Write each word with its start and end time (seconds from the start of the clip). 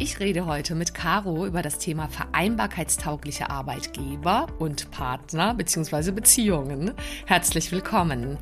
Ich 0.00 0.20
rede 0.20 0.46
heute 0.46 0.76
mit 0.76 0.94
Caro 0.94 1.44
über 1.44 1.60
das 1.60 1.78
Thema 1.78 2.06
vereinbarkeitstaugliche 2.06 3.50
Arbeitgeber 3.50 4.46
und 4.60 4.92
Partner 4.92 5.54
bzw. 5.54 6.12
Beziehungen. 6.12 6.92
Herzlich 7.26 7.72
willkommen. 7.72 8.38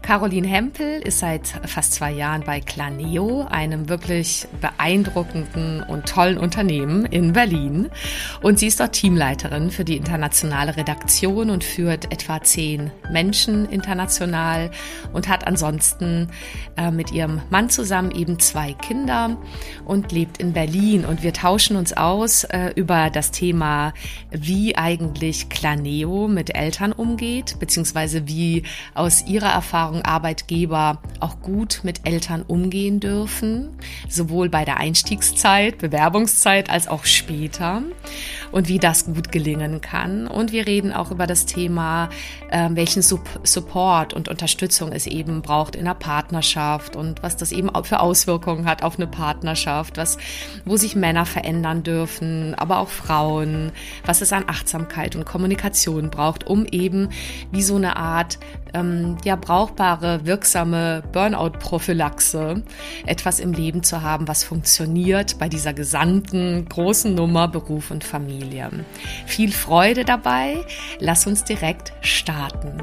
Caroline 0.00 0.46
Hempel 0.48 1.02
ist 1.02 1.18
seit 1.18 1.46
fast 1.66 1.92
zwei 1.92 2.10
Jahren 2.10 2.42
bei 2.44 2.60
Claneo, 2.60 3.46
einem 3.50 3.90
wirklich 3.90 4.46
beeindruckenden 4.62 5.82
und 5.82 6.06
tollen 6.06 6.38
Unternehmen 6.38 7.04
in 7.04 7.34
Berlin. 7.34 7.90
Und 8.40 8.58
sie 8.58 8.68
ist 8.68 8.80
dort 8.80 8.92
Teamleiterin 8.92 9.70
für 9.70 9.84
die 9.84 9.98
internationale 9.98 10.74
Redaktion 10.76 11.50
und 11.50 11.64
führt 11.64 12.10
etwa 12.12 12.42
zehn 12.42 12.90
Menschen 13.10 13.68
international 13.68 14.70
und 15.12 15.28
hat 15.28 15.46
ansonsten 15.46 16.28
äh, 16.78 16.90
mit 16.90 17.12
ihrem 17.12 17.42
Mann 17.50 17.68
zusammen 17.68 18.10
eben 18.10 18.38
zwei 18.38 18.72
Kinder 18.72 19.36
und 19.84 20.12
lebt 20.12 20.38
in 20.38 20.54
Berlin. 20.54 20.93
Und 21.02 21.22
wir 21.22 21.32
tauschen 21.32 21.76
uns 21.76 21.94
aus 21.94 22.44
äh, 22.44 22.72
über 22.76 23.10
das 23.10 23.30
Thema, 23.30 23.94
wie 24.30 24.76
eigentlich 24.76 25.48
Claneo 25.48 26.28
mit 26.28 26.54
Eltern 26.54 26.92
umgeht, 26.92 27.56
beziehungsweise 27.58 28.28
wie 28.28 28.62
aus 28.94 29.26
ihrer 29.26 29.48
Erfahrung 29.48 30.02
Arbeitgeber 30.02 30.98
auch 31.20 31.40
gut 31.40 31.80
mit 31.82 32.06
Eltern 32.06 32.42
umgehen 32.42 33.00
dürfen, 33.00 33.70
sowohl 34.08 34.48
bei 34.48 34.64
der 34.64 34.76
Einstiegszeit, 34.76 35.78
Bewerbungszeit 35.78 36.68
als 36.68 36.86
auch 36.86 37.04
später 37.04 37.82
und 38.52 38.68
wie 38.68 38.78
das 38.78 39.06
gut 39.06 39.32
gelingen 39.32 39.80
kann. 39.80 40.26
Und 40.26 40.52
wir 40.52 40.66
reden 40.66 40.92
auch 40.92 41.10
über 41.10 41.26
das 41.26 41.46
Thema, 41.46 42.10
äh, 42.50 42.68
welchen 42.72 43.02
Sup 43.02 43.24
Support 43.42 44.12
und 44.12 44.28
Unterstützung 44.28 44.92
es 44.92 45.06
eben 45.06 45.40
braucht 45.40 45.76
in 45.76 45.86
der 45.86 45.94
Partnerschaft 45.94 46.96
und 46.96 47.22
was 47.22 47.36
das 47.36 47.52
eben 47.52 47.70
auch 47.70 47.86
für 47.86 48.00
Auswirkungen 48.00 48.66
hat 48.66 48.82
auf 48.82 48.96
eine 48.96 49.06
Partnerschaft, 49.06 49.96
was, 49.96 50.18
wo 50.64 50.76
sich 50.76 50.83
Männer 50.94 51.24
verändern 51.24 51.82
dürfen, 51.82 52.54
aber 52.54 52.78
auch 52.78 52.90
Frauen, 52.90 53.72
was 54.04 54.20
es 54.20 54.32
an 54.32 54.44
Achtsamkeit 54.46 55.16
und 55.16 55.24
Kommunikation 55.24 56.10
braucht, 56.10 56.46
um 56.46 56.66
eben 56.66 57.08
wie 57.50 57.62
so 57.62 57.76
eine 57.76 57.96
Art 57.96 58.38
ähm, 58.74 59.16
ja 59.24 59.36
brauchbare, 59.36 60.26
wirksame 60.26 61.02
Burnout-Prophylaxe 61.12 62.62
etwas 63.06 63.40
im 63.40 63.52
Leben 63.52 63.82
zu 63.82 64.02
haben, 64.02 64.28
was 64.28 64.44
funktioniert 64.44 65.38
bei 65.38 65.48
dieser 65.48 65.72
gesamten 65.72 66.66
großen 66.68 67.14
Nummer 67.14 67.48
Beruf 67.48 67.90
und 67.90 68.04
Familie. 68.04 68.70
Viel 69.26 69.52
Freude 69.52 70.04
dabei. 70.04 70.64
Lass 70.98 71.26
uns 71.26 71.44
direkt 71.44 71.92
starten. 72.02 72.82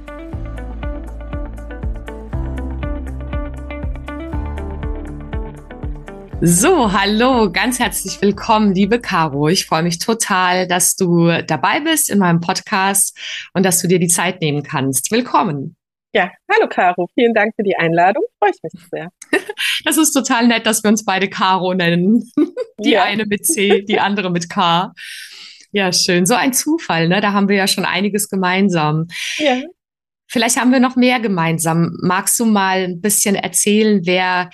So, 6.43 6.91
hallo, 6.91 7.51
ganz 7.51 7.77
herzlich 7.77 8.19
willkommen, 8.19 8.73
liebe 8.73 8.99
Caro. 8.99 9.47
Ich 9.47 9.67
freue 9.67 9.83
mich 9.83 9.99
total, 9.99 10.67
dass 10.67 10.95
du 10.95 11.27
dabei 11.45 11.81
bist 11.81 12.09
in 12.09 12.17
meinem 12.17 12.39
Podcast 12.39 13.15
und 13.53 13.63
dass 13.63 13.79
du 13.79 13.87
dir 13.87 13.99
die 13.99 14.07
Zeit 14.07 14.41
nehmen 14.41 14.63
kannst. 14.63 15.11
Willkommen. 15.11 15.75
Ja, 16.15 16.31
hallo 16.51 16.67
Caro, 16.67 17.07
vielen 17.13 17.35
Dank 17.35 17.53
für 17.55 17.61
die 17.61 17.77
Einladung. 17.77 18.23
Freue 18.39 18.49
ich 18.49 18.63
mich 18.63 18.83
sehr. 18.89 19.09
Das 19.85 19.97
ist 19.97 20.13
total 20.13 20.47
nett, 20.47 20.65
dass 20.65 20.83
wir 20.83 20.89
uns 20.89 21.05
beide 21.05 21.29
Caro 21.29 21.75
nennen. 21.75 22.27
Die 22.79 22.91
ja. 22.91 23.03
eine 23.03 23.27
mit 23.27 23.45
C, 23.45 23.83
die 23.83 23.99
andere 23.99 24.31
mit 24.31 24.49
K. 24.49 24.93
Ja, 25.71 25.93
schön. 25.93 26.25
So 26.25 26.33
ein 26.33 26.53
Zufall, 26.53 27.07
ne? 27.07 27.21
Da 27.21 27.33
haben 27.33 27.49
wir 27.49 27.55
ja 27.55 27.67
schon 27.67 27.85
einiges 27.85 28.29
gemeinsam. 28.29 29.07
Ja. 29.37 29.61
Vielleicht 30.27 30.59
haben 30.59 30.71
wir 30.71 30.79
noch 30.79 30.95
mehr 30.95 31.19
gemeinsam. 31.19 31.95
Magst 32.01 32.39
du 32.39 32.45
mal 32.45 32.79
ein 32.85 33.01
bisschen 33.01 33.35
erzählen, 33.35 34.01
wer 34.05 34.49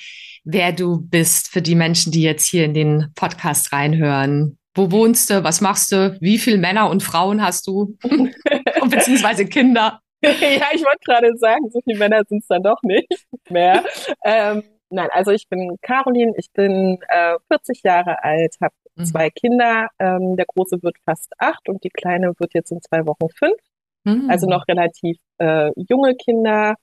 wer 0.50 0.72
du 0.72 1.02
bist 1.02 1.50
für 1.50 1.62
die 1.62 1.76
Menschen, 1.76 2.12
die 2.12 2.22
jetzt 2.22 2.48
hier 2.48 2.64
in 2.64 2.74
den 2.74 3.12
Podcast 3.16 3.74
reinhören. 3.74 4.58
Wo 4.74 4.92
wohnst 4.92 5.30
du? 5.30 5.44
Was 5.44 5.60
machst 5.60 5.92
du? 5.92 6.18
Wie 6.22 6.38
viele 6.38 6.58
Männer 6.58 6.90
und 6.90 7.04
Frauen 7.04 7.44
hast 7.44 7.68
du? 7.68 7.98
Beziehungsweise 8.90 9.46
Kinder? 9.46 10.00
ja, 10.24 10.32
ich 10.74 10.84
wollte 10.84 11.00
gerade 11.06 11.38
sagen, 11.38 11.70
so 11.70 11.82
viele 11.84 12.00
Männer 12.00 12.22
sind 12.28 12.40
es 12.40 12.48
dann 12.48 12.64
doch 12.64 12.82
nicht 12.84 13.28
mehr. 13.50 13.84
ähm, 14.24 14.64
nein, 14.90 15.10
also 15.12 15.32
ich 15.32 15.50
bin 15.50 15.78
Caroline, 15.82 16.34
ich 16.38 16.52
bin 16.54 16.98
äh, 17.10 17.36
40 17.50 17.84
Jahre 17.84 18.24
alt, 18.24 18.56
habe 18.62 18.74
mhm. 18.96 19.06
zwei 19.06 19.30
Kinder. 19.30 19.90
Ähm, 20.00 20.38
der 20.38 20.46
Große 20.46 20.82
wird 20.82 20.96
fast 21.04 21.34
acht 21.40 21.68
und 21.68 21.84
die 21.84 21.90
Kleine 21.90 22.34
wird 22.40 22.54
jetzt 22.54 22.72
in 22.72 22.82
zwei 22.82 23.06
Wochen 23.06 23.28
fünf. 23.36 23.60
Mhm. 24.06 24.30
Also 24.30 24.48
noch 24.48 24.66
relativ 24.68 25.18
äh, 25.40 25.72
junge 25.76 26.16
Kinder. 26.16 26.76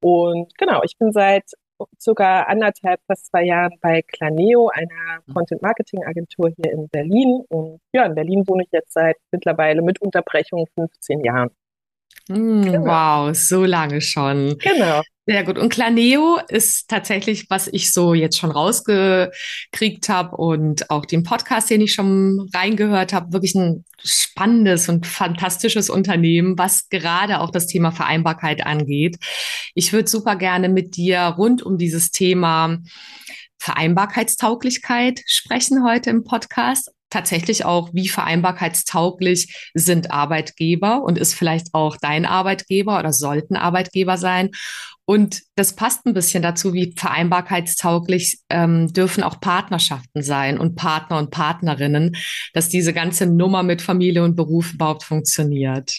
Und 0.00 0.56
genau, 0.56 0.82
ich 0.84 0.96
bin 0.98 1.10
seit 1.10 1.50
circa 2.00 2.42
anderthalb, 2.42 3.00
fast 3.06 3.26
zwei 3.26 3.44
Jahren 3.44 3.72
bei 3.80 4.02
Claneo, 4.02 4.68
einer 4.68 5.20
mhm. 5.26 5.34
Content-Marketing-Agentur 5.34 6.50
hier 6.50 6.72
in 6.72 6.88
Berlin. 6.88 7.44
Und 7.48 7.80
ja, 7.92 8.04
in 8.04 8.14
Berlin 8.14 8.44
wohne 8.46 8.62
ich 8.64 8.72
jetzt 8.72 8.92
seit 8.92 9.16
mittlerweile 9.30 9.82
mit 9.82 10.00
Unterbrechung 10.00 10.66
15 10.74 11.24
Jahren. 11.24 11.50
Mm, 12.28 12.62
genau. 12.62 12.84
Wow, 12.84 13.34
so 13.36 13.64
lange 13.64 14.00
schon. 14.00 14.56
Genau. 14.58 15.02
Sehr 15.26 15.44
gut. 15.44 15.58
Und 15.58 15.68
Claneo 15.68 16.38
ist 16.48 16.88
tatsächlich, 16.88 17.50
was 17.50 17.68
ich 17.68 17.92
so 17.92 18.14
jetzt 18.14 18.38
schon 18.38 18.50
rausgekriegt 18.50 20.08
habe 20.08 20.36
und 20.36 20.90
auch 20.90 21.04
den 21.04 21.22
Podcast, 21.22 21.68
den 21.68 21.82
ich 21.82 21.92
schon 21.92 22.48
reingehört 22.54 23.12
habe, 23.12 23.32
wirklich 23.34 23.54
ein 23.54 23.84
spannendes 24.02 24.88
und 24.88 25.06
fantastisches 25.06 25.90
Unternehmen, 25.90 26.56
was 26.56 26.88
gerade 26.88 27.40
auch 27.40 27.50
das 27.50 27.66
Thema 27.66 27.92
Vereinbarkeit 27.92 28.64
angeht. 28.64 29.18
Ich 29.74 29.92
würde 29.92 30.08
super 30.08 30.36
gerne 30.36 30.70
mit 30.70 30.96
dir 30.96 31.20
rund 31.36 31.62
um 31.62 31.76
dieses 31.76 32.10
Thema 32.10 32.78
Vereinbarkeitstauglichkeit 33.58 35.20
sprechen 35.26 35.84
heute 35.84 36.08
im 36.08 36.24
Podcast 36.24 36.90
tatsächlich 37.10 37.64
auch, 37.64 37.90
wie 37.92 38.08
vereinbarkeitstauglich 38.08 39.70
sind 39.74 40.10
Arbeitgeber 40.10 41.02
und 41.02 41.18
ist 41.18 41.34
vielleicht 41.34 41.68
auch 41.72 41.96
dein 41.96 42.26
Arbeitgeber 42.26 42.98
oder 42.98 43.12
sollten 43.12 43.56
Arbeitgeber 43.56 44.16
sein. 44.16 44.50
Und 45.08 45.40
das 45.56 45.74
passt 45.74 46.04
ein 46.04 46.12
bisschen 46.12 46.42
dazu, 46.42 46.74
wie 46.74 46.92
vereinbarkeitstauglich 46.94 48.40
ähm, 48.50 48.92
dürfen 48.92 49.22
auch 49.22 49.40
Partnerschaften 49.40 50.20
sein 50.20 50.58
und 50.58 50.74
Partner 50.74 51.16
und 51.16 51.30
Partnerinnen, 51.30 52.14
dass 52.52 52.68
diese 52.68 52.92
ganze 52.92 53.24
Nummer 53.24 53.62
mit 53.62 53.80
Familie 53.80 54.22
und 54.22 54.36
Beruf 54.36 54.74
überhaupt 54.74 55.04
funktioniert. 55.04 55.94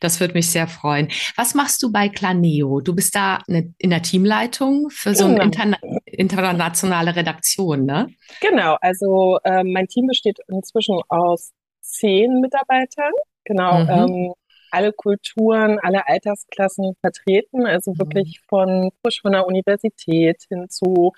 Das 0.00 0.20
würde 0.20 0.34
mich 0.34 0.50
sehr 0.50 0.68
freuen. 0.68 1.08
Was 1.36 1.54
machst 1.54 1.82
du 1.82 1.90
bei 1.90 2.10
Claneo? 2.10 2.82
Du 2.82 2.94
bist 2.94 3.14
da 3.14 3.38
eine, 3.48 3.72
in 3.78 3.88
der 3.88 4.02
Teamleitung 4.02 4.90
für 4.90 5.14
so 5.14 5.24
eine 5.24 5.36
genau. 5.36 5.44
interna 5.46 5.78
internationale 6.04 7.16
Redaktion, 7.16 7.86
ne? 7.86 8.08
Genau, 8.42 8.76
also 8.82 9.38
äh, 9.42 9.64
mein 9.64 9.86
Team 9.86 10.06
besteht 10.06 10.36
inzwischen 10.48 11.00
aus 11.08 11.52
zehn 11.80 12.42
Mitarbeitern. 12.42 13.12
Genau. 13.44 13.84
Mhm. 13.84 13.88
Ähm, 13.88 14.32
alle 14.70 14.92
Kulturen, 14.92 15.78
alle 15.80 16.06
Altersklassen 16.06 16.94
vertreten, 17.00 17.66
also 17.66 17.92
mhm. 17.92 17.98
wirklich 17.98 18.40
von 18.48 18.90
frisch 19.02 19.20
von 19.22 19.32
der 19.32 19.46
Universität 19.46 20.44
hin 20.48 20.68
zu 20.68 21.12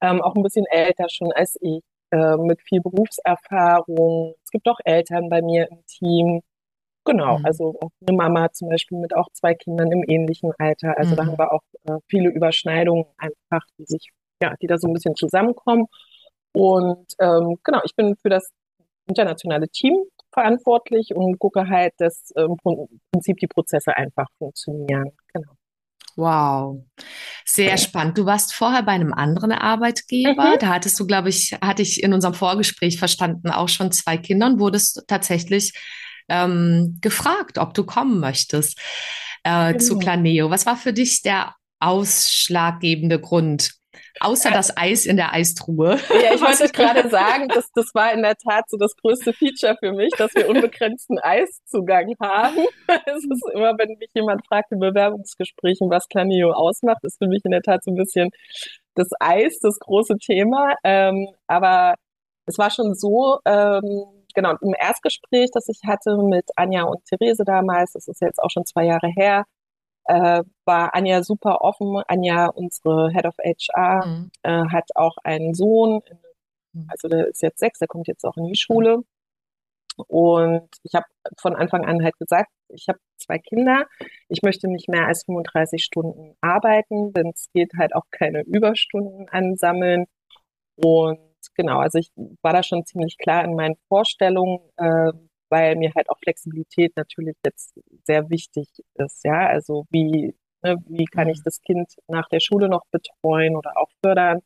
ähm, 0.00 0.22
auch 0.22 0.34
ein 0.34 0.42
bisschen 0.42 0.66
älter 0.66 1.06
schon 1.08 1.32
als 1.32 1.56
ich, 1.60 1.82
äh, 2.10 2.36
mit 2.36 2.60
viel 2.62 2.80
Berufserfahrung. 2.80 4.34
Es 4.42 4.50
gibt 4.50 4.68
auch 4.68 4.78
Eltern 4.84 5.28
bei 5.28 5.42
mir 5.42 5.68
im 5.70 5.84
Team. 5.86 6.40
Genau, 7.04 7.38
mhm. 7.38 7.46
also 7.46 7.76
auch 7.80 7.90
eine 8.06 8.16
Mama 8.16 8.50
zum 8.52 8.68
Beispiel 8.68 8.98
mit 8.98 9.14
auch 9.16 9.28
zwei 9.32 9.54
Kindern 9.54 9.90
im 9.92 10.04
ähnlichen 10.06 10.52
Alter. 10.58 10.96
Also 10.98 11.12
mhm. 11.12 11.16
da 11.16 11.26
haben 11.26 11.38
wir 11.38 11.52
auch 11.52 11.62
äh, 11.84 11.98
viele 12.08 12.30
Überschneidungen 12.30 13.06
einfach, 13.16 13.66
die 13.78 13.84
sich, 13.84 14.10
ja, 14.42 14.54
die 14.60 14.66
da 14.66 14.78
so 14.78 14.88
ein 14.88 14.92
bisschen 14.92 15.16
zusammenkommen. 15.16 15.86
Und 16.52 17.12
ähm, 17.20 17.58
genau, 17.64 17.80
ich 17.84 17.94
bin 17.94 18.16
für 18.16 18.28
das 18.28 18.50
internationale 19.06 19.68
Team 19.68 19.96
verantwortlich 20.32 21.14
und 21.14 21.38
gucke 21.38 21.68
halt, 21.68 21.94
dass 21.98 22.30
im 22.36 22.56
Prinzip 23.12 23.38
die 23.38 23.46
Prozesse 23.46 23.96
einfach 23.96 24.26
funktionieren. 24.38 25.10
Genau. 25.32 25.52
Wow. 26.16 26.84
Sehr 27.44 27.76
spannend. 27.78 28.18
Du 28.18 28.26
warst 28.26 28.52
vorher 28.52 28.82
bei 28.82 28.92
einem 28.92 29.12
anderen 29.12 29.52
Arbeitgeber. 29.52 30.54
Mhm. 30.54 30.58
Da 30.60 30.68
hattest 30.68 30.98
du, 31.00 31.06
glaube 31.06 31.28
ich, 31.28 31.56
hatte 31.62 31.82
ich 31.82 32.02
in 32.02 32.12
unserem 32.12 32.34
Vorgespräch 32.34 32.98
verstanden, 32.98 33.50
auch 33.50 33.68
schon 33.68 33.92
zwei 33.92 34.16
Kinder 34.16 34.46
und 34.46 34.60
wurdest 34.60 35.04
tatsächlich 35.06 35.72
ähm, 36.28 36.98
gefragt, 37.00 37.58
ob 37.58 37.74
du 37.74 37.84
kommen 37.84 38.20
möchtest 38.20 38.78
äh, 39.44 39.72
genau. 39.72 39.78
zu 39.78 39.98
Planeo. 39.98 40.50
Was 40.50 40.66
war 40.66 40.76
für 40.76 40.92
dich 40.92 41.22
der 41.22 41.54
ausschlaggebende 41.80 43.20
Grund? 43.20 43.79
Außer 44.20 44.50
das 44.50 44.76
Eis 44.76 45.06
in 45.06 45.16
der 45.16 45.32
Eistruhe. 45.32 45.98
Ja, 46.08 46.34
ich 46.34 46.40
wollte 46.42 46.70
gerade 46.72 47.08
sagen, 47.08 47.48
dass 47.48 47.70
das 47.72 47.94
war 47.94 48.12
in 48.12 48.22
der 48.22 48.36
Tat 48.36 48.68
so 48.68 48.76
das 48.76 48.94
größte 48.96 49.32
Feature 49.32 49.76
für 49.78 49.92
mich, 49.92 50.10
dass 50.16 50.34
wir 50.34 50.48
unbegrenzten 50.48 51.18
Eiszugang 51.18 52.14
haben. 52.20 52.66
Es 53.06 53.24
ist 53.24 53.44
immer, 53.54 53.76
wenn 53.78 53.96
mich 53.98 54.10
jemand 54.14 54.46
fragt 54.46 54.72
in 54.72 54.80
Bewerbungsgesprächen, 54.80 55.90
was 55.90 56.06
Planeo 56.08 56.52
ausmacht, 56.52 57.02
ist 57.02 57.18
für 57.18 57.28
mich 57.28 57.44
in 57.44 57.50
der 57.50 57.62
Tat 57.62 57.84
so 57.84 57.90
ein 57.90 57.96
bisschen 57.96 58.30
das 58.94 59.08
Eis 59.20 59.58
das 59.60 59.78
große 59.78 60.18
Thema. 60.18 60.74
Ähm, 60.84 61.28
aber 61.46 61.94
es 62.46 62.58
war 62.58 62.70
schon 62.70 62.94
so, 62.94 63.38
ähm, 63.44 64.04
genau, 64.34 64.54
im 64.60 64.74
Erstgespräch, 64.78 65.50
das 65.52 65.68
ich 65.68 65.80
hatte 65.86 66.16
mit 66.18 66.46
Anja 66.56 66.82
und 66.84 67.04
Therese 67.06 67.44
damals, 67.44 67.92
das 67.92 68.08
ist 68.08 68.20
jetzt 68.20 68.42
auch 68.42 68.50
schon 68.50 68.66
zwei 68.66 68.84
Jahre 68.84 69.08
her, 69.08 69.44
äh, 70.04 70.42
war 70.70 70.94
Anja 70.94 71.22
super 71.24 71.62
offen. 71.62 72.00
Anja, 72.06 72.46
unsere 72.46 73.10
Head 73.10 73.26
of 73.26 73.36
HR, 73.38 74.06
mhm. 74.06 74.30
äh, 74.42 74.64
hat 74.70 74.88
auch 74.94 75.16
einen 75.24 75.52
Sohn, 75.52 76.00
mhm. 76.72 76.86
also 76.88 77.08
der 77.08 77.26
ist 77.26 77.42
jetzt 77.42 77.58
sechs, 77.58 77.80
der 77.80 77.88
kommt 77.88 78.06
jetzt 78.06 78.24
auch 78.24 78.36
in 78.36 78.46
die 78.46 78.56
Schule. 78.56 79.02
Und 80.06 80.68
ich 80.84 80.94
habe 80.94 81.06
von 81.38 81.56
Anfang 81.56 81.84
an 81.84 82.02
halt 82.02 82.16
gesagt, 82.18 82.50
ich 82.68 82.86
habe 82.88 83.00
zwei 83.18 83.38
Kinder, 83.38 83.86
ich 84.28 84.42
möchte 84.42 84.68
nicht 84.68 84.88
mehr 84.88 85.06
als 85.06 85.24
35 85.24 85.82
Stunden 85.84 86.36
arbeiten, 86.40 87.12
denn 87.12 87.32
es 87.34 87.50
geht 87.52 87.72
halt 87.76 87.94
auch 87.94 88.06
keine 88.10 88.42
Überstunden 88.42 89.28
ansammeln. 89.28 90.06
Und 90.76 91.18
genau, 91.54 91.80
also 91.80 91.98
ich 91.98 92.10
war 92.42 92.52
da 92.52 92.62
schon 92.62 92.86
ziemlich 92.86 93.18
klar 93.18 93.44
in 93.44 93.56
meinen 93.56 93.76
Vorstellungen, 93.88 94.60
äh, 94.76 95.12
weil 95.50 95.76
mir 95.76 95.92
halt 95.96 96.08
auch 96.08 96.18
Flexibilität 96.22 96.96
natürlich 96.96 97.36
jetzt 97.44 97.74
sehr 98.04 98.30
wichtig 98.30 98.68
ist. 98.94 99.24
Ja, 99.24 99.48
also 99.48 99.84
wie, 99.90 100.34
ne, 100.62 100.76
wie 100.86 101.04
kann 101.06 101.28
ich 101.28 101.38
mhm. 101.38 101.44
das 101.44 101.60
Kind 101.60 101.94
nach 102.08 102.28
der 102.28 102.40
Schule 102.40 102.68
noch 102.68 102.84
betreuen 102.90 103.56
oder 103.56 103.72
auch 103.76 103.90
fördern? 104.04 104.40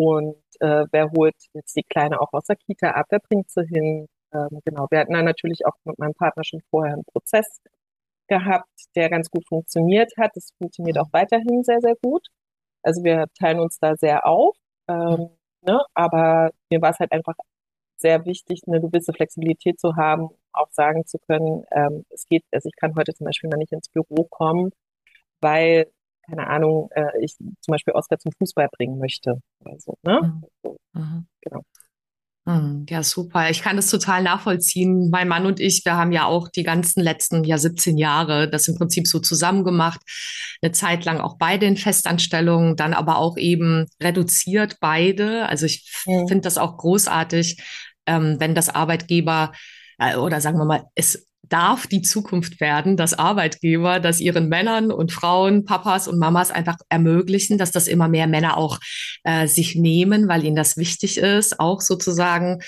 Und 0.00 0.36
äh, 0.60 0.86
wer 0.92 1.10
holt 1.10 1.36
jetzt 1.54 1.76
die 1.76 1.82
Kleine 1.82 2.20
auch 2.20 2.32
aus 2.32 2.44
der 2.44 2.56
Kita 2.56 2.90
ab? 2.92 3.06
Wer 3.10 3.20
bringt 3.20 3.50
sie 3.50 3.64
hin? 3.66 4.06
Ähm, 4.32 4.60
genau, 4.64 4.86
wir 4.90 5.00
hatten 5.00 5.14
dann 5.14 5.24
natürlich 5.24 5.66
auch 5.66 5.74
mit 5.84 5.98
meinem 5.98 6.14
Partner 6.14 6.44
schon 6.44 6.60
vorher 6.70 6.94
einen 6.94 7.04
Prozess 7.04 7.60
gehabt, 8.28 8.68
der 8.94 9.10
ganz 9.10 9.30
gut 9.30 9.46
funktioniert 9.48 10.12
hat. 10.18 10.32
Das 10.34 10.50
funktioniert 10.58 10.96
mhm. 10.96 11.02
auch 11.02 11.12
weiterhin 11.12 11.64
sehr, 11.64 11.80
sehr 11.80 11.96
gut. 12.02 12.26
Also 12.82 13.02
wir 13.04 13.26
teilen 13.38 13.60
uns 13.60 13.78
da 13.80 13.96
sehr 13.96 14.26
auf. 14.26 14.56
Ähm, 14.88 15.30
ne? 15.62 15.80
Aber 15.94 16.50
mir 16.70 16.80
war 16.80 16.90
es 16.90 16.98
halt 17.00 17.12
einfach 17.12 17.34
sehr 17.96 18.24
wichtig, 18.24 18.62
eine 18.66 18.80
gewisse 18.80 19.12
Flexibilität 19.12 19.80
zu 19.80 19.96
haben, 19.96 20.30
auch 20.52 20.70
sagen 20.70 21.04
zu 21.06 21.18
können, 21.18 21.64
ähm, 21.72 22.04
es 22.10 22.26
geht, 22.26 22.44
also 22.52 22.68
ich 22.68 22.76
kann 22.76 22.94
heute 22.96 23.12
zum 23.14 23.24
Beispiel 23.24 23.50
mal 23.50 23.56
nicht 23.56 23.72
ins 23.72 23.88
Büro 23.88 24.24
kommen, 24.30 24.70
weil, 25.40 25.86
keine 26.26 26.46
Ahnung, 26.46 26.88
äh, 26.92 27.10
ich 27.22 27.36
zum 27.36 27.72
Beispiel 27.72 27.94
Oskar 27.94 28.18
zum 28.18 28.32
Fußball 28.32 28.68
bringen 28.76 28.98
möchte. 28.98 29.40
Also, 29.64 29.96
ne? 30.02 30.40
Mhm. 30.64 30.76
Mhm. 30.94 31.26
Genau. 31.40 31.62
Mhm. 32.48 32.86
Ja, 32.88 33.02
super. 33.02 33.50
Ich 33.50 33.60
kann 33.60 33.76
das 33.76 33.90
total 33.90 34.22
nachvollziehen. 34.22 35.10
Mein 35.10 35.28
Mann 35.28 35.44
und 35.44 35.60
ich, 35.60 35.84
wir 35.84 35.96
haben 35.96 36.12
ja 36.12 36.24
auch 36.24 36.48
die 36.48 36.62
ganzen 36.62 37.02
letzten 37.02 37.44
ja 37.44 37.58
17 37.58 37.98
Jahre 37.98 38.48
das 38.48 38.68
im 38.68 38.76
Prinzip 38.76 39.06
so 39.06 39.18
zusammen 39.18 39.64
gemacht. 39.64 40.00
Eine 40.62 40.72
Zeit 40.72 41.04
lang 41.04 41.20
auch 41.20 41.36
beide 41.38 41.66
in 41.66 41.76
Festanstellungen, 41.76 42.74
dann 42.74 42.94
aber 42.94 43.18
auch 43.18 43.36
eben 43.36 43.86
reduziert 44.02 44.78
beide. 44.80 45.46
Also 45.46 45.66
ich 45.66 45.92
mhm. 46.06 46.26
finde 46.26 46.42
das 46.42 46.56
auch 46.56 46.78
großartig, 46.78 47.62
ähm, 48.06 48.36
wenn 48.38 48.54
das 48.54 48.70
Arbeitgeber 48.70 49.52
äh, 49.98 50.16
oder 50.16 50.40
sagen 50.40 50.56
wir 50.58 50.64
mal, 50.64 50.84
es 50.94 51.27
darf 51.48 51.86
die 51.86 52.02
Zukunft 52.02 52.60
werden, 52.60 52.96
dass 52.96 53.14
Arbeitgeber, 53.14 54.00
dass 54.00 54.20
ihren 54.20 54.48
Männern 54.48 54.90
und 54.90 55.12
Frauen, 55.12 55.64
Papas 55.64 56.08
und 56.08 56.18
Mamas 56.18 56.50
einfach 56.50 56.76
ermöglichen, 56.88 57.58
dass 57.58 57.70
das 57.70 57.88
immer 57.88 58.08
mehr 58.08 58.26
Männer 58.26 58.56
auch 58.56 58.78
äh, 59.24 59.46
sich 59.46 59.74
nehmen, 59.74 60.28
weil 60.28 60.44
ihnen 60.44 60.56
das 60.56 60.76
wichtig 60.76 61.18
ist, 61.18 61.60
auch 61.60 61.80
sozusagen 61.80 62.58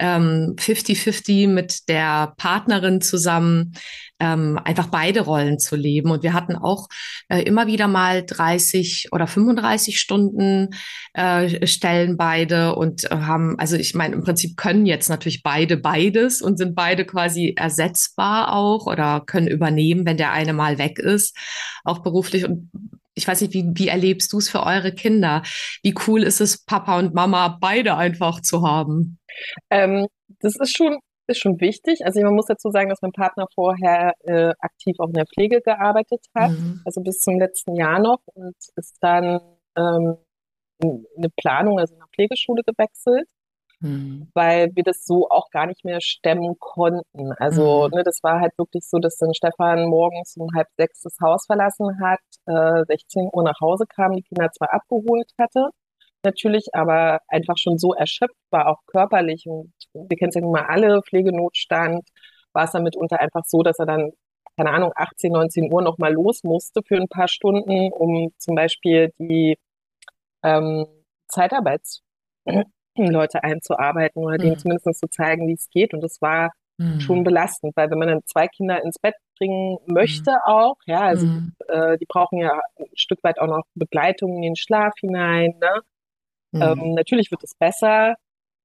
50-50 0.00 1.30
ähm, 1.30 1.54
mit 1.54 1.88
der 1.88 2.34
Partnerin 2.36 3.00
zusammen 3.00 3.74
ähm, 4.20 4.58
einfach 4.64 4.86
beide 4.86 5.22
Rollen 5.22 5.58
zu 5.58 5.76
leben. 5.76 6.10
Und 6.10 6.22
wir 6.22 6.32
hatten 6.32 6.56
auch 6.56 6.88
äh, 7.28 7.42
immer 7.42 7.66
wieder 7.66 7.88
mal 7.88 8.24
30 8.24 9.08
oder 9.12 9.26
35 9.26 9.98
Stunden 9.98 10.68
äh, 11.14 11.66
Stellen 11.66 12.16
beide 12.16 12.76
und 12.76 13.10
äh, 13.10 13.16
haben, 13.16 13.58
also 13.58 13.76
ich 13.76 13.94
meine, 13.94 14.14
im 14.14 14.22
Prinzip 14.22 14.56
können 14.56 14.86
jetzt 14.86 15.08
natürlich 15.08 15.42
beide 15.42 15.76
beides 15.76 16.42
und 16.42 16.58
sind 16.58 16.74
beide 16.74 17.04
quasi 17.04 17.54
ersetzbar 17.56 18.52
auch 18.52 18.86
oder 18.86 19.22
können 19.26 19.48
übernehmen, 19.48 20.06
wenn 20.06 20.16
der 20.16 20.32
eine 20.32 20.52
mal 20.52 20.78
weg 20.78 20.98
ist, 20.98 21.36
auch 21.84 22.00
beruflich. 22.00 22.44
Und 22.44 22.70
ich 23.14 23.26
weiß 23.26 23.40
nicht, 23.40 23.54
wie, 23.54 23.64
wie 23.74 23.88
erlebst 23.88 24.32
du 24.32 24.38
es 24.38 24.48
für 24.48 24.64
eure 24.64 24.92
Kinder? 24.92 25.42
Wie 25.82 25.94
cool 26.06 26.22
ist 26.22 26.40
es, 26.40 26.64
Papa 26.64 26.98
und 26.98 27.14
Mama 27.14 27.58
beide 27.60 27.96
einfach 27.96 28.40
zu 28.40 28.66
haben? 28.66 29.18
Ähm, 29.70 30.06
das 30.40 30.56
ist 30.56 30.76
schon 30.76 30.98
ist 31.30 31.38
schon 31.38 31.60
wichtig. 31.60 32.04
Also 32.04 32.20
man 32.22 32.34
muss 32.34 32.46
dazu 32.46 32.70
sagen, 32.70 32.88
dass 32.88 33.02
mein 33.02 33.12
Partner 33.12 33.46
vorher 33.54 34.12
äh, 34.20 34.52
aktiv 34.58 34.96
auch 34.98 35.08
in 35.08 35.14
der 35.14 35.26
Pflege 35.26 35.60
gearbeitet 35.60 36.26
hat, 36.34 36.50
mhm. 36.50 36.80
also 36.84 37.00
bis 37.02 37.20
zum 37.20 37.38
letzten 37.38 37.74
Jahr 37.74 38.00
noch 38.00 38.20
und 38.34 38.56
ist 38.76 38.98
dann 39.00 39.40
ähm, 39.76 40.16
in 40.82 41.06
eine 41.16 41.28
Planung, 41.36 41.78
also 41.78 41.94
in 41.94 42.00
eine 42.00 42.08
Pflegeschule 42.14 42.62
gewechselt, 42.62 43.28
mhm. 43.80 44.30
weil 44.34 44.70
wir 44.74 44.82
das 44.82 45.04
so 45.04 45.28
auch 45.28 45.50
gar 45.50 45.66
nicht 45.66 45.84
mehr 45.84 46.00
stemmen 46.00 46.56
konnten. 46.58 47.32
Also 47.38 47.88
mhm. 47.88 47.96
ne, 47.96 48.02
das 48.04 48.20
war 48.22 48.40
halt 48.40 48.52
wirklich 48.58 48.88
so, 48.88 48.98
dass 48.98 49.16
dann 49.16 49.34
Stefan 49.34 49.86
morgens 49.86 50.36
um 50.36 50.48
halb 50.54 50.68
sechs 50.76 51.02
das 51.02 51.16
Haus 51.22 51.46
verlassen 51.46 52.00
hat, 52.02 52.20
äh, 52.46 52.84
16 52.86 53.30
Uhr 53.32 53.42
nach 53.42 53.60
Hause 53.60 53.84
kam, 53.86 54.12
die 54.12 54.22
Kinder 54.22 54.50
zwar 54.52 54.72
abgeholt 54.72 55.30
hatte, 55.38 55.70
natürlich, 56.24 56.66
aber 56.72 57.20
einfach 57.28 57.56
schon 57.58 57.78
so 57.78 57.94
erschöpft 57.94 58.36
war, 58.50 58.68
auch 58.68 58.80
körperlich. 58.86 59.44
Und 59.46 59.72
wir 59.92 60.16
kennen 60.16 60.30
es 60.30 60.34
ja 60.34 60.40
nun 60.40 60.52
mal 60.52 60.66
alle, 60.66 61.02
Pflegenotstand, 61.02 62.08
war 62.52 62.64
es 62.64 62.72
dann 62.72 62.82
mitunter 62.82 63.20
einfach 63.20 63.44
so, 63.46 63.62
dass 63.62 63.78
er 63.78 63.86
dann, 63.86 64.10
keine 64.56 64.70
Ahnung, 64.70 64.92
18, 64.94 65.32
19 65.32 65.72
Uhr 65.72 65.82
nochmal 65.82 66.12
los 66.12 66.42
musste 66.42 66.80
für 66.86 66.96
ein 66.96 67.08
paar 67.08 67.28
Stunden, 67.28 67.92
um 67.92 68.32
zum 68.38 68.54
Beispiel 68.54 69.12
die 69.18 69.56
ähm, 70.42 70.86
Zeitarbeitsleute 71.28 72.02
einzuarbeiten 73.42 74.22
oder 74.22 74.34
mhm. 74.34 74.42
denen 74.42 74.58
zumindest 74.58 75.00
zu 75.00 75.08
zeigen, 75.08 75.48
wie 75.48 75.54
es 75.54 75.68
geht. 75.70 75.94
Und 75.94 76.00
das 76.02 76.18
war 76.20 76.50
mhm. 76.78 77.00
schon 77.00 77.24
belastend, 77.24 77.76
weil 77.76 77.90
wenn 77.90 77.98
man 77.98 78.08
dann 78.08 78.22
zwei 78.26 78.48
Kinder 78.48 78.82
ins 78.82 78.98
Bett 78.98 79.14
bringen 79.38 79.78
möchte 79.86 80.32
mhm. 80.32 80.38
auch, 80.44 80.76
ja, 80.86 81.00
also 81.00 81.26
mhm. 81.26 81.54
äh, 81.68 81.96
die 81.98 82.06
brauchen 82.06 82.38
ja 82.38 82.60
ein 82.78 82.86
Stück 82.94 83.22
weit 83.22 83.40
auch 83.40 83.46
noch 83.46 83.62
Begleitung 83.74 84.36
in 84.36 84.42
den 84.42 84.56
Schlaf 84.56 84.92
hinein, 85.00 85.54
ne? 85.60 85.80
Mhm. 86.52 86.62
Ähm, 86.62 86.94
natürlich 86.94 87.30
wird 87.30 87.44
es 87.44 87.54
besser, 87.54 88.16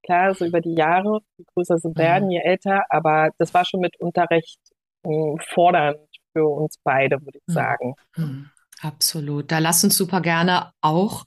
klar, 0.03 0.33
so 0.35 0.45
über 0.45 0.61
die 0.61 0.75
Jahre, 0.75 1.19
je 1.37 1.45
größer 1.53 1.77
sie 1.77 1.95
werden, 1.95 2.25
mhm. 2.25 2.31
je 2.31 2.39
älter, 2.39 2.83
aber 2.89 3.31
das 3.37 3.53
war 3.53 3.65
schon 3.65 3.81
mitunter 3.81 4.27
recht 4.29 4.59
äh, 5.03 5.35
fordernd 5.53 5.99
für 6.33 6.45
uns 6.45 6.77
beide, 6.83 7.21
würde 7.21 7.39
ich 7.39 7.47
mhm. 7.47 7.53
sagen. 7.53 7.95
Mhm. 8.15 8.49
Absolut. 8.81 9.51
Da 9.51 9.59
lass 9.59 9.83
uns 9.83 9.95
super 9.95 10.21
gerne 10.21 10.71
auch 10.81 11.25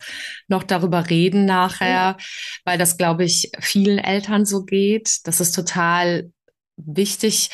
noch 0.48 0.62
darüber 0.62 1.08
reden 1.08 1.46
nachher, 1.46 2.18
weil 2.64 2.76
das, 2.76 2.98
glaube 2.98 3.24
ich, 3.24 3.50
vielen 3.58 3.98
Eltern 3.98 4.44
so 4.44 4.64
geht. 4.64 5.26
Das 5.26 5.40
ist 5.40 5.52
total 5.52 6.30
wichtig, 6.76 7.50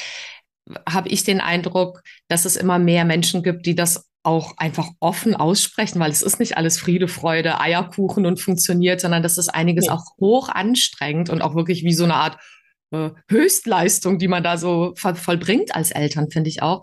habe 0.89 1.09
ich 1.09 1.23
den 1.23 1.41
Eindruck, 1.41 2.03
dass 2.29 2.45
es 2.45 2.57
immer 2.57 2.79
mehr 2.79 3.05
Menschen 3.05 3.43
gibt, 3.43 3.67
die 3.67 3.77
das 3.77 4.09
auch 4.25 4.57
einfach 4.57 4.89
offen 5.01 5.37
aussprechen, 5.37 6.01
weil 6.01 6.11
es 6.11 6.23
ist 6.23 6.41
nicht 6.41 6.57
alles 6.57 6.79
Friede, 6.79 7.09
Freude, 7.09 7.61
Eierkuchen 7.61 8.27
und 8.27 8.41
funktioniert, 8.41 9.01
sondern 9.01 9.23
das 9.23 9.39
ist 9.39 9.49
einiges 9.49 9.87
ja. 9.87 9.93
auch 9.93 10.17
hoch 10.19 10.49
anstrengend 10.49 11.31
und 11.31 11.43
auch 11.43 11.55
wirklich 11.55 11.85
wie 11.85 11.93
so 11.93 12.05
eine 12.05 12.15
Art 12.15 12.39
äh, 12.91 13.11
Höchstleistung, 13.29 14.19
die 14.19 14.29
man 14.29 14.43
da 14.43 14.57
so 14.57 14.95
vollbringt 14.97 15.75
als 15.75 15.91
Eltern, 15.91 16.31
finde 16.31 16.49
ich 16.49 16.63
auch. 16.63 16.83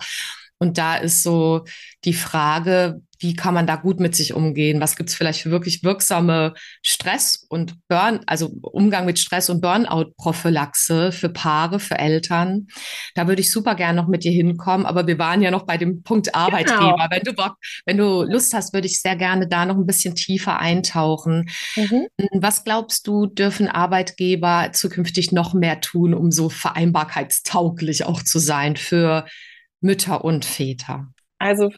Und 0.60 0.78
da 0.78 0.96
ist 0.96 1.24
so 1.24 1.66
die 2.06 2.14
Frage, 2.14 3.02
wie 3.22 3.36
kann 3.36 3.54
man 3.54 3.68
da 3.68 3.76
gut 3.76 4.00
mit 4.00 4.16
sich 4.16 4.34
umgehen? 4.34 4.82
Was 4.82 4.96
gibt 4.96 5.10
es 5.10 5.16
vielleicht 5.16 5.42
für 5.42 5.52
wirklich 5.52 5.84
wirksame 5.84 6.54
Stress 6.84 7.46
und 7.50 7.76
Burn, 7.88 8.22
also 8.26 8.52
Umgang 8.62 9.06
mit 9.06 9.20
Stress 9.20 9.50
und 9.50 9.62
Burnout-Prophylaxe 9.62 11.12
für 11.12 11.30
Paare, 11.30 11.80
für 11.80 12.00
Eltern? 12.00 12.68
Da 13.14 13.28
würde 13.28 13.42
ich 13.42 13.52
super 13.52 13.76
gern 13.76 13.96
noch 13.96 14.08
mit 14.08 14.24
dir 14.24 14.32
hinkommen, 14.32 14.86
aber 14.86 15.06
wir 15.06 15.20
waren 15.20 15.42
ja 15.42 15.52
noch 15.52 15.66
bei 15.68 15.78
dem 15.78 16.02
Punkt 16.02 16.34
Arbeitgeber. 16.34 16.96
Genau. 16.96 17.08
Wenn 17.12 17.24
du 17.24 17.34
Bock, 17.34 17.56
wenn 17.86 17.98
du 17.98 18.24
Lust 18.24 18.54
hast, 18.54 18.74
würde 18.74 18.88
ich 18.88 19.02
sehr 19.02 19.16
gerne 19.16 19.48
da 19.48 19.66
noch 19.66 19.76
ein 19.76 19.86
bisschen 19.86 20.16
tiefer 20.16 20.60
eintauchen. 20.60 21.50
Mhm. 21.76 22.08
Was 22.34 22.64
glaubst 22.64 23.06
du, 23.06 23.28
dürfen 23.28 23.68
Arbeitgeber 23.68 24.70
zukünftig 24.74 25.32
noch 25.32 25.54
mehr 25.54 25.80
tun, 25.82 26.14
um 26.14 26.32
so 26.32 26.50
vereinbarkeitstauglich 26.50 28.06
auch 28.06 28.24
zu 28.24 28.40
sein 28.40 28.78
für 28.78 29.26
Mütter 29.80 30.24
und 30.24 30.46
Väter? 30.46 31.08
Also 31.38 31.72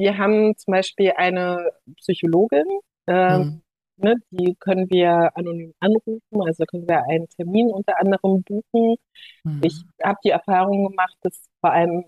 wir 0.00 0.16
haben 0.16 0.56
zum 0.56 0.72
Beispiel 0.72 1.12
eine 1.16 1.70
Psychologin, 1.98 2.64
ähm, 3.06 3.40
mhm. 3.40 3.62
ne, 3.96 4.14
die 4.30 4.56
können 4.58 4.90
wir 4.90 5.30
anonym 5.36 5.74
anrufen, 5.78 6.22
also 6.32 6.64
können 6.64 6.88
wir 6.88 7.04
einen 7.08 7.28
Termin 7.28 7.70
unter 7.70 8.00
anderem 8.00 8.42
buchen. 8.42 8.96
Mhm. 9.44 9.60
Ich 9.62 9.82
habe 10.02 10.18
die 10.24 10.30
Erfahrung 10.30 10.88
gemacht, 10.88 11.16
dass 11.22 11.38
vor 11.60 11.72
allem 11.72 12.04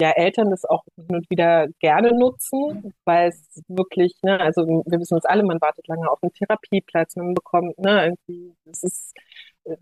ja, 0.00 0.10
Eltern 0.12 0.50
das 0.50 0.64
auch 0.64 0.84
hin 0.96 1.16
und 1.16 1.28
wieder 1.28 1.68
gerne 1.80 2.18
nutzen, 2.18 2.94
weil 3.04 3.28
es 3.28 3.62
wirklich, 3.68 4.14
ne, 4.22 4.40
also 4.40 4.66
wir 4.66 4.98
wissen 4.98 5.14
uns 5.14 5.26
alle, 5.26 5.42
man 5.42 5.60
wartet 5.60 5.86
lange 5.88 6.10
auf 6.10 6.18
einen 6.22 6.32
Therapieplatz, 6.32 7.16
man 7.16 7.34
bekommt, 7.34 7.78
ne, 7.78 8.06
irgendwie, 8.06 8.54
das 8.64 8.82
ist 8.82 9.14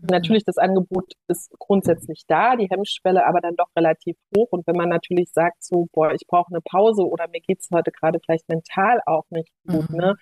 natürlich 0.01 0.43
das 0.43 0.57
Angebot 0.57 1.13
ist 1.27 1.51
grundsätzlich 1.59 2.23
da, 2.27 2.55
die 2.55 2.69
Hemmschwelle 2.69 3.25
aber 3.25 3.41
dann 3.41 3.55
doch 3.55 3.69
relativ 3.75 4.15
hoch. 4.35 4.49
Und 4.51 4.67
wenn 4.67 4.75
man 4.75 4.89
natürlich 4.89 5.31
sagt, 5.31 5.63
so, 5.63 5.87
boah, 5.91 6.13
ich 6.13 6.27
brauche 6.27 6.51
eine 6.51 6.61
Pause 6.61 7.03
oder 7.03 7.27
mir 7.29 7.41
geht's 7.41 7.69
heute 7.73 7.91
gerade 7.91 8.19
vielleicht 8.23 8.49
mental 8.49 9.01
auch 9.05 9.25
nicht 9.29 9.51
gut, 9.67 9.89
mhm. 9.89 9.97
ne? 9.97 10.15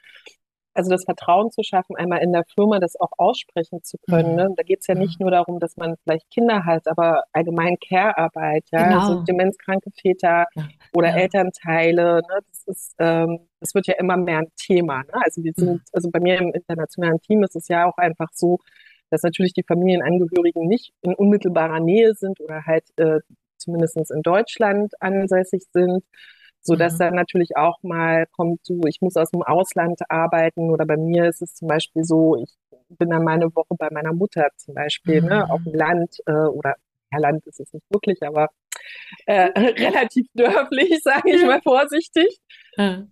also 0.80 0.92
das 0.92 1.04
Vertrauen 1.04 1.52
zu 1.52 1.62
schaffen, 1.64 1.96
einmal 1.98 2.22
in 2.22 2.32
der 2.32 2.46
Firma 2.56 2.80
das 2.80 3.00
auch 3.00 3.12
aussprechen 3.18 3.84
zu 3.84 3.98
können. 4.10 4.32
Mhm. 4.32 4.36
Ne? 4.36 4.54
Da 4.56 4.64
geht 4.64 4.80
es 4.82 4.88
ja 4.88 4.96
mhm. 4.96 5.02
nicht 5.02 5.20
nur 5.20 5.32
darum, 5.32 5.60
dass 5.60 5.76
man 5.78 5.96
vielleicht 6.04 6.30
Kinder 6.30 6.66
hat, 6.66 6.88
aber 6.88 7.24
allgemein 7.34 7.78
Care-Arbeit, 7.80 8.66
ja, 8.72 8.88
genau. 8.88 9.00
also 9.00 9.24
demenzkranke 9.24 9.92
Väter 9.92 10.46
ja. 10.56 10.68
oder 10.94 11.10
ja. 11.10 11.16
Elternteile, 11.18 12.22
ne? 12.22 12.40
das 12.48 12.64
ist, 12.68 12.96
ähm, 13.00 13.48
das 13.60 13.76
wird 13.76 13.88
ja 13.88 13.96
immer 13.96 14.16
mehr 14.16 14.40
ein 14.40 14.52
Thema. 14.56 15.00
Ne? 15.00 15.14
Also 15.14 15.44
wir 15.44 15.54
sind, 15.56 15.72
mhm. 15.72 15.82
also 15.92 16.10
bei 16.12 16.20
mir 16.20 16.38
im 16.38 16.54
internationalen 16.54 17.20
Team 17.22 17.44
ist 17.44 17.56
es 17.56 17.68
ja 17.68 17.86
auch 17.86 17.98
einfach 17.98 18.30
so, 18.34 18.60
dass 19.10 19.24
natürlich 19.24 19.54
die 19.54 19.64
Familienangehörigen 19.64 20.68
nicht 20.68 20.92
in 21.02 21.14
unmittelbarer 21.16 21.80
Nähe 21.80 22.14
sind 22.14 22.40
oder 22.40 22.66
halt 22.66 22.86
äh, 22.98 23.20
zumindest 23.58 23.98
in 24.12 24.22
Deutschland 24.22 24.94
ansässig 25.00 25.64
sind 25.74 26.04
so 26.62 26.76
dass 26.76 26.94
mhm. 26.94 26.98
dann 27.00 27.16
natürlich 27.16 27.56
auch 27.56 27.82
mal 27.84 28.26
kommt, 28.32 28.66
so 28.66 28.82
ich 28.88 29.02
muss 29.02 29.16
aus 29.16 29.32
dem 29.32 29.44
Ausland 29.44 30.00
arbeiten 30.10 30.70
oder 30.70 30.86
bei 30.86 30.98
mir 30.98 31.26
ist 31.26 31.42
es 31.42 31.54
zum 31.54 31.68
Beispiel 31.68 32.04
so, 32.04 32.36
ich 32.36 32.54
bin 32.90 33.10
dann 33.10 33.24
mal 33.24 33.34
eine 33.34 33.56
Woche 33.56 33.76
bei 33.78 33.90
meiner 33.92 34.14
Mutter 34.14 34.50
zum 34.58 34.76
Beispiel, 34.76 35.22
mhm. 35.22 35.28
ne, 35.28 35.50
auf 35.50 35.64
dem 35.64 35.74
mhm. 35.74 35.80
Land 35.80 36.18
äh, 36.26 36.32
oder 36.32 36.76
ja, 37.12 37.20
Land 37.20 37.48
ist 37.48 37.60
es 37.60 37.74
nicht 37.74 37.86
wirklich, 37.90 38.22
aber 38.24 38.50
äh, 39.26 39.50
relativ 39.56 40.28
dörflich, 40.34 41.00
sage 41.04 41.32
ich 41.32 41.46
mal 41.46 41.62
vorsichtig. 41.62 42.40
Mhm. 42.78 43.10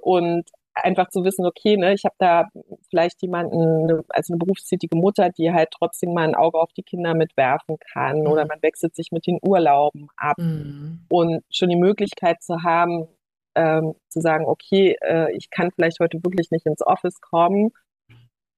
Und 0.00 0.50
einfach 0.84 1.08
zu 1.08 1.24
wissen, 1.24 1.46
okay, 1.46 1.76
ne, 1.76 1.94
ich 1.94 2.04
habe 2.04 2.14
da 2.18 2.48
vielleicht 2.88 3.22
jemanden, 3.22 3.86
ne, 3.86 4.04
also 4.08 4.32
eine 4.32 4.38
berufstätige 4.38 4.96
Mutter, 4.96 5.30
die 5.30 5.52
halt 5.52 5.70
trotzdem 5.70 6.12
mal 6.12 6.26
ein 6.26 6.34
Auge 6.34 6.58
auf 6.58 6.72
die 6.72 6.82
Kinder 6.82 7.14
mitwerfen 7.14 7.76
kann 7.92 8.20
mhm. 8.20 8.26
oder 8.26 8.46
man 8.46 8.62
wechselt 8.62 8.94
sich 8.94 9.12
mit 9.12 9.26
den 9.26 9.38
Urlauben 9.42 10.08
ab 10.16 10.38
mhm. 10.38 11.06
und 11.08 11.42
schon 11.50 11.68
die 11.68 11.76
Möglichkeit 11.76 12.42
zu 12.42 12.62
haben, 12.62 13.08
ähm, 13.54 13.94
zu 14.08 14.20
sagen, 14.20 14.44
okay, 14.46 14.96
äh, 15.02 15.32
ich 15.36 15.50
kann 15.50 15.70
vielleicht 15.74 16.00
heute 16.00 16.18
wirklich 16.22 16.50
nicht 16.50 16.66
ins 16.66 16.86
Office 16.86 17.20
kommen 17.20 17.70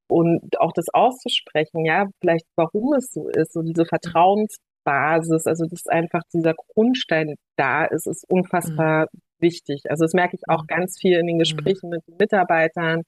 und 0.08 0.60
auch 0.60 0.72
das 0.72 0.86
auszusprechen, 0.92 1.84
ja, 1.84 2.08
vielleicht 2.20 2.46
warum 2.56 2.92
es 2.94 3.12
so 3.12 3.28
ist, 3.28 3.52
so 3.52 3.62
diese 3.62 3.86
Vertrauensbasis, 3.86 5.46
also 5.46 5.66
dass 5.66 5.86
einfach 5.86 6.22
dieser 6.32 6.54
Grundstein 6.54 7.36
da 7.56 7.84
ist, 7.84 8.06
ist 8.06 8.24
unfassbar 8.28 9.06
mhm 9.12 9.18
wichtig. 9.42 9.90
Also 9.90 10.04
das 10.04 10.14
merke 10.14 10.36
ich 10.36 10.42
auch 10.48 10.62
mhm. 10.62 10.68
ganz 10.68 10.98
viel 10.98 11.18
in 11.18 11.26
den 11.26 11.36
mhm. 11.36 11.40
Gesprächen 11.40 11.90
mit 11.90 12.06
den 12.06 12.16
Mitarbeitern, 12.18 13.02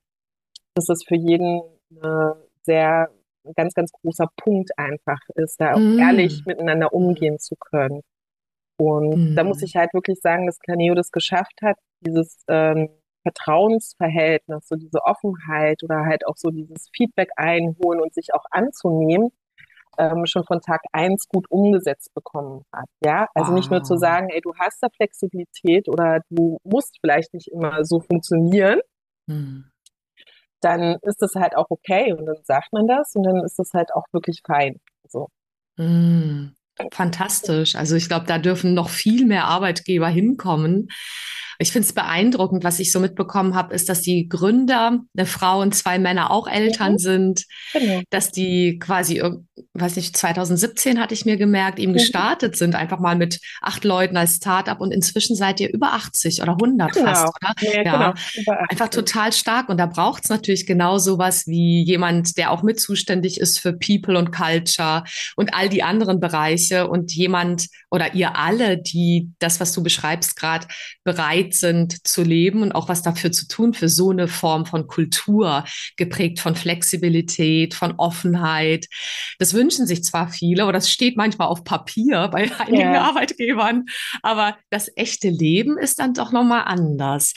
dass 0.75 0.87
das 0.87 1.05
für 1.07 1.17
jeden 1.17 1.62
eine 1.91 2.37
sehr 2.62 3.09
ein 3.47 3.53
ganz, 3.55 3.75
ganz 3.75 3.93
großer 3.93 4.29
Punkt 4.37 4.71
einfach 4.79 5.21
ist, 5.35 5.61
da 5.61 5.75
auch 5.75 5.79
mm. 5.79 5.99
ehrlich 5.99 6.47
miteinander 6.47 6.95
umgehen 6.95 7.38
zu 7.38 7.57
können. 7.57 8.00
Und 8.79 9.33
mm. 9.33 9.37
da 9.37 9.45
muss 9.45 9.59
mhm. 9.59 9.64
ich 9.64 9.76
halt 9.76 9.93
wirklich 9.93 10.21
sagen, 10.21 10.47
dass 10.47 10.59
Caneo 10.61 10.95
das 10.95 11.11
geschafft 11.11 11.61
hat, 11.62 11.76
dieses 12.00 12.43
ähm, 12.49 12.88
Vertrauensverhältnis, 13.23 14.67
so 14.69 14.76
diese 14.76 15.03
Offenheit 15.05 15.83
oder 15.83 16.05
halt 16.07 16.26
auch 16.26 16.37
so 16.37 16.50
dieses 16.50 16.88
Feedback 16.95 17.31
einholen 17.37 18.00
und 18.00 18.14
sich 18.14 18.35
auch 18.35 18.45
anzunehmen, 18.50 19.31
ähm, 19.98 20.26
schon 20.26 20.44
von 20.44 20.60
Tag 20.60 20.82
eins 20.92 21.26
gut 21.28 21.46
umgesetzt 21.50 22.12
bekommen 22.14 22.64
hat. 22.72 22.86
Ja, 23.04 23.28
also 23.34 23.52
ah. 23.52 23.54
nicht 23.54 23.70
nur 23.70 23.82
zu 23.82 23.94
ah. 23.94 23.98
sagen, 23.98 24.28
ey, 24.30 24.40
du 24.40 24.52
hast 24.58 24.82
da 24.82 24.88
Flexibilität 24.94 25.88
oder 25.88 26.20
du 26.30 26.58
musst 26.64 26.98
vielleicht 27.00 27.34
nicht 27.34 27.48
immer 27.48 27.84
so 27.84 28.00
funktionieren. 28.00 28.80
Hm. 29.28 29.70
Dann 30.60 30.96
ist 31.02 31.20
das 31.20 31.34
halt 31.34 31.56
auch 31.56 31.66
okay 31.68 32.12
und 32.12 32.26
dann 32.26 32.38
sagt 32.44 32.72
man 32.72 32.86
das 32.86 33.14
und 33.14 33.24
dann 33.24 33.44
ist 33.44 33.58
das 33.58 33.72
halt 33.74 33.92
auch 33.94 34.06
wirklich 34.12 34.40
fein. 34.46 34.80
So. 35.08 35.28
Hm. 35.78 36.54
Fantastisch. 36.92 37.76
Also 37.76 37.94
ich 37.94 38.08
glaube, 38.08 38.26
da 38.26 38.38
dürfen 38.38 38.74
noch 38.74 38.88
viel 38.88 39.26
mehr 39.26 39.44
Arbeitgeber 39.44 40.08
hinkommen, 40.08 40.88
ich 41.58 41.73
finde 41.73 41.87
es 41.87 41.92
beeindruckend, 41.92 42.64
was 42.64 42.78
ich 42.78 42.92
so 42.92 43.00
mitbekommen 43.00 43.54
habe, 43.54 43.75
ist, 43.75 43.88
dass 43.88 44.00
die 44.00 44.28
Gründer, 44.28 45.00
eine 45.16 45.26
Frau 45.26 45.61
und 45.61 45.75
zwei 45.75 45.99
Männer 45.99 46.30
auch 46.30 46.46
Eltern 46.46 46.92
mhm. 46.92 46.99
sind, 46.99 47.44
genau. 47.73 48.02
dass 48.11 48.30
die 48.30 48.78
quasi, 48.78 49.23
weiß 49.75 49.96
nicht, 49.96 50.16
2017 50.16 51.00
hatte 51.00 51.14
ich 51.14 51.25
mir 51.25 51.37
gemerkt, 51.37 51.78
eben 51.78 51.92
mhm. 51.92 51.96
gestartet 51.96 52.56
sind, 52.56 52.75
einfach 52.75 52.99
mal 52.99 53.16
mit 53.16 53.40
acht 53.61 53.84
Leuten 53.84 54.16
als 54.16 54.37
Startup 54.37 54.80
und 54.80 54.92
inzwischen 54.92 55.37
seid 55.37 55.61
ihr 55.61 55.73
über 55.73 55.92
80 55.92 56.42
oder 56.42 56.52
100 56.52 56.92
genau. 56.92 57.06
fast, 57.06 57.26
oder? 57.26 57.54
Ja, 57.61 57.82
ja. 57.82 58.14
Genau. 58.34 58.58
einfach 58.68 58.88
total 58.88 59.32
stark 59.32 59.68
und 59.68 59.78
da 59.78 59.87
braucht 59.87 60.25
es 60.25 60.30
natürlich 60.30 60.66
genau 60.66 60.99
sowas 60.99 61.46
wie 61.46 61.82
jemand, 61.82 62.37
der 62.37 62.50
auch 62.50 62.62
mit 62.62 62.80
zuständig 62.80 63.40
ist 63.40 63.58
für 63.58 63.73
People 63.73 64.18
und 64.18 64.32
Culture 64.32 65.04
und 65.37 65.54
all 65.54 65.68
die 65.68 65.82
anderen 65.82 66.20
Bereiche 66.20 66.88
und 66.88 67.12
jemand 67.12 67.68
oder 67.90 68.14
ihr 68.14 68.37
alle, 68.37 68.78
die 68.78 69.30
das, 69.38 69.61
was 69.61 69.73
du 69.73 69.82
beschreibst, 69.82 70.37
gerade 70.37 70.66
bereit 71.04 71.43
bereit 71.44 71.54
sind 71.54 72.06
zu 72.06 72.22
leben 72.22 72.62
und 72.62 72.72
auch 72.72 72.88
was 72.88 73.02
dafür 73.02 73.32
zu 73.32 73.46
tun 73.46 73.74
für 73.74 73.88
so 73.88 74.10
eine 74.10 74.28
Form 74.28 74.66
von 74.66 74.86
Kultur, 74.86 75.64
geprägt 75.96 76.40
von 76.40 76.56
Flexibilität, 76.56 77.74
von 77.74 77.94
Offenheit. 77.96 78.86
Das 79.38 79.54
wünschen 79.54 79.86
sich 79.86 80.04
zwar 80.04 80.28
viele, 80.28 80.62
aber 80.62 80.72
das 80.72 80.90
steht 80.90 81.16
manchmal 81.16 81.48
auf 81.48 81.64
Papier 81.64 82.28
bei 82.28 82.50
einigen 82.58 82.94
ja. 82.94 83.02
Arbeitgebern, 83.02 83.84
aber 84.22 84.56
das 84.70 84.90
echte 84.96 85.28
Leben 85.28 85.78
ist 85.78 85.98
dann 85.98 86.14
doch 86.14 86.32
nochmal 86.32 86.64
anders. 86.66 87.34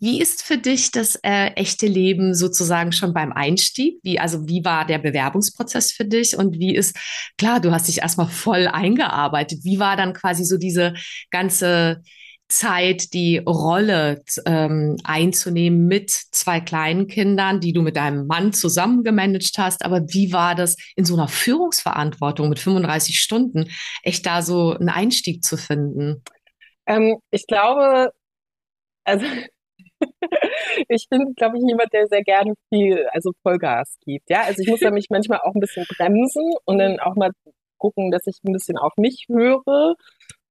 Wie 0.00 0.20
ist 0.20 0.42
für 0.42 0.58
dich 0.58 0.90
das 0.90 1.16
äh, 1.22 1.48
echte 1.54 1.86
Leben 1.86 2.34
sozusagen 2.34 2.92
schon 2.92 3.12
beim 3.12 3.32
Einstieg? 3.32 3.98
Wie, 4.02 4.18
also 4.18 4.48
wie 4.48 4.64
war 4.64 4.86
der 4.86 4.98
Bewerbungsprozess 4.98 5.92
für 5.92 6.04
dich 6.04 6.36
und 6.36 6.58
wie 6.58 6.74
ist, 6.74 6.96
klar, 7.38 7.60
du 7.60 7.70
hast 7.72 7.88
dich 7.88 7.98
erstmal 7.98 8.28
voll 8.28 8.66
eingearbeitet. 8.66 9.60
Wie 9.64 9.78
war 9.78 9.96
dann 9.96 10.12
quasi 10.12 10.44
so 10.44 10.56
diese 10.56 10.94
ganze 11.30 12.02
Zeit, 12.48 13.12
die 13.14 13.38
Rolle 13.38 14.22
ähm, 14.46 14.96
einzunehmen 15.04 15.86
mit 15.86 16.10
zwei 16.10 16.60
kleinen 16.60 17.06
Kindern, 17.06 17.60
die 17.60 17.72
du 17.72 17.82
mit 17.82 17.96
deinem 17.96 18.26
Mann 18.26 18.52
zusammen 18.52 19.02
gemanagt 19.02 19.56
hast. 19.58 19.84
Aber 19.84 20.02
wie 20.08 20.32
war 20.32 20.54
das 20.54 20.76
in 20.96 21.04
so 21.04 21.14
einer 21.14 21.28
Führungsverantwortung 21.28 22.48
mit 22.48 22.58
35 22.58 23.18
Stunden, 23.18 23.70
echt 24.02 24.26
da 24.26 24.42
so 24.42 24.72
einen 24.72 24.90
Einstieg 24.90 25.42
zu 25.42 25.56
finden? 25.56 26.22
Ähm, 26.86 27.18
ich 27.30 27.46
glaube, 27.46 28.10
also 29.04 29.26
ich 30.88 31.06
bin, 31.08 31.34
glaube 31.36 31.56
ich, 31.56 31.64
jemand, 31.66 31.92
der 31.92 32.06
sehr 32.06 32.22
gerne 32.22 32.54
viel, 32.72 33.06
also 33.12 33.32
Vollgas 33.42 33.96
gibt. 34.04 34.28
Ja, 34.28 34.42
also 34.42 34.62
ich 34.62 34.68
muss 34.68 34.80
da 34.80 34.90
mich 34.90 35.06
manchmal 35.10 35.40
auch 35.40 35.54
ein 35.54 35.60
bisschen 35.60 35.86
bremsen 35.88 36.52
und 36.64 36.78
dann 36.78 37.00
auch 37.00 37.16
mal 37.16 37.30
gucken, 37.78 38.10
dass 38.10 38.26
ich 38.26 38.38
ein 38.44 38.52
bisschen 38.52 38.78
auf 38.78 38.92
mich 38.96 39.26
höre 39.28 39.94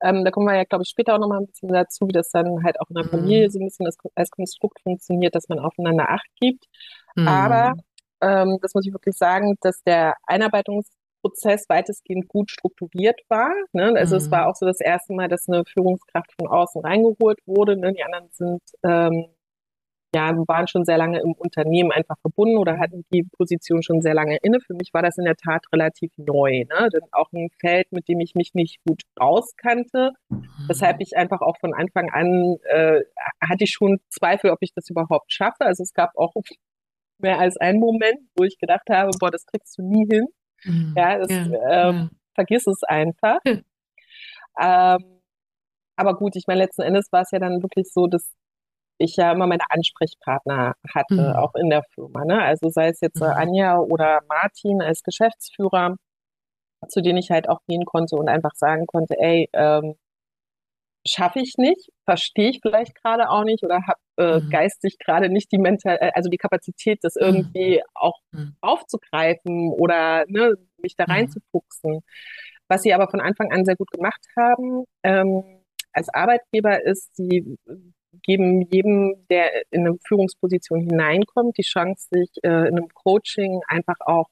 ähm, 0.03 0.25
da 0.25 0.31
kommen 0.31 0.47
wir 0.47 0.55
ja, 0.55 0.65
glaube 0.65 0.83
ich, 0.83 0.89
später 0.89 1.15
auch 1.15 1.19
nochmal 1.19 1.39
ein 1.39 1.47
bisschen 1.47 1.69
dazu, 1.69 2.07
wie 2.07 2.11
das 2.11 2.29
dann 2.29 2.63
halt 2.63 2.79
auch 2.81 2.89
in 2.89 2.95
der 2.95 3.05
Familie 3.05 3.47
mhm. 3.47 3.51
so 3.51 3.59
ein 3.59 3.65
bisschen 3.65 3.85
als, 3.85 3.97
als, 4.15 4.31
Konstrukt 4.31 4.81
funktioniert, 4.81 5.33
dass 5.33 5.47
man 5.47 5.59
aufeinander 5.59 6.09
Acht 6.09 6.27
gibt. 6.39 6.65
Mhm. 7.15 7.27
Aber 7.27 7.73
ähm, 8.21 8.59
das 8.61 8.73
muss 8.73 8.85
ich 8.85 8.93
wirklich 8.93 9.15
sagen, 9.15 9.55
dass 9.61 9.81
der 9.83 10.15
Einarbeitungsprozess 10.27 11.69
weitestgehend 11.69 12.27
gut 12.27 12.51
strukturiert 12.51 13.21
war. 13.29 13.53
Ne? 13.71 13.93
Also 13.95 14.15
mhm. 14.15 14.21
es 14.21 14.31
war 14.31 14.49
auch 14.49 14.55
so 14.55 14.65
das 14.65 14.81
erste 14.81 15.13
Mal, 15.13 15.29
dass 15.29 15.47
eine 15.47 15.63
Führungskraft 15.65 16.33
von 16.37 16.49
außen 16.49 16.81
reingeholt 16.81 17.39
wurde. 17.45 17.77
Ne? 17.77 17.93
Die 17.93 18.03
anderen 18.03 18.29
sind 18.31 18.61
ähm, 18.83 19.27
ja, 20.13 20.31
waren 20.47 20.67
schon 20.67 20.85
sehr 20.85 20.97
lange 20.97 21.19
im 21.21 21.33
Unternehmen 21.33 21.91
einfach 21.91 22.17
verbunden 22.21 22.57
oder 22.57 22.77
hatten 22.77 23.03
die 23.11 23.23
Position 23.23 23.81
schon 23.81 24.01
sehr 24.01 24.13
lange 24.13 24.37
inne. 24.41 24.59
Für 24.61 24.73
mich 24.73 24.93
war 24.93 25.01
das 25.01 25.17
in 25.17 25.25
der 25.25 25.35
Tat 25.35 25.65
relativ 25.73 26.11
neu, 26.17 26.65
ne? 26.69 26.89
Denn 26.93 27.01
auch 27.11 27.31
ein 27.33 27.49
Feld, 27.59 27.91
mit 27.91 28.07
dem 28.07 28.19
ich 28.19 28.35
mich 28.35 28.53
nicht 28.53 28.77
gut 28.87 29.01
auskannte, 29.15 30.11
mhm. 30.29 30.47
weshalb 30.67 31.01
ich 31.01 31.17
einfach 31.17 31.41
auch 31.41 31.57
von 31.59 31.73
Anfang 31.73 32.09
an 32.11 32.57
äh, 32.63 33.01
hatte 33.41 33.63
ich 33.63 33.71
schon 33.71 33.99
Zweifel, 34.09 34.51
ob 34.51 34.59
ich 34.61 34.73
das 34.73 34.89
überhaupt 34.89 35.31
schaffe. 35.31 35.61
Also 35.61 35.83
es 35.83 35.93
gab 35.93 36.15
auch 36.15 36.33
mehr 37.17 37.39
als 37.39 37.57
einen 37.57 37.79
Moment, 37.79 38.19
wo 38.35 38.43
ich 38.43 38.59
gedacht 38.59 38.89
habe, 38.89 39.11
boah, 39.19 39.31
das 39.31 39.45
kriegst 39.45 39.77
du 39.77 39.81
nie 39.81 40.07
hin. 40.09 40.27
Mhm. 40.63 40.93
Ja, 40.95 41.17
das, 41.17 41.29
ja, 41.29 41.89
ähm, 41.89 41.95
ja. 41.95 42.09
vergiss 42.35 42.67
es 42.67 42.83
einfach. 42.83 43.39
Ähm, 44.59 45.21
aber 45.95 46.15
gut, 46.15 46.35
ich 46.35 46.45
meine, 46.47 46.61
letzten 46.61 46.81
Endes 46.81 47.11
war 47.11 47.21
es 47.21 47.31
ja 47.31 47.39
dann 47.39 47.61
wirklich 47.61 47.91
so, 47.91 48.07
dass 48.07 48.31
ich 48.97 49.15
ja 49.15 49.31
immer 49.31 49.47
meine 49.47 49.63
Ansprechpartner 49.69 50.75
hatte, 50.93 51.13
mhm. 51.13 51.35
auch 51.35 51.55
in 51.55 51.69
der 51.69 51.83
Firma. 51.93 52.25
Ne? 52.25 52.41
Also 52.41 52.69
sei 52.69 52.89
es 52.89 53.01
jetzt 53.01 53.21
äh, 53.21 53.25
mhm. 53.25 53.31
Anja 53.31 53.77
oder 53.77 54.21
Martin 54.27 54.81
als 54.81 55.03
Geschäftsführer, 55.03 55.95
zu 56.87 57.01
denen 57.01 57.17
ich 57.17 57.31
halt 57.31 57.49
auch 57.49 57.59
gehen 57.67 57.85
konnte 57.85 58.15
und 58.15 58.29
einfach 58.29 58.55
sagen 58.55 58.85
konnte, 58.87 59.15
ey, 59.19 59.49
ähm, 59.53 59.95
schaffe 61.05 61.39
ich 61.39 61.55
nicht, 61.57 61.91
verstehe 62.05 62.49
ich 62.49 62.59
vielleicht 62.61 62.95
gerade 62.95 63.29
auch 63.29 63.43
nicht 63.43 63.63
oder 63.63 63.81
habe 63.87 63.99
äh, 64.17 64.39
mhm. 64.39 64.49
geistig 64.49 64.97
gerade 64.99 65.29
nicht 65.29 65.51
die 65.51 65.57
Mental, 65.57 65.97
äh, 65.99 66.11
also 66.13 66.29
die 66.29 66.37
Kapazität, 66.37 66.99
das 67.01 67.15
mhm. 67.15 67.21
irgendwie 67.21 67.81
auch 67.93 68.19
mhm. 68.31 68.55
aufzugreifen 68.61 69.71
oder 69.71 70.25
ne, 70.27 70.55
mich 70.77 70.95
da 70.95 71.05
mhm. 71.07 71.11
reinzufuchsen. 71.11 72.01
Was 72.69 72.83
sie 72.83 72.93
aber 72.93 73.09
von 73.09 73.19
Anfang 73.19 73.51
an 73.51 73.65
sehr 73.65 73.75
gut 73.75 73.91
gemacht 73.91 74.25
haben 74.37 74.85
ähm, 75.03 75.43
als 75.91 76.09
Arbeitgeber 76.09 76.83
ist, 76.83 77.15
sie 77.15 77.57
geben 78.21 78.61
jedem, 78.71 79.25
der 79.29 79.51
in 79.71 79.87
eine 79.87 79.97
Führungsposition 80.05 80.81
hineinkommt, 80.81 81.57
die 81.57 81.63
Chance, 81.63 82.07
sich 82.11 82.29
äh, 82.43 82.67
in 82.67 82.77
einem 82.77 82.89
Coaching 82.93 83.61
einfach 83.67 83.99
auch 83.99 84.27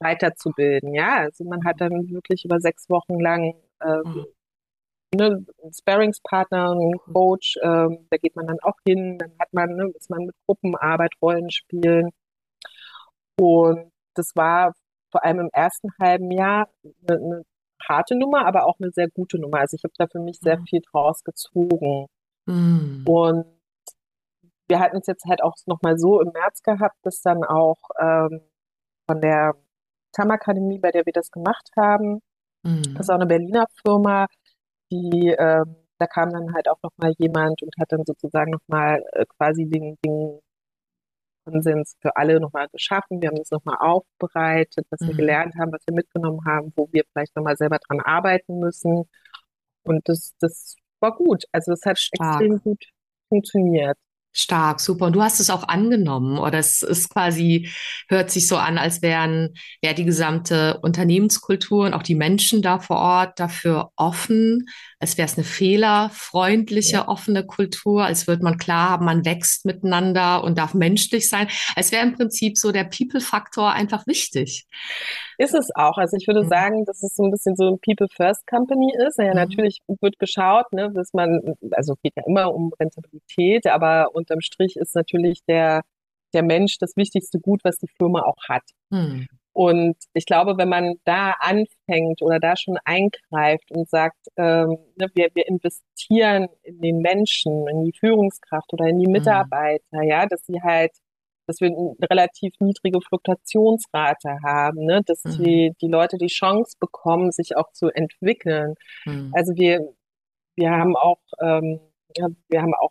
weiterzubilden. 0.00 0.94
Ja, 0.94 1.16
also 1.16 1.44
man 1.44 1.64
hat 1.64 1.80
dann 1.80 2.10
wirklich 2.10 2.44
über 2.44 2.60
sechs 2.60 2.88
Wochen 2.88 3.18
lang 3.18 3.54
äh, 3.80 3.98
mhm 4.04 4.26
ne, 5.16 5.44
Sparringspartner, 5.72 6.72
ein 6.72 6.98
Coach, 6.98 7.56
ähm, 7.62 8.06
da 8.10 8.16
geht 8.16 8.36
man 8.36 8.46
dann 8.46 8.60
auch 8.62 8.76
hin, 8.86 9.18
dann 9.18 9.32
hat 9.38 9.52
man, 9.52 9.74
ne, 9.76 9.90
ist 9.94 10.10
man 10.10 10.26
mit 10.26 10.34
Gruppenarbeit, 10.46 11.12
Rollenspielen. 11.20 12.10
Und 13.38 13.92
das 14.14 14.32
war 14.34 14.72
vor 15.10 15.24
allem 15.24 15.40
im 15.40 15.50
ersten 15.52 15.90
halben 16.00 16.30
Jahr 16.30 16.68
eine, 17.08 17.18
eine 17.18 17.42
harte 17.86 18.16
Nummer, 18.16 18.46
aber 18.46 18.66
auch 18.66 18.76
eine 18.80 18.90
sehr 18.90 19.08
gute 19.10 19.38
Nummer. 19.38 19.60
Also 19.60 19.76
ich 19.76 19.84
habe 19.84 19.94
da 19.96 20.06
für 20.06 20.20
mich 20.20 20.38
sehr 20.40 20.58
mhm. 20.58 20.66
viel 20.66 20.80
draus 20.90 21.22
gezogen. 21.22 22.06
Mhm. 22.46 23.04
Und 23.06 23.46
wir 24.68 24.80
hatten 24.80 24.98
es 24.98 25.06
jetzt 25.06 25.24
halt 25.26 25.42
auch 25.42 25.54
nochmal 25.66 25.98
so 25.98 26.20
im 26.20 26.32
März 26.32 26.62
gehabt, 26.62 26.96
dass 27.02 27.20
dann 27.20 27.44
auch 27.44 27.78
ähm, 28.00 28.40
von 29.06 29.20
der 29.20 29.54
TAM-Akademie, 30.12 30.78
bei 30.78 30.90
der 30.90 31.06
wir 31.06 31.12
das 31.12 31.30
gemacht 31.30 31.68
haben, 31.76 32.20
mhm. 32.62 32.82
das 32.94 33.02
ist 33.02 33.10
auch 33.10 33.16
eine 33.16 33.26
Berliner 33.26 33.66
Firma, 33.82 34.26
die, 34.90 35.28
äh, 35.28 35.64
da 35.98 36.06
kam 36.06 36.30
dann 36.30 36.54
halt 36.54 36.68
auch 36.68 36.78
nochmal 36.82 37.12
jemand 37.18 37.62
und 37.62 37.74
hat 37.78 37.92
dann 37.92 38.04
sozusagen 38.04 38.50
nochmal 38.50 39.02
äh, 39.12 39.24
quasi 39.36 39.66
den, 39.66 39.96
den 40.04 40.40
Konsens 41.44 41.96
für 42.00 42.16
alle 42.16 42.40
nochmal 42.40 42.68
geschaffen. 42.72 43.20
Wir 43.20 43.28
haben 43.28 43.36
das 43.36 43.50
nochmal 43.50 43.76
aufbereitet, 43.78 44.86
was 44.90 45.00
mhm. 45.00 45.08
wir 45.08 45.14
gelernt 45.16 45.54
haben, 45.58 45.72
was 45.72 45.86
wir 45.86 45.94
mitgenommen 45.94 46.40
haben, 46.44 46.72
wo 46.76 46.88
wir 46.92 47.04
vielleicht 47.12 47.36
nochmal 47.36 47.56
selber 47.56 47.78
dran 47.78 48.00
arbeiten 48.00 48.58
müssen. 48.58 49.08
Und 49.84 50.08
das, 50.08 50.34
das 50.40 50.76
war 51.00 51.14
gut. 51.14 51.44
Also 51.52 51.72
es 51.72 51.82
hat 51.84 51.98
Stark. 51.98 52.40
extrem 52.40 52.60
gut 52.60 52.84
funktioniert. 53.28 53.96
Stark, 54.38 54.80
super. 54.80 55.06
Und 55.06 55.14
du 55.14 55.22
hast 55.22 55.40
es 55.40 55.48
auch 55.48 55.66
angenommen 55.66 56.38
oder 56.38 56.58
es 56.58 56.82
ist 56.82 57.08
quasi, 57.08 57.70
hört 58.08 58.30
sich 58.30 58.46
so 58.46 58.56
an, 58.56 58.76
als 58.76 59.00
wären 59.00 59.54
ja 59.80 59.94
die 59.94 60.04
gesamte 60.04 60.78
Unternehmenskultur 60.82 61.86
und 61.86 61.94
auch 61.94 62.02
die 62.02 62.14
Menschen 62.14 62.60
da 62.60 62.78
vor 62.78 62.98
Ort 62.98 63.40
dafür 63.40 63.92
offen, 63.96 64.66
als 64.98 65.16
wäre 65.16 65.26
es 65.26 65.36
eine 65.36 65.44
fehlerfreundliche, 65.44 66.96
ja. 66.96 67.08
offene 67.08 67.46
Kultur, 67.46 68.04
als 68.04 68.26
würde 68.26 68.44
man 68.44 68.58
klar 68.58 68.90
haben, 68.90 69.06
man 69.06 69.24
wächst 69.24 69.64
miteinander 69.64 70.44
und 70.44 70.58
darf 70.58 70.74
menschlich 70.74 71.28
sein, 71.28 71.48
als 71.74 71.90
wäre 71.92 72.06
im 72.06 72.14
Prinzip 72.14 72.58
so 72.58 72.72
der 72.72 72.84
People-Faktor 72.84 73.72
einfach 73.72 74.06
wichtig. 74.06 74.66
Ist 75.38 75.54
es 75.54 75.68
auch. 75.74 75.98
Also 75.98 76.16
ich 76.16 76.26
würde 76.26 76.44
mhm. 76.44 76.48
sagen, 76.48 76.84
dass 76.86 77.02
es 77.02 77.14
so 77.14 77.24
ein 77.24 77.30
bisschen 77.30 77.56
so 77.56 77.68
ein 77.68 77.78
People-First-Company 77.80 78.94
ist. 79.06 79.18
Ja, 79.18 79.30
mhm. 79.30 79.36
natürlich 79.36 79.80
wird 79.86 80.18
geschaut, 80.18 80.72
ne, 80.72 80.90
dass 80.94 81.12
man, 81.12 81.54
also 81.72 81.94
geht 82.02 82.14
ja 82.16 82.22
immer 82.26 82.54
um 82.54 82.72
Rentabilität, 82.80 83.66
aber 83.66 84.14
unterm 84.26 84.40
Strich 84.40 84.76
ist 84.76 84.94
natürlich 84.94 85.44
der, 85.46 85.82
der 86.34 86.42
Mensch 86.42 86.78
das 86.78 86.96
wichtigste 86.96 87.38
Gut, 87.40 87.60
was 87.64 87.78
die 87.78 87.88
Firma 87.98 88.22
auch 88.22 88.48
hat. 88.48 88.64
Mhm. 88.90 89.26
Und 89.52 89.96
ich 90.12 90.26
glaube, 90.26 90.58
wenn 90.58 90.68
man 90.68 90.96
da 91.04 91.34
anfängt 91.40 92.20
oder 92.20 92.38
da 92.38 92.56
schon 92.56 92.76
eingreift 92.84 93.70
und 93.70 93.88
sagt, 93.88 94.18
ähm, 94.36 94.76
ne, 94.96 95.08
wir, 95.14 95.30
wir 95.32 95.48
investieren 95.48 96.48
in 96.62 96.80
den 96.82 96.98
Menschen, 96.98 97.66
in 97.66 97.84
die 97.84 97.94
Führungskraft 97.98 98.72
oder 98.74 98.86
in 98.86 98.98
die 98.98 99.06
mhm. 99.06 99.12
Mitarbeiter, 99.12 100.02
mhm. 100.02 100.08
ja, 100.08 100.26
dass 100.26 100.44
sie 100.44 100.60
halt 100.62 100.92
dass 101.46 101.60
wir 101.60 101.68
eine 101.68 101.94
relativ 102.10 102.54
niedrige 102.58 103.00
Fluktuationsrate 103.00 104.38
haben, 104.44 104.84
ne? 104.84 105.02
dass 105.06 105.22
mhm. 105.24 105.44
die, 105.44 105.72
die 105.80 105.86
Leute 105.86 106.18
die 106.18 106.26
Chance 106.26 106.76
bekommen, 106.80 107.30
sich 107.30 107.56
auch 107.56 107.70
zu 107.72 107.88
entwickeln. 107.88 108.74
Mhm. 109.04 109.32
Also 109.32 109.54
wir, 109.54 109.94
wir 110.56 110.70
haben 110.70 110.96
auch, 110.96 111.20
ähm, 111.40 111.80
wir 112.48 112.62
haben 112.62 112.74
auch 112.74 112.90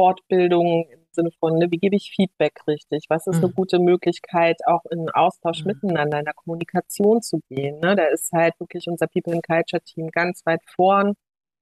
Fortbildungen 0.00 0.86
im 0.90 1.00
Sinne 1.10 1.30
von, 1.38 1.58
ne, 1.58 1.66
wie 1.70 1.76
gebe 1.76 1.94
ich 1.94 2.10
Feedback 2.16 2.66
richtig? 2.66 3.04
Was 3.10 3.26
ist 3.26 3.36
mhm. 3.36 3.44
eine 3.44 3.52
gute 3.52 3.78
Möglichkeit, 3.78 4.56
auch 4.66 4.86
in 4.86 5.10
Austausch 5.10 5.60
mhm. 5.60 5.72
miteinander, 5.72 6.20
in 6.20 6.24
der 6.24 6.32
Kommunikation 6.32 7.20
zu 7.20 7.40
gehen? 7.50 7.80
Ne? 7.80 7.96
Da 7.96 8.04
ist 8.04 8.32
halt 8.32 8.58
wirklich 8.58 8.86
unser 8.88 9.08
People 9.08 9.34
and 9.34 9.46
Culture 9.46 9.82
Team 9.82 10.08
ganz 10.08 10.40
weit 10.46 10.62
vorn 10.74 11.16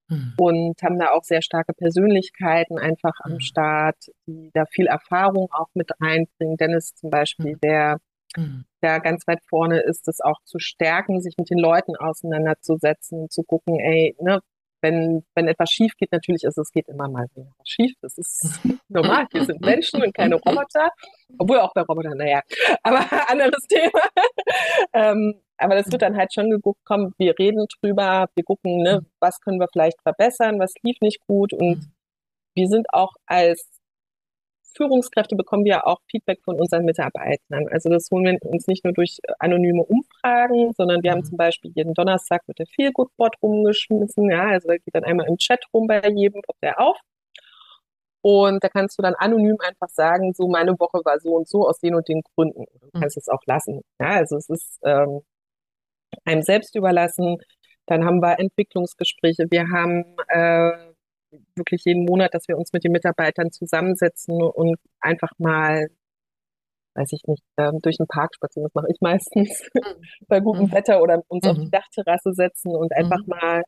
mhm. 0.09 0.35
und 0.39 0.81
haben 0.85 1.01
da 1.01 1.11
auch 1.11 1.25
sehr 1.25 1.43
starke 1.43 1.73
Persönlichkeiten 1.73 2.79
einfach 2.79 3.15
am 3.25 3.33
mhm. 3.33 3.41
Start, 3.41 3.97
die 4.29 4.51
da 4.55 4.67
viel 4.67 4.87
Erfahrung 4.87 5.49
auch 5.51 5.71
mit 5.75 5.91
reinbringen. 6.01 6.57
Dennis 6.57 6.95
zum 6.95 7.11
Beispiel, 7.11 7.55
mhm. 7.55 7.61
der 7.61 7.99
mhm. 8.37 8.67
da 8.83 9.01
ganz 9.01 9.27
weit 9.27 9.41
vorne 9.49 9.81
ist, 9.81 10.07
das 10.07 10.21
auch 10.21 10.41
zu 10.45 10.61
stärken, 10.61 11.21
sich 11.21 11.35
mit 11.39 11.51
den 11.51 11.59
Leuten 11.59 11.97
auseinanderzusetzen, 11.97 13.31
zu 13.31 13.43
gucken, 13.43 13.81
ey, 13.81 14.15
ne, 14.21 14.39
wenn, 14.81 15.25
wenn 15.35 15.49
etwas 15.49 15.71
schief 15.71 15.93
geht, 15.97 16.13
natürlich 16.13 16.45
ist 16.45 16.59
es 16.59 16.71
geht 16.71 16.89
immer 16.89 17.09
mal 17.09 17.27
wieder 17.35 17.53
schief. 17.65 17.93
Das 18.01 18.17
ist 18.19 18.61
normal. 18.89 19.27
Wir 19.33 19.45
sind 19.45 19.61
Menschen 19.61 20.03
und 20.03 20.15
keine 20.15 20.37
Roboter. 20.37 20.91
Obwohl 21.39 21.59
auch 21.59 21.73
bei 21.75 21.83
Robotern, 21.83 22.17
naja. 22.17 22.43
Aber 22.83 23.01
anderes 23.31 23.67
Thema. 23.69 24.03
ähm, 24.93 25.41
aber 25.57 25.75
das 25.75 25.91
wird 25.91 26.03
dann 26.03 26.17
halt 26.17 26.33
schon 26.33 26.51
geguckt, 26.51 26.81
komm, 26.85 27.15
wir 27.19 27.37
reden 27.39 27.67
drüber, 27.81 28.29
wir 28.35 28.45
gucken, 28.45 28.83
ne, 28.83 29.05
was 29.21 29.41
können 29.41 29.59
wir 29.59 29.69
vielleicht 29.73 30.01
verbessern, 30.03 30.61
was 30.61 30.73
lief 30.83 30.97
nicht 31.01 31.21
gut 31.27 31.53
und 31.53 31.79
mhm. 31.79 31.93
wir 32.55 32.69
sind 32.69 32.87
auch 32.93 33.13
als 33.27 33.78
Führungskräfte 34.77 35.37
bekommen 35.37 35.65
wir 35.65 35.87
auch 35.87 36.01
Feedback 36.11 36.41
von 36.45 36.59
unseren 36.61 36.85
Mitarbeitern. 36.85 37.69
Also 37.71 37.89
das 37.89 38.09
holen 38.11 38.25
wir 38.25 38.51
uns 38.51 38.67
nicht 38.67 38.85
nur 38.85 38.93
durch 38.93 39.19
anonyme 39.39 39.85
Umfragen, 39.85 40.73
sondern 40.77 41.03
wir 41.03 41.11
haben 41.11 41.21
mhm. 41.21 41.25
zum 41.25 41.37
Beispiel 41.37 41.73
jeden 41.75 41.95
Donnerstag 41.95 42.43
mit 42.47 42.59
der 42.59 42.67
Feelgood-Bot 42.67 43.37
rumgeschmissen. 43.43 44.31
Ja, 44.31 44.49
also 44.49 44.69
da 44.69 44.77
geht 44.77 44.95
dann 44.95 45.05
einmal 45.05 45.29
im 45.29 45.37
Chat 45.37 45.65
rum 45.73 45.87
bei 45.87 46.01
jedem, 46.09 46.43
poppt 46.43 46.63
der 46.63 46.81
auf. 46.81 46.99
Und 48.21 48.63
da 48.65 48.69
kannst 48.69 48.99
du 48.99 49.03
dann 49.03 49.15
anonym 49.15 49.57
einfach 49.61 49.89
sagen, 49.89 50.33
so 50.35 50.49
meine 50.49 50.73
Woche 50.79 51.01
war 51.05 51.21
so 51.21 51.31
und 51.37 51.49
so 51.49 51.67
aus 51.69 51.79
den 51.79 51.95
und 51.95 52.09
den 52.09 52.23
Gründen. 52.35 52.65
Du 52.81 52.91
kannst 53.01 53.17
mhm. 53.17 53.21
es 53.21 53.29
auch 53.29 53.43
lassen. 53.47 53.83
Ja, 54.01 54.09
also 54.17 54.37
es 54.37 54.49
ist 54.49 54.79
ähm, 54.85 55.23
einem 56.25 56.43
selbst 56.43 56.75
überlassen. 56.77 57.39
Dann 57.87 58.05
haben 58.05 58.21
wir 58.21 58.39
Entwicklungsgespräche. 58.39 59.47
Wir 59.51 59.71
haben 59.71 60.05
äh, 60.29 60.88
wirklich 61.55 61.85
jeden 61.85 62.05
Monat, 62.05 62.35
dass 62.35 62.49
wir 62.49 62.59
uns 62.59 62.73
mit 62.73 62.85
den 62.85 62.93
Mitarbeitern 62.93 63.51
zusammensetzen 63.51 64.43
und 64.43 64.77
einfach 65.01 65.33
mal, 65.39 65.89
weiß 66.95 67.13
ich 67.13 67.23
nicht, 67.27 67.43
durch 67.83 67.99
den 67.99 68.07
Park 68.07 68.35
spazieren. 68.35 68.65
Das 68.65 68.75
mache 68.75 68.91
ich 68.91 69.01
meistens 69.01 69.69
mhm. 69.75 70.03
bei 70.29 70.41
gutem 70.41 70.67
mhm. 70.67 70.73
Wetter 70.73 71.03
oder 71.03 71.23
uns 71.29 71.45
mhm. 71.45 71.51
auf 71.51 71.57
die 71.59 71.67
mhm. 71.67 71.71
Dachterrasse 71.71 72.33
setzen 72.33 72.75
und 72.75 72.93
einfach 72.93 73.21
mhm. 73.21 73.29
mal 73.29 73.63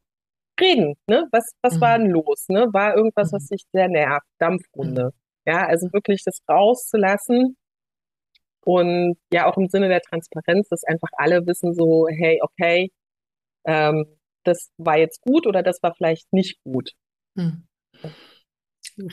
reden. 0.60 0.94
Ne? 1.06 1.26
Was, 1.32 1.52
was 1.62 1.80
war 1.80 1.98
denn 1.98 2.10
los? 2.10 2.46
Ne? 2.48 2.68
War 2.72 2.96
irgendwas, 2.96 3.32
was 3.32 3.46
dich 3.46 3.64
sehr 3.72 3.88
nervt? 3.88 4.26
Dampfrunde. 4.38 5.12
Ja, 5.46 5.66
also 5.66 5.90
wirklich 5.92 6.22
das 6.24 6.40
rauszulassen 6.48 7.56
und 8.64 9.16
ja, 9.32 9.46
auch 9.46 9.56
im 9.56 9.68
Sinne 9.68 9.88
der 9.88 10.02
Transparenz, 10.02 10.68
dass 10.68 10.84
einfach 10.84 11.08
alle 11.16 11.46
wissen 11.46 11.74
so, 11.74 12.06
hey, 12.08 12.40
okay, 12.42 12.90
ähm, 13.64 14.06
das 14.44 14.70
war 14.78 14.98
jetzt 14.98 15.22
gut 15.22 15.46
oder 15.46 15.62
das 15.62 15.82
war 15.82 15.94
vielleicht 15.94 16.32
nicht 16.32 16.62
gut. 16.64 16.92
Hm. 17.36 17.64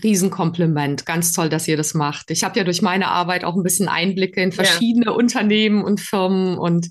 Riesenkompliment. 0.04 1.06
Ganz 1.06 1.32
toll, 1.34 1.50
dass 1.50 1.68
ihr 1.68 1.78
das 1.78 1.94
macht. 1.94 2.32
Ich 2.32 2.44
habe 2.44 2.58
ja 2.58 2.66
durch 2.66 2.82
meine 2.82 3.08
Arbeit 3.08 3.44
auch 3.44 3.56
ein 3.56 3.64
bisschen 3.64 3.88
Einblicke 3.88 4.42
in 4.42 4.52
verschiedene 4.52 5.08
ja. 5.08 5.12
Unternehmen 5.12 5.84
und 5.84 6.02
Firmen 6.02 6.58
und 6.58 6.90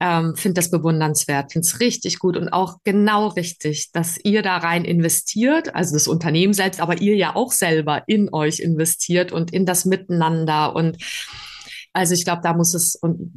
ähm, 0.00 0.36
finde 0.36 0.54
das 0.54 0.70
bewundernswert, 0.70 1.52
finde 1.52 1.66
es 1.66 1.80
richtig 1.80 2.18
gut 2.18 2.36
und 2.36 2.48
auch 2.48 2.78
genau 2.84 3.28
richtig, 3.28 3.92
dass 3.92 4.18
ihr 4.22 4.42
da 4.42 4.58
rein 4.58 4.84
investiert, 4.84 5.74
also 5.74 5.94
das 5.94 6.08
Unternehmen 6.08 6.52
selbst, 6.52 6.80
aber 6.80 7.00
ihr 7.00 7.16
ja 7.16 7.36
auch 7.36 7.52
selber 7.52 8.02
in 8.06 8.32
euch 8.32 8.58
investiert 8.58 9.32
und 9.32 9.52
in 9.52 9.66
das 9.66 9.84
Miteinander 9.84 10.74
und 10.74 10.98
also 11.92 12.12
ich 12.12 12.24
glaube, 12.24 12.42
da 12.42 12.54
muss 12.54 12.74
es 12.74 12.96
und 12.96 13.32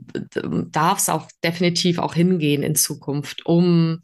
darf 0.71 0.97
es 0.97 1.09
auch 1.09 1.27
definitiv 1.43 1.99
auch 1.99 2.15
hingehen 2.15 2.63
in 2.63 2.73
Zukunft, 2.73 3.45
um 3.45 4.01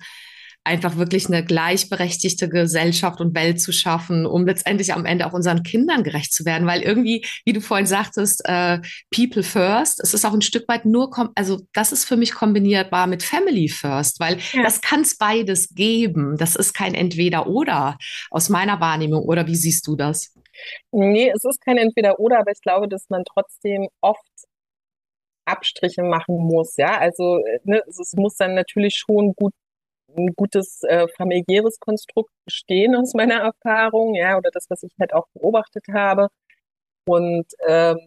einfach 0.63 0.97
wirklich 0.97 1.27
eine 1.27 1.43
gleichberechtigte 1.43 2.47
Gesellschaft 2.47 3.19
und 3.19 3.35
Welt 3.35 3.59
zu 3.59 3.71
schaffen, 3.71 4.25
um 4.25 4.45
letztendlich 4.45 4.93
am 4.93 5.05
Ende 5.05 5.25
auch 5.25 5.33
unseren 5.33 5.63
Kindern 5.63 6.03
gerecht 6.03 6.33
zu 6.33 6.45
werden. 6.45 6.67
Weil 6.67 6.81
irgendwie, 6.81 7.25
wie 7.45 7.53
du 7.53 7.61
vorhin 7.61 7.85
sagtest, 7.85 8.41
äh, 8.45 8.79
People 9.13 9.43
First, 9.43 9.99
es 10.01 10.13
ist 10.13 10.25
auch 10.25 10.33
ein 10.33 10.41
Stück 10.41 10.67
weit 10.67 10.85
nur, 10.85 11.31
also 11.35 11.61
das 11.73 11.91
ist 11.91 12.05
für 12.05 12.15
mich 12.15 12.33
kombinierbar 12.33 13.07
mit 13.07 13.23
Family 13.23 13.67
First, 13.67 14.19
weil 14.19 14.37
ja. 14.53 14.63
das 14.63 14.81
kann 14.81 15.01
es 15.01 15.17
beides 15.17 15.69
geben. 15.69 16.37
Das 16.37 16.55
ist 16.55 16.73
kein 16.73 16.93
Entweder-Oder 16.93 17.97
aus 18.29 18.49
meiner 18.49 18.79
Wahrnehmung. 18.79 19.23
Oder 19.23 19.47
wie 19.47 19.55
siehst 19.55 19.85
du 19.87 19.95
das? 19.95 20.33
Nee, 20.91 21.31
es 21.35 21.43
ist 21.43 21.59
kein 21.61 21.77
Entweder-Oder, 21.77 22.39
aber 22.39 22.51
ich 22.51 22.61
glaube, 22.61 22.87
dass 22.87 23.09
man 23.09 23.23
trotzdem 23.25 23.89
oft 24.01 24.21
Abstriche 25.45 26.03
machen 26.03 26.37
muss, 26.37 26.77
ja. 26.77 26.97
Also 26.97 27.41
ne, 27.63 27.81
es 27.87 28.13
muss 28.15 28.37
dann 28.37 28.55
natürlich 28.55 28.95
schon 28.95 29.33
gut 29.35 29.53
ein 30.17 30.33
gutes 30.35 30.83
äh, 30.83 31.07
familiäres 31.17 31.79
Konstrukt 31.79 32.31
bestehen 32.45 32.95
aus 32.95 33.13
meiner 33.13 33.35
Erfahrung, 33.41 34.15
ja, 34.15 34.37
oder 34.37 34.51
das, 34.51 34.67
was 34.69 34.83
ich 34.83 34.93
halt 34.99 35.13
auch 35.13 35.27
beobachtet 35.33 35.85
habe. 35.93 36.29
Und 37.05 37.45
ähm, 37.67 37.97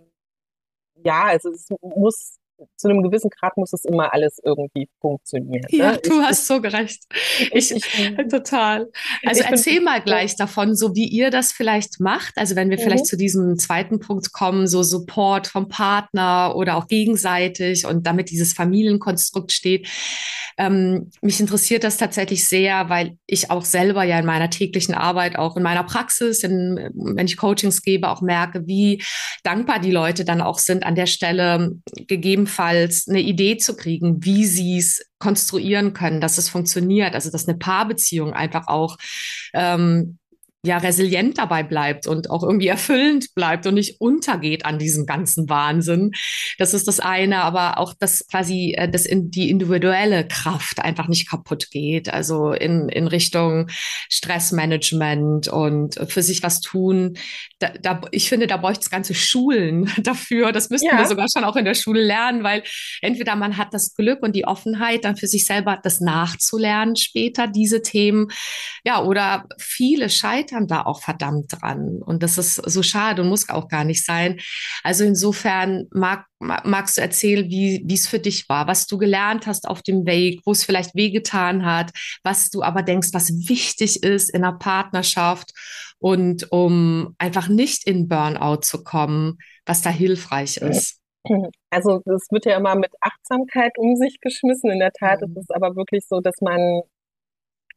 ja, 1.04 1.24
also 1.26 1.50
es 1.50 1.68
muss 1.82 2.38
zu 2.76 2.88
einem 2.88 3.02
gewissen 3.02 3.30
Grad 3.30 3.56
muss 3.56 3.72
es 3.72 3.84
immer 3.84 4.12
alles 4.12 4.38
irgendwie 4.42 4.88
funktionieren. 5.00 5.64
Ne? 5.70 5.78
Ja, 5.78 5.96
du 5.96 6.20
ich, 6.20 6.26
hast 6.26 6.46
so 6.46 6.60
gerecht. 6.60 7.04
Ich, 7.52 7.70
ich 7.70 7.84
total. 8.30 8.90
Also 9.24 9.42
ich 9.42 9.50
erzähl 9.50 9.80
mal 9.80 10.00
gleich 10.00 10.36
davon, 10.36 10.74
so 10.74 10.94
wie 10.94 11.06
ihr 11.06 11.30
das 11.30 11.52
vielleicht 11.52 12.00
macht. 12.00 12.36
Also 12.36 12.56
wenn 12.56 12.70
wir 12.70 12.78
mhm. 12.78 12.82
vielleicht 12.82 13.06
zu 13.06 13.16
diesem 13.16 13.58
zweiten 13.58 14.00
Punkt 14.00 14.32
kommen, 14.32 14.66
so 14.66 14.82
Support 14.82 15.46
vom 15.46 15.68
Partner 15.68 16.54
oder 16.56 16.76
auch 16.76 16.86
gegenseitig 16.86 17.86
und 17.86 18.06
damit 18.06 18.30
dieses 18.30 18.52
Familienkonstrukt 18.52 19.52
steht. 19.52 19.88
Ähm, 20.58 21.10
mich 21.20 21.38
interessiert 21.38 21.84
das 21.84 21.98
tatsächlich 21.98 22.48
sehr, 22.48 22.88
weil 22.88 23.18
ich 23.26 23.50
auch 23.50 23.64
selber 23.64 24.04
ja 24.04 24.18
in 24.18 24.24
meiner 24.24 24.48
täglichen 24.48 24.94
Arbeit, 24.94 25.36
auch 25.36 25.56
in 25.56 25.62
meiner 25.62 25.84
Praxis, 25.84 26.42
in, 26.42 26.90
wenn 26.94 27.26
ich 27.26 27.36
Coachings 27.36 27.82
gebe, 27.82 28.08
auch 28.08 28.22
merke, 28.22 28.66
wie 28.66 29.02
dankbar 29.42 29.80
die 29.80 29.90
Leute 29.90 30.24
dann 30.24 30.40
auch 30.40 30.58
sind 30.58 30.86
an 30.86 30.94
der 30.94 31.06
Stelle 31.06 31.72
gegeben 32.06 32.45
gegebenenfalls 32.46 33.08
eine 33.08 33.20
Idee 33.20 33.56
zu 33.56 33.76
kriegen, 33.76 34.24
wie 34.24 34.46
sie 34.46 34.78
es 34.78 35.04
konstruieren 35.18 35.92
können, 35.92 36.20
dass 36.20 36.38
es 36.38 36.48
funktioniert. 36.48 37.14
Also 37.14 37.30
dass 37.30 37.48
eine 37.48 37.58
Paarbeziehung 37.58 38.32
einfach 38.32 38.68
auch 38.68 38.96
ähm, 39.52 40.18
ja 40.66 40.78
resilient 40.78 41.38
dabei 41.38 41.62
bleibt 41.62 42.06
und 42.06 42.30
auch 42.30 42.42
irgendwie 42.42 42.68
erfüllend 42.68 43.34
bleibt 43.34 43.66
und 43.66 43.74
nicht 43.74 44.00
untergeht 44.00 44.66
an 44.66 44.78
diesem 44.78 45.06
ganzen 45.06 45.48
Wahnsinn. 45.48 46.12
Das 46.58 46.74
ist 46.74 46.88
das 46.88 47.00
eine, 47.00 47.38
aber 47.42 47.78
auch, 47.78 47.94
dass 47.94 48.26
quasi 48.26 48.74
äh, 48.76 48.88
das 48.88 49.06
in 49.06 49.30
die 49.30 49.50
individuelle 49.50 50.26
Kraft 50.26 50.80
einfach 50.80 51.08
nicht 51.08 51.28
kaputt 51.28 51.70
geht. 51.70 52.12
Also 52.12 52.52
in, 52.52 52.88
in 52.88 53.06
Richtung 53.06 53.68
Stressmanagement 54.10 55.48
und 55.48 55.94
für 56.08 56.22
sich 56.22 56.42
was 56.42 56.60
tun. 56.60 57.16
Da, 57.58 57.70
da, 57.80 58.00
ich 58.10 58.28
finde, 58.28 58.46
da 58.46 58.56
bräuchte 58.56 58.82
es 58.82 58.90
ganze 58.90 59.14
Schulen 59.14 59.90
dafür. 60.02 60.52
Das 60.52 60.70
müssten 60.70 60.88
ja. 60.88 60.98
wir 60.98 61.06
sogar 61.06 61.26
schon 61.32 61.44
auch 61.44 61.56
in 61.56 61.64
der 61.64 61.74
Schule 61.74 62.02
lernen, 62.02 62.42
weil 62.42 62.62
entweder 63.00 63.36
man 63.36 63.56
hat 63.56 63.72
das 63.72 63.94
Glück 63.94 64.22
und 64.22 64.34
die 64.34 64.46
Offenheit, 64.46 65.04
dann 65.04 65.16
für 65.16 65.26
sich 65.26 65.46
selber 65.46 65.78
das 65.82 66.00
nachzulernen 66.00 66.96
später, 66.96 67.46
diese 67.46 67.82
Themen. 67.82 68.28
Ja, 68.84 69.02
oder 69.02 69.46
viele 69.58 70.10
scheitern 70.10 70.55
scheitern 70.56 70.66
da 70.66 70.82
auch 70.82 71.00
verdammt 71.00 71.46
dran. 71.50 72.00
Und 72.02 72.22
das 72.22 72.38
ist 72.38 72.54
so 72.54 72.82
schade 72.82 73.22
und 73.22 73.28
muss 73.28 73.48
auch 73.48 73.68
gar 73.68 73.84
nicht 73.84 74.04
sein. 74.04 74.38
Also 74.82 75.04
insofern 75.04 75.86
mag, 75.90 76.24
magst 76.38 76.96
du 76.96 77.02
erzählen, 77.02 77.48
wie 77.48 77.94
es 77.94 78.06
für 78.06 78.18
dich 78.18 78.48
war, 78.48 78.66
was 78.66 78.86
du 78.86 78.98
gelernt 78.98 79.46
hast 79.46 79.68
auf 79.68 79.82
dem 79.82 80.06
Weg, 80.06 80.40
wo 80.44 80.52
es 80.52 80.64
vielleicht 80.64 80.94
wehgetan 80.94 81.64
hat, 81.64 81.92
was 82.22 82.50
du 82.50 82.62
aber 82.62 82.82
denkst, 82.82 83.08
was 83.12 83.48
wichtig 83.48 84.02
ist 84.02 84.30
in 84.30 84.44
einer 84.44 84.58
Partnerschaft 84.58 85.52
und 85.98 86.50
um 86.52 87.14
einfach 87.18 87.48
nicht 87.48 87.86
in 87.86 88.08
Burnout 88.08 88.62
zu 88.62 88.82
kommen, 88.82 89.38
was 89.64 89.82
da 89.82 89.90
hilfreich 89.90 90.58
ist. 90.58 91.00
Also 91.70 92.00
es 92.04 92.28
wird 92.30 92.46
ja 92.46 92.56
immer 92.56 92.76
mit 92.76 92.92
Achtsamkeit 93.00 93.76
um 93.78 93.96
sich 93.96 94.20
geschmissen. 94.20 94.70
In 94.70 94.78
der 94.78 94.92
Tat 94.92 95.20
mhm. 95.22 95.32
ist 95.32 95.36
es 95.36 95.50
aber 95.50 95.74
wirklich 95.74 96.06
so, 96.06 96.20
dass 96.20 96.40
man 96.40 96.82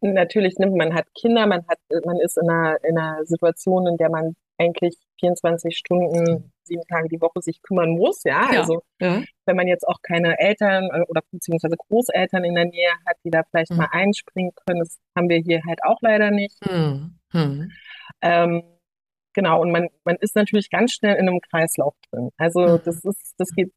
natürlich 0.02 0.58
nimmt, 0.58 0.76
man 0.76 0.94
hat 0.94 1.06
Kinder, 1.14 1.46
man 1.48 1.66
hat, 1.68 1.80
man 2.06 2.18
ist 2.20 2.38
in 2.38 2.50
einer, 2.50 2.84
in 2.84 2.98
einer 2.98 3.26
Situation, 3.26 3.88
in 3.88 3.98
der 3.98 4.10
man 4.10 4.36
eigentlich 4.58 4.96
24 5.20 5.78
Stunden, 5.78 6.52
sieben 6.64 6.84
Tage 6.88 7.08
die 7.10 7.22
Woche 7.22 7.42
sich 7.42 7.62
kümmern 7.62 7.92
muss, 7.92 8.24
ja. 8.24 8.52
ja 8.52 8.60
also 8.62 8.82
ja. 9.00 9.24
wenn 9.46 9.56
man 9.56 9.68
jetzt 9.68 9.88
auch 9.88 10.02
keine 10.02 10.38
Eltern 10.40 10.90
äh, 10.94 11.02
oder 11.08 11.22
beziehungsweise 11.32 11.76
Großeltern 11.78 12.44
in 12.44 12.56
der 12.56 12.66
Nähe 12.66 12.92
hat, 13.06 13.18
die 13.24 13.32
da 13.32 13.44
vielleicht 13.50 13.72
mhm. 13.72 13.78
mal 13.78 13.90
einspringen 13.92 14.52
können, 14.66 14.80
das 14.80 15.00
haben 15.18 15.30
wir 15.30 15.38
hier 15.38 15.62
halt 15.66 15.80
auch 15.84 15.98
leider 16.02 16.32
nicht. 16.32 16.58
Mhm. 16.70 17.20
Mhm. 17.34 17.72
Ähm, 18.22 18.64
genau, 19.34 19.62
und 19.62 19.72
man, 19.72 19.88
man 20.04 20.18
ist 20.18 20.36
natürlich 20.36 20.70
ganz 20.70 20.94
schnell 20.94 21.16
in 21.16 21.28
einem 21.28 21.42
Kreislauf 21.42 21.96
drin. 22.12 22.30
Also 22.38 22.62
mhm. 22.62 22.82
das 22.86 23.04
ist, 23.04 23.34
das 23.38 23.52
geht 23.52 23.72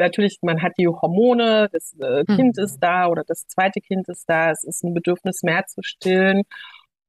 natürlich, 0.00 0.38
man 0.42 0.62
hat 0.62 0.72
die 0.78 0.88
Hormone, 0.88 1.68
das 1.72 1.94
äh, 2.00 2.24
Kind 2.24 2.56
mhm. 2.56 2.64
ist 2.64 2.78
da 2.80 3.06
oder 3.06 3.22
das 3.24 3.46
zweite 3.46 3.80
Kind 3.80 4.08
ist 4.08 4.28
da, 4.28 4.50
es 4.50 4.64
ist 4.64 4.82
ein 4.82 4.94
Bedürfnis 4.94 5.42
mehr 5.42 5.66
zu 5.66 5.82
stillen. 5.82 6.42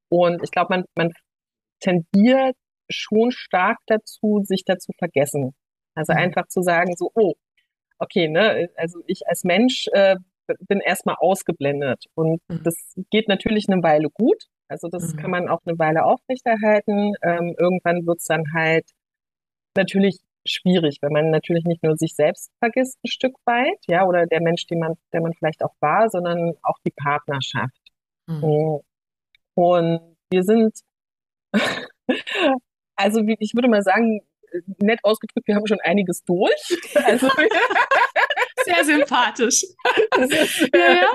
Und 0.09 0.43
ich 0.43 0.51
glaube, 0.51 0.75
man, 0.75 0.85
man 0.95 1.13
tendiert 1.79 2.55
schon 2.89 3.31
stark 3.31 3.77
dazu, 3.87 4.41
sich 4.43 4.63
dazu 4.65 4.91
vergessen. 4.97 5.53
Also 5.95 6.13
mhm. 6.13 6.19
einfach 6.19 6.47
zu 6.47 6.61
sagen, 6.61 6.93
so, 6.95 7.11
oh, 7.15 7.33
okay, 7.97 8.27
ne, 8.27 8.69
also 8.75 9.01
ich 9.07 9.27
als 9.27 9.43
Mensch 9.43 9.87
äh, 9.93 10.17
bin 10.67 10.79
erstmal 10.79 11.15
ausgeblendet. 11.19 12.05
Und 12.13 12.41
mhm. 12.47 12.63
das 12.63 12.75
geht 13.09 13.27
natürlich 13.27 13.67
eine 13.69 13.81
Weile 13.83 14.09
gut. 14.09 14.43
Also 14.67 14.87
das 14.89 15.13
mhm. 15.13 15.17
kann 15.17 15.31
man 15.31 15.49
auch 15.49 15.61
eine 15.65 15.77
Weile 15.79 16.05
aufrechterhalten. 16.05 17.13
Ähm, 17.23 17.55
irgendwann 17.57 18.05
wird's 18.05 18.25
dann 18.25 18.43
halt 18.53 18.85
natürlich 19.75 20.19
schwierig, 20.45 20.97
wenn 21.01 21.11
man 21.11 21.29
natürlich 21.29 21.65
nicht 21.65 21.83
nur 21.83 21.97
sich 21.97 22.15
selbst 22.15 22.51
vergisst 22.59 22.97
ein 23.03 23.09
Stück 23.09 23.35
weit, 23.45 23.77
ja, 23.87 24.05
oder 24.05 24.25
der 24.25 24.41
Mensch, 24.41 24.65
den 24.67 24.79
man, 24.79 24.95
der 25.13 25.21
man 25.21 25.33
vielleicht 25.33 25.63
auch 25.63 25.73
war, 25.79 26.09
sondern 26.09 26.53
auch 26.63 26.77
die 26.85 26.91
Partnerschaft. 26.91 27.79
Mhm. 28.27 28.79
Und 29.55 30.17
wir 30.31 30.43
sind, 30.43 30.79
also 32.95 33.21
ich 33.39 33.53
würde 33.53 33.67
mal 33.67 33.83
sagen, 33.83 34.21
nett 34.79 34.99
ausgedrückt, 35.03 35.47
wir 35.47 35.55
haben 35.55 35.67
schon 35.67 35.81
einiges 35.81 36.23
durch. 36.23 36.77
Also, 37.03 37.29
Sehr 38.63 38.85
sympathisch. 38.85 39.63
Ist, 40.19 40.69
ja, 40.73 40.93
ja. 40.93 41.13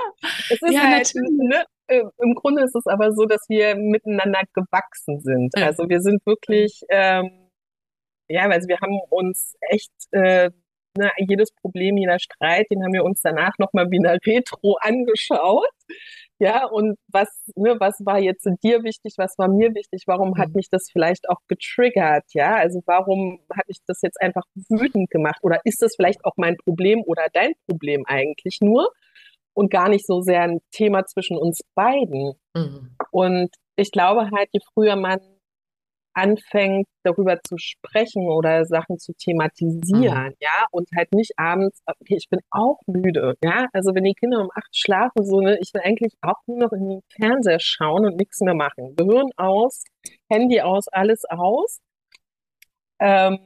Es 0.49 0.61
ist 0.61 0.73
ja, 0.73 0.81
halt, 0.81 1.11
ne, 1.15 1.63
äh, 1.87 2.03
im 2.17 2.35
Grunde 2.35 2.63
ist 2.63 2.75
es 2.75 2.85
aber 2.87 3.13
so, 3.13 3.25
dass 3.25 3.47
wir 3.47 3.75
miteinander 3.75 4.41
gewachsen 4.53 5.21
sind. 5.21 5.55
Also 5.55 5.87
wir 5.87 6.01
sind 6.01 6.25
wirklich 6.25 6.81
ähm, 6.89 7.46
ja, 8.29 8.47
also 8.49 8.67
wir 8.67 8.77
haben 8.81 8.99
uns 9.09 9.55
echt 9.61 9.91
äh, 10.11 10.51
ne, 10.97 11.11
jedes 11.17 11.51
Problem, 11.51 11.97
jeder 11.97 12.19
Streit, 12.19 12.67
den 12.71 12.83
haben 12.83 12.93
wir 12.93 13.03
uns 13.03 13.21
danach 13.21 13.57
nochmal 13.57 13.89
wie 13.91 13.99
eine 13.99 14.17
Retro 14.25 14.77
angeschaut. 14.81 15.67
Ja, 16.39 16.65
und 16.65 16.97
was, 17.07 17.29
ne, 17.55 17.77
was 17.79 17.95
war 18.05 18.19
jetzt 18.19 18.47
dir 18.63 18.83
wichtig, 18.83 19.13
was 19.17 19.37
war 19.37 19.47
mir 19.47 19.73
wichtig, 19.73 20.03
warum 20.05 20.37
hat 20.37 20.49
mhm. 20.49 20.55
mich 20.57 20.69
das 20.69 20.89
vielleicht 20.91 21.29
auch 21.29 21.39
getriggert, 21.47 22.25
ja? 22.33 22.55
Also 22.55 22.81
warum 22.85 23.39
hat 23.51 23.67
mich 23.67 23.79
das 23.87 24.01
jetzt 24.01 24.21
einfach 24.21 24.43
wütend 24.69 25.09
gemacht? 25.09 25.39
Oder 25.41 25.61
ist 25.63 25.81
das 25.81 25.95
vielleicht 25.95 26.23
auch 26.25 26.33
mein 26.37 26.57
Problem 26.57 27.01
oder 27.05 27.27
dein 27.33 27.53
Problem 27.67 28.03
eigentlich 28.05 28.59
nur? 28.61 28.91
Und 29.53 29.71
gar 29.71 29.89
nicht 29.89 30.05
so 30.05 30.21
sehr 30.21 30.41
ein 30.41 30.59
Thema 30.69 31.05
zwischen 31.05 31.37
uns 31.37 31.61
beiden. 31.73 32.33
Mhm. 32.53 32.95
Und 33.09 33.49
ich 33.75 33.91
glaube 33.91 34.29
halt, 34.29 34.49
je 34.51 34.59
früher 34.75 34.95
man 34.95 35.19
anfängt, 36.17 36.87
darüber 37.03 37.39
zu 37.43 37.57
sprechen 37.59 38.27
oder 38.27 38.65
Sachen 38.65 38.97
zu 38.97 39.13
thematisieren, 39.13 40.29
mhm. 40.29 40.35
ja, 40.39 40.65
und 40.71 40.89
halt 40.95 41.13
nicht 41.13 41.33
abends, 41.37 41.79
okay, 41.85 42.15
ich 42.17 42.27
bin 42.27 42.39
auch 42.49 42.79
müde, 42.87 43.35
ja, 43.43 43.67
also 43.71 43.93
wenn 43.93 44.03
die 44.03 44.15
Kinder 44.15 44.41
um 44.41 44.49
acht 44.55 44.75
schlafen, 44.75 45.23
so, 45.23 45.39
ne, 45.41 45.59
ich 45.61 45.73
will 45.75 45.81
eigentlich 45.83 46.13
auch 46.21 46.41
nur 46.47 46.57
noch 46.57 46.71
in 46.71 46.89
den 46.89 47.01
Fernseher 47.15 47.59
schauen 47.59 48.05
und 48.05 48.17
nichts 48.17 48.41
mehr 48.41 48.55
machen. 48.55 48.95
Gehirn 48.95 49.29
aus, 49.37 49.83
Handy 50.29 50.59
aus, 50.61 50.87
alles 50.87 51.23
aus. 51.29 51.79
Ähm, 52.99 53.37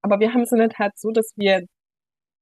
aber 0.00 0.18
wir 0.18 0.32
haben 0.32 0.42
es 0.42 0.52
in 0.52 0.58
der 0.58 0.70
Tat 0.70 0.92
so, 0.96 1.10
dass 1.10 1.32
wir, 1.36 1.66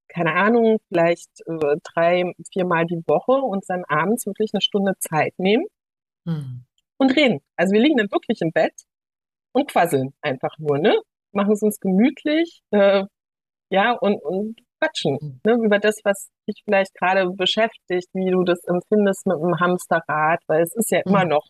keine 0.09 0.35
Ahnung, 0.35 0.79
vielleicht 0.89 1.31
äh, 1.47 1.77
drei, 1.83 2.33
viermal 2.53 2.87
die 2.87 3.03
Woche 3.09 3.33
uns 3.33 3.67
dann 3.67 3.85
abends 3.89 4.27
wirklich 4.27 4.51
eine 4.53 4.61
Stunde 4.61 4.93
Zeit 5.01 5.35
nehmen 5.39 5.67
mhm. 6.25 6.67
und 6.99 7.17
reden. 7.17 7.41
Also 7.57 7.73
wir 7.73 7.81
liegen 7.81 7.97
dann 7.97 8.13
wirklich 8.13 8.41
im 8.43 8.53
Bett 8.53 8.75
und 9.53 9.71
quasseln 9.71 10.15
einfach 10.23 10.57
nur, 10.59 10.79
ne? 10.79 10.97
Machen 11.33 11.53
es 11.53 11.63
uns 11.63 11.81
gemütlich, 11.81 12.63
äh, 12.71 13.05
ja, 13.71 13.93
und, 13.93 14.23
und 14.23 14.61
quatschen, 14.81 15.19
mhm. 15.21 15.41
ne? 15.45 15.65
Über 15.65 15.79
das, 15.79 15.97
was 16.05 16.31
dich 16.49 16.63
vielleicht 16.65 16.95
gerade 16.95 17.31
beschäftigt, 17.31 18.09
wie 18.13 18.31
du 18.31 18.45
das 18.45 18.65
empfindest 18.65 19.27
mit 19.27 19.37
dem 19.39 19.59
Hamsterrad, 19.61 20.41
weil 20.47 20.63
es 20.63 20.75
ist 20.75 20.91
ja 20.91 21.01
immer 21.05 21.25
mhm. 21.25 21.31
noch, 21.31 21.47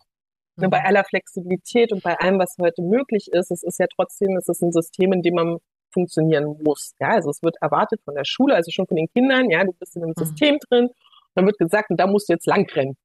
ne, 0.57 0.69
bei 0.69 0.79
mhm. 0.79 0.85
aller 0.85 1.03
Flexibilität 1.03 1.91
und 1.91 2.03
bei 2.03 2.17
allem, 2.19 2.39
was 2.39 2.55
heute 2.59 2.81
möglich 2.81 3.29
ist, 3.31 3.51
es 3.51 3.63
ist 3.63 3.79
ja 3.79 3.87
trotzdem, 3.95 4.37
es 4.37 4.47
ist 4.47 4.61
ein 4.61 4.71
System, 4.71 5.13
in 5.13 5.21
dem 5.21 5.35
man 5.35 5.57
funktionieren 5.91 6.57
muss. 6.63 6.93
Ja, 6.99 7.09
also 7.09 7.29
es 7.29 7.41
wird 7.43 7.55
erwartet 7.61 8.01
von 8.03 8.15
der 8.15 8.25
Schule, 8.25 8.55
also 8.55 8.71
schon 8.71 8.87
von 8.87 8.97
den 8.97 9.07
Kindern, 9.13 9.49
ja, 9.49 9.63
du 9.63 9.73
bist 9.73 9.95
in 9.95 10.03
einem 10.03 10.13
System 10.17 10.57
drin, 10.69 10.85
und 10.85 10.93
dann 11.35 11.45
wird 11.45 11.57
gesagt, 11.57 11.89
und 11.89 11.99
da 11.99 12.07
musst 12.07 12.29
du 12.29 12.33
jetzt 12.33 12.47
langrennen. 12.47 12.95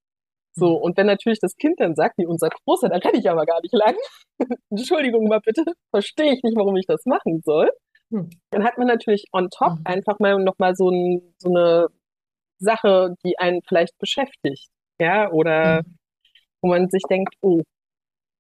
So, 0.59 0.75
und 0.75 0.97
wenn 0.97 1.07
natürlich 1.07 1.39
das 1.41 1.57
Kind 1.57 1.81
dann 1.81 1.95
sagt, 1.95 2.19
wie 2.19 2.27
unser 2.27 2.49
Großer, 2.49 2.89
da 2.89 2.97
renne 2.97 3.19
ich 3.19 3.31
aber 3.31 3.47
gar 3.47 3.61
nicht 3.63 3.75
lang. 3.75 3.95
Entschuldigung 4.71 5.29
mal 5.29 5.41
bitte, 5.41 5.65
verstehe 5.91 6.33
ich 6.33 6.43
nicht, 6.43 6.57
warum 6.57 6.77
ich 6.77 6.87
das 6.87 7.05
machen 7.07 7.41
soll. 7.45 7.71
Hm. 8.11 8.31
Dann 8.51 8.65
hat 8.65 8.79
man 8.79 8.87
natürlich 8.87 9.27
on 9.33 9.49
top 9.51 9.79
mhm. 9.79 9.83
einfach 9.85 10.19
mal 10.19 10.39
nochmal 10.39 10.75
so, 10.75 10.91
ein, 10.91 11.35
so 11.39 11.51
eine 11.51 11.89
Sache, 12.59 13.15
die 13.25 13.39
einen 13.39 13.61
vielleicht 13.67 13.97
beschäftigt. 13.99 14.69
Ja, 15.01 15.31
oder 15.31 15.83
mhm. 15.83 15.97
wo 16.63 16.69
man 16.71 16.89
sich 16.89 17.03
denkt, 17.09 17.35
oh, 17.41 17.63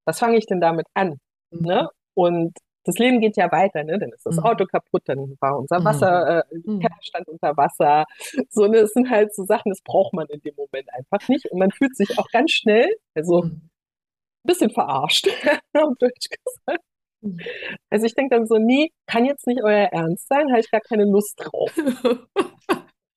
was 0.07 0.18
fange 0.18 0.38
ich 0.38 0.46
denn 0.46 0.61
damit 0.61 0.87
an? 0.94 1.18
Mhm. 1.50 1.66
Ne? 1.66 1.88
Und 2.14 2.52
das 2.88 2.98
Leben 2.98 3.20
geht 3.20 3.37
ja 3.37 3.53
weiter, 3.53 3.85
ne? 3.85 3.98
Dann 3.98 4.11
ist 4.12 4.24
das 4.24 4.37
mhm. 4.37 4.44
Auto 4.44 4.64
kaputt, 4.64 5.03
dann 5.05 5.37
war 5.40 5.59
unser 5.59 5.85
Wasser, 5.85 6.44
mhm. 6.51 6.81
äh, 6.81 6.88
stand 7.03 7.29
unter 7.29 7.57
Wasser. 7.57 8.07
So, 8.48 8.66
ne, 8.66 8.81
das 8.81 8.92
sind 8.92 9.11
halt 9.11 9.35
so 9.35 9.44
Sachen, 9.44 9.70
das 9.70 9.83
braucht 9.83 10.14
man 10.14 10.27
in 10.29 10.40
dem 10.40 10.55
Moment 10.57 10.88
einfach 10.94 11.29
nicht. 11.29 11.46
Und 11.51 11.59
man 11.59 11.70
fühlt 11.70 11.94
sich 11.96 12.18
auch 12.18 12.29
ganz 12.33 12.51
schnell, 12.53 12.88
also 13.14 13.42
ein 13.42 13.48
mhm. 13.48 13.70
bisschen 14.42 14.70
verarscht, 14.70 15.29
auf 15.74 15.94
Deutsch 15.98 16.29
gesagt. 16.31 16.85
Mhm. 17.20 17.40
Also 17.90 18.07
ich 18.07 18.14
denke 18.14 18.37
dann 18.37 18.46
so, 18.46 18.57
nee, 18.57 18.90
kann 19.07 19.27
jetzt 19.27 19.46
nicht 19.46 19.62
euer 19.62 19.88
Ernst 19.92 20.27
sein, 20.29 20.51
habe 20.51 20.61
ich 20.61 20.70
gar 20.70 20.81
keine 20.81 21.05
Lust 21.05 21.35
drauf. 21.37 21.72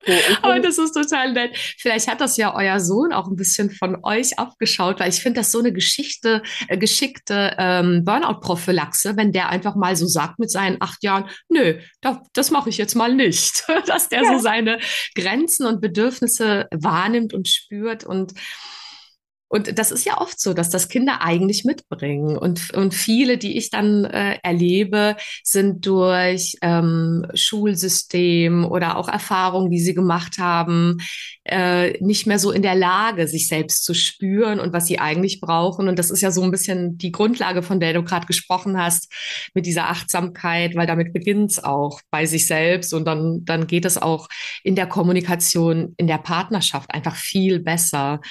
So, 0.06 0.14
Aber 0.42 0.60
das 0.60 0.78
ist 0.78 0.94
total 0.94 1.34
nett. 1.34 1.56
Vielleicht 1.78 2.08
hat 2.08 2.22
das 2.22 2.38
ja 2.38 2.56
euer 2.56 2.80
Sohn 2.80 3.14
auch 3.14 3.28
ein 3.28 3.36
bisschen 3.36 3.70
von 3.70 3.98
euch 4.04 4.40
abgeschaut, 4.40 5.00
weil 5.00 5.10
ich 5.10 5.22
finde 5.22 5.42
das 5.42 5.52
so 5.52 5.60
eine 5.60 5.72
Geschichte, 5.72 6.42
äh, 6.68 6.78
geschickte 6.78 7.56
ähm, 7.58 8.04
Burnout-Prophylaxe, 8.04 9.16
wenn 9.18 9.32
der 9.32 9.50
einfach 9.50 9.76
mal 9.76 9.96
so 9.96 10.08
sagt 10.08 10.40
mit 10.40 10.52
seinen 10.52 10.78
acht 10.80 11.04
Jahren, 11.04 11.30
nö, 11.50 11.80
da, 12.02 12.24
das 12.34 12.52
mache 12.52 12.70
ich 12.70 12.78
jetzt 12.78 12.96
mal 12.96 13.14
nicht. 13.14 13.64
Dass 13.86 14.10
der 14.10 14.24
ja. 14.24 14.34
so 14.34 14.40
seine 14.40 14.80
Grenzen 15.16 15.66
und 15.66 15.82
Bedürfnisse 15.82 16.68
wahrnimmt 16.72 17.34
und 17.34 17.48
spürt 17.48 18.04
und 18.04 18.34
und 19.52 19.78
das 19.78 19.92
ist 19.92 20.06
ja 20.06 20.22
oft 20.22 20.40
so, 20.40 20.54
dass 20.54 20.70
das 20.70 20.88
Kinder 20.88 21.22
eigentlich 21.22 21.66
mitbringen. 21.66 22.38
Und, 22.38 22.72
und 22.74 22.94
viele, 22.94 23.38
die 23.38 23.58
ich 23.58 23.70
dann 23.70 24.06
äh, 24.06 24.38
erlebe, 24.44 25.18
sind 25.44 25.86
durch 25.86 26.56
ähm, 26.62 27.28
Schulsystem 27.34 28.64
oder 28.64 28.96
auch 28.96 29.10
Erfahrungen, 29.10 29.70
die 29.70 29.82
sie 29.82 29.94
gemacht 29.94 30.38
haben, 30.38 31.00
äh, 31.44 32.02
nicht 32.02 32.28
mehr 32.28 32.40
so 32.40 32.52
in 32.52 32.62
der 32.62 32.76
Lage, 32.76 33.28
sich 33.28 33.50
selbst 33.50 33.84
zu 33.84 33.94
spüren 33.94 34.62
und 34.62 34.72
was 34.72 34.86
sie 34.86 35.00
eigentlich 35.00 35.42
brauchen. 35.42 35.90
Und 35.90 36.00
das 36.00 36.12
ist 36.12 36.22
ja 36.22 36.32
so 36.32 36.44
ein 36.44 36.52
bisschen 36.52 36.98
die 36.98 37.12
Grundlage, 37.12 37.62
von 37.62 37.82
der 37.82 37.92
du 37.92 38.04
gerade 38.04 38.28
gesprochen 38.28 38.82
hast, 38.82 39.12
mit 39.54 39.66
dieser 39.66 39.90
Achtsamkeit, 39.90 40.76
weil 40.76 40.88
damit 40.88 41.12
beginnt 41.12 41.52
es 41.52 41.62
auch 41.62 42.00
bei 42.10 42.26
sich 42.26 42.48
selbst 42.48 42.94
und 42.94 43.04
dann, 43.04 43.44
dann 43.44 43.68
geht 43.68 43.84
es 43.84 44.02
auch 44.02 44.30
in 44.64 44.78
der 44.78 44.88
Kommunikation, 44.88 45.94
in 45.98 46.08
der 46.08 46.20
Partnerschaft 46.20 46.94
einfach 46.94 47.18
viel 47.18 47.60
besser. 47.60 48.22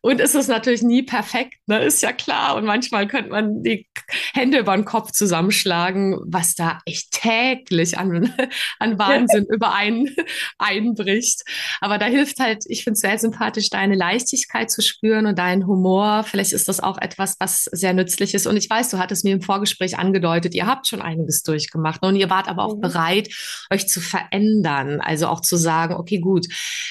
Und 0.00 0.20
es 0.20 0.34
ist 0.34 0.48
natürlich 0.48 0.63
nie 0.82 1.02
perfekt, 1.02 1.54
ne? 1.66 1.78
ist 1.84 2.02
ja 2.02 2.12
klar. 2.12 2.56
Und 2.56 2.64
manchmal 2.64 3.06
könnte 3.06 3.30
man 3.30 3.62
die 3.62 3.86
Hände 4.32 4.58
über 4.58 4.74
den 4.74 4.84
Kopf 4.84 5.12
zusammenschlagen, 5.12 6.18
was 6.26 6.54
da 6.54 6.80
echt 6.86 7.10
täglich 7.12 7.98
an, 7.98 8.32
an 8.78 8.98
Wahnsinn 8.98 9.46
über 9.52 9.74
einen 9.74 10.14
einbricht. 10.58 11.42
Aber 11.80 11.98
da 11.98 12.06
hilft 12.06 12.40
halt, 12.40 12.64
ich 12.66 12.84
finde 12.84 12.94
es 12.94 13.00
sehr 13.00 13.18
sympathisch, 13.18 13.70
deine 13.70 13.94
Leichtigkeit 13.94 14.70
zu 14.70 14.82
spüren 14.82 15.26
und 15.26 15.38
deinen 15.38 15.66
Humor. 15.66 16.24
Vielleicht 16.24 16.52
ist 16.52 16.68
das 16.68 16.80
auch 16.80 16.98
etwas, 16.98 17.36
was 17.38 17.64
sehr 17.64 17.92
nützlich 17.92 18.34
ist. 18.34 18.46
Und 18.46 18.56
ich 18.56 18.68
weiß, 18.68 18.90
du 18.90 18.98
hattest 18.98 19.24
mir 19.24 19.34
im 19.34 19.42
Vorgespräch 19.42 19.98
angedeutet, 19.98 20.54
ihr 20.54 20.66
habt 20.66 20.86
schon 20.86 21.02
einiges 21.02 21.42
durchgemacht 21.42 22.02
ne? 22.02 22.08
und 22.08 22.16
ihr 22.16 22.30
wart 22.30 22.48
aber 22.48 22.64
auch 22.64 22.76
mhm. 22.76 22.80
bereit, 22.80 23.28
euch 23.70 23.88
zu 23.88 24.00
verändern. 24.00 25.00
Also 25.00 25.28
auch 25.28 25.40
zu 25.40 25.56
sagen, 25.56 25.94
okay, 25.94 26.18
gut, 26.18 26.46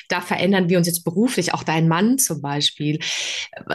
da 0.09 0.21
verändern 0.21 0.69
wir 0.69 0.77
uns 0.77 0.87
jetzt 0.87 1.03
beruflich, 1.03 1.53
auch 1.53 1.63
dein 1.63 1.87
Mann 1.87 2.17
zum 2.17 2.41
Beispiel. 2.41 2.99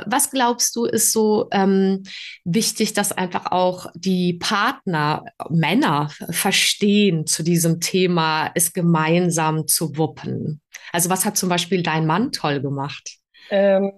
Was 0.06 0.30
glaubst 0.30 0.76
du, 0.76 0.84
ist 0.84 1.12
so 1.12 1.48
ähm, 1.50 2.02
wichtig, 2.44 2.92
dass 2.92 3.12
einfach 3.12 3.52
auch 3.52 3.86
die 3.94 4.34
Partner, 4.34 5.24
Männer 5.48 6.10
verstehen 6.30 7.26
zu 7.26 7.42
diesem 7.42 7.80
Thema, 7.80 8.50
es 8.54 8.72
gemeinsam 8.72 9.66
zu 9.66 9.96
wuppen? 9.96 10.60
Also 10.92 11.10
was 11.10 11.24
hat 11.24 11.36
zum 11.36 11.48
Beispiel 11.48 11.82
dein 11.82 12.06
Mann 12.06 12.32
toll 12.32 12.60
gemacht? 12.60 13.18
Ähm, 13.50 13.92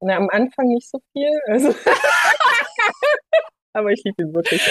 na, 0.00 0.16
am 0.16 0.28
Anfang 0.30 0.68
nicht 0.68 0.88
so 0.90 1.00
viel. 1.12 1.30
Also 1.46 1.74
aber 3.74 3.90
ich 3.90 4.02
liebe 4.04 4.22
ihn 4.22 4.34
wirklich. 4.34 4.62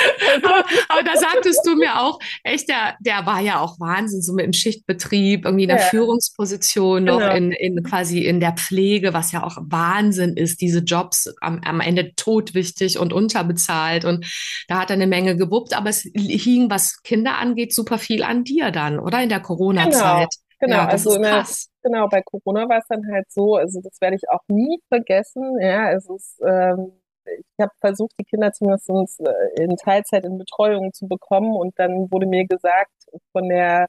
aber, 0.44 0.63
aber, 0.89 1.04
da 1.04 1.16
sagtest 1.16 1.62
du 1.66 1.76
mir 1.76 2.00
auch, 2.00 2.20
echt, 2.44 2.70
der, 2.70 2.96
der 3.02 3.26
war 3.26 3.42
ja 3.42 3.60
auch 3.60 3.80
Wahnsinn, 3.80 4.22
so 4.22 4.34
mit 4.34 4.46
dem 4.46 4.54
Schichtbetrieb, 4.54 5.46
irgendwie 5.46 5.63
in 5.63 5.70
der 5.70 5.80
ja. 5.80 5.86
Führungsposition, 5.86 7.04
noch 7.04 7.20
genau. 7.20 7.36
in, 7.36 7.52
in 7.52 7.84
quasi 7.84 8.26
in 8.26 8.39
der 8.39 8.54
Pflege, 8.54 9.13
was 9.13 9.32
ja 9.32 9.44
auch 9.44 9.58
Wahnsinn 9.62 10.38
ist, 10.38 10.62
diese 10.62 10.80
Jobs 10.80 11.34
am, 11.42 11.62
am 11.66 11.82
Ende 11.82 12.16
totwichtig 12.16 12.98
und 12.98 13.13
unterbezahlt. 13.13 14.06
Und 14.06 14.26
da 14.68 14.80
hat 14.80 14.89
er 14.89 14.96
eine 14.96 15.08
Menge 15.08 15.36
gewuppt, 15.36 15.76
aber 15.76 15.89
es 15.89 16.02
hing, 16.13 16.70
was 16.70 17.02
Kinder 17.04 17.38
angeht, 17.38 17.74
super 17.74 17.98
viel 17.98 18.24
an 18.24 18.44
dir 18.44 18.72
dann, 18.72 19.00
oder? 19.00 19.22
In 19.22 19.30
der 19.30 19.42
Corona-Zeit. 19.42 20.30
Genau, 20.60 20.76
genau 20.76 20.76
ja, 20.76 20.88
also 20.88 21.18
der, 21.18 21.46
genau, 21.84 22.08
bei 22.08 22.22
Corona 22.22 22.70
war 22.70 22.80
es 22.80 22.86
dann 22.88 23.04
halt 23.12 23.30
so, 23.30 23.56
also 23.56 23.82
das 23.82 24.00
werde 24.00 24.16
ich 24.16 24.30
auch 24.30 24.44
nie 24.48 24.80
vergessen. 24.88 25.60
Ja, 25.60 25.92
es 25.92 26.10
ist 26.10 26.42
ähm, 26.46 26.94
ich 27.25 27.45
habe 27.62 27.71
versucht, 27.79 28.13
die 28.19 28.25
Kinder 28.25 28.51
zumindest 28.51 29.21
äh, 29.21 29.63
in 29.63 29.75
Teilzeit 29.77 30.25
in 30.25 30.38
Betreuung 30.38 30.93
zu 30.93 31.07
bekommen 31.07 31.55
und 31.55 31.77
dann 31.79 32.12
wurde 32.12 32.25
mir 32.27 32.45
gesagt 32.47 32.91
von 33.31 33.49
der 33.49 33.88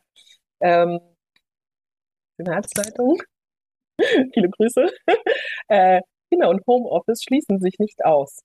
ähm, 0.60 1.00
Senatsleitung, 2.38 3.22
viele 4.34 4.50
Grüße, 4.50 4.86
äh, 5.68 6.00
Kinder 6.30 6.50
und 6.50 6.66
Homeoffice 6.66 7.22
schließen 7.22 7.60
sich 7.60 7.78
nicht 7.78 8.04
aus. 8.04 8.40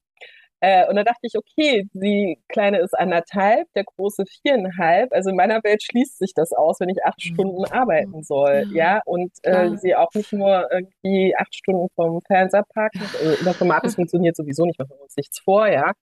Äh, 0.61 0.87
und 0.87 0.95
da 0.95 1.03
dachte 1.03 1.21
ich, 1.23 1.35
okay, 1.35 1.87
die 1.93 2.37
Kleine 2.49 2.79
ist 2.79 2.97
anderthalb, 2.97 3.67
der 3.75 3.85
Große 3.85 4.25
viereinhalb. 4.25 5.13
Also 5.13 5.29
in 5.29 5.35
meiner 5.35 5.63
Welt 5.63 5.83
schließt 5.83 6.17
sich 6.17 6.33
das 6.35 6.51
aus, 6.51 6.79
wenn 6.79 6.89
ich 6.89 7.03
acht 7.05 7.23
mhm. 7.23 7.33
Stunden 7.33 7.65
arbeiten 7.65 8.23
soll, 8.23 8.67
ja. 8.73 9.01
Und 9.05 9.31
äh, 9.43 9.77
sie 9.77 9.95
auch 9.95 10.13
nicht 10.13 10.33
nur 10.33 10.67
irgendwie 10.71 11.35
acht 11.37 11.55
Stunden 11.55 11.87
vom 11.95 12.21
Fernseher 12.21 12.65
parken. 12.73 13.01
Also 13.01 13.39
in 13.39 13.45
der 13.45 13.53
Formatis 13.53 13.95
funktioniert 13.95 14.35
sowieso 14.35 14.65
nicht, 14.65 14.79
machen 14.79 14.91
wir 14.91 15.03
uns 15.03 15.15
nichts 15.15 15.39
vor, 15.39 15.67
ja. 15.67 15.93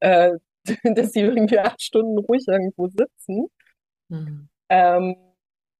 Äh, 0.00 0.32
dass 0.94 1.12
sie 1.12 1.20
irgendwie 1.20 1.58
acht 1.58 1.82
Stunden 1.82 2.18
ruhig 2.18 2.44
irgendwo 2.46 2.88
sitzen. 2.88 3.46
Mhm. 4.08 4.48
Ähm, 4.68 5.16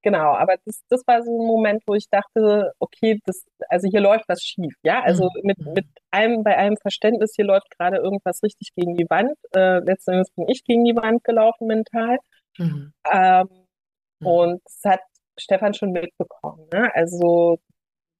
Genau, 0.03 0.35
aber 0.35 0.57
das, 0.65 0.83
das 0.89 1.03
war 1.07 1.23
so 1.23 1.31
ein 1.31 1.47
Moment, 1.47 1.83
wo 1.87 1.95
ich 1.95 2.09
dachte, 2.11 2.73
okay, 2.81 3.21
das, 3.25 3.45
also 3.69 3.89
hier 3.89 4.01
läuft 4.01 4.29
was 4.29 4.43
schief, 4.43 4.75
ja. 4.83 5.01
Also 5.03 5.25
mhm. 5.25 5.41
mit, 5.45 5.59
mit 5.59 5.87
einem, 6.11 6.43
bei 6.43 6.57
einem 6.57 6.77
Verständnis, 6.77 7.35
hier 7.37 7.45
läuft 7.45 7.71
gerade 7.79 7.99
irgendwas 7.99 8.43
richtig 8.43 8.75
gegen 8.75 8.97
die 8.97 9.07
Wand. 9.09 9.37
Äh, 9.55 9.79
letztendlich 9.79 10.35
bin 10.35 10.49
ich 10.49 10.65
gegen 10.65 10.85
die 10.85 10.97
Wand 10.97 11.23
gelaufen 11.23 11.69
mental. 11.69 12.19
Mhm. 12.59 12.93
Ähm, 13.13 13.49
mhm. 14.21 14.27
Und 14.27 14.63
das 14.65 14.93
hat 14.93 15.01
Stefan 15.39 15.73
schon 15.73 15.93
mitbekommen. 15.93 16.67
Ne? 16.73 16.91
Also 16.95 17.59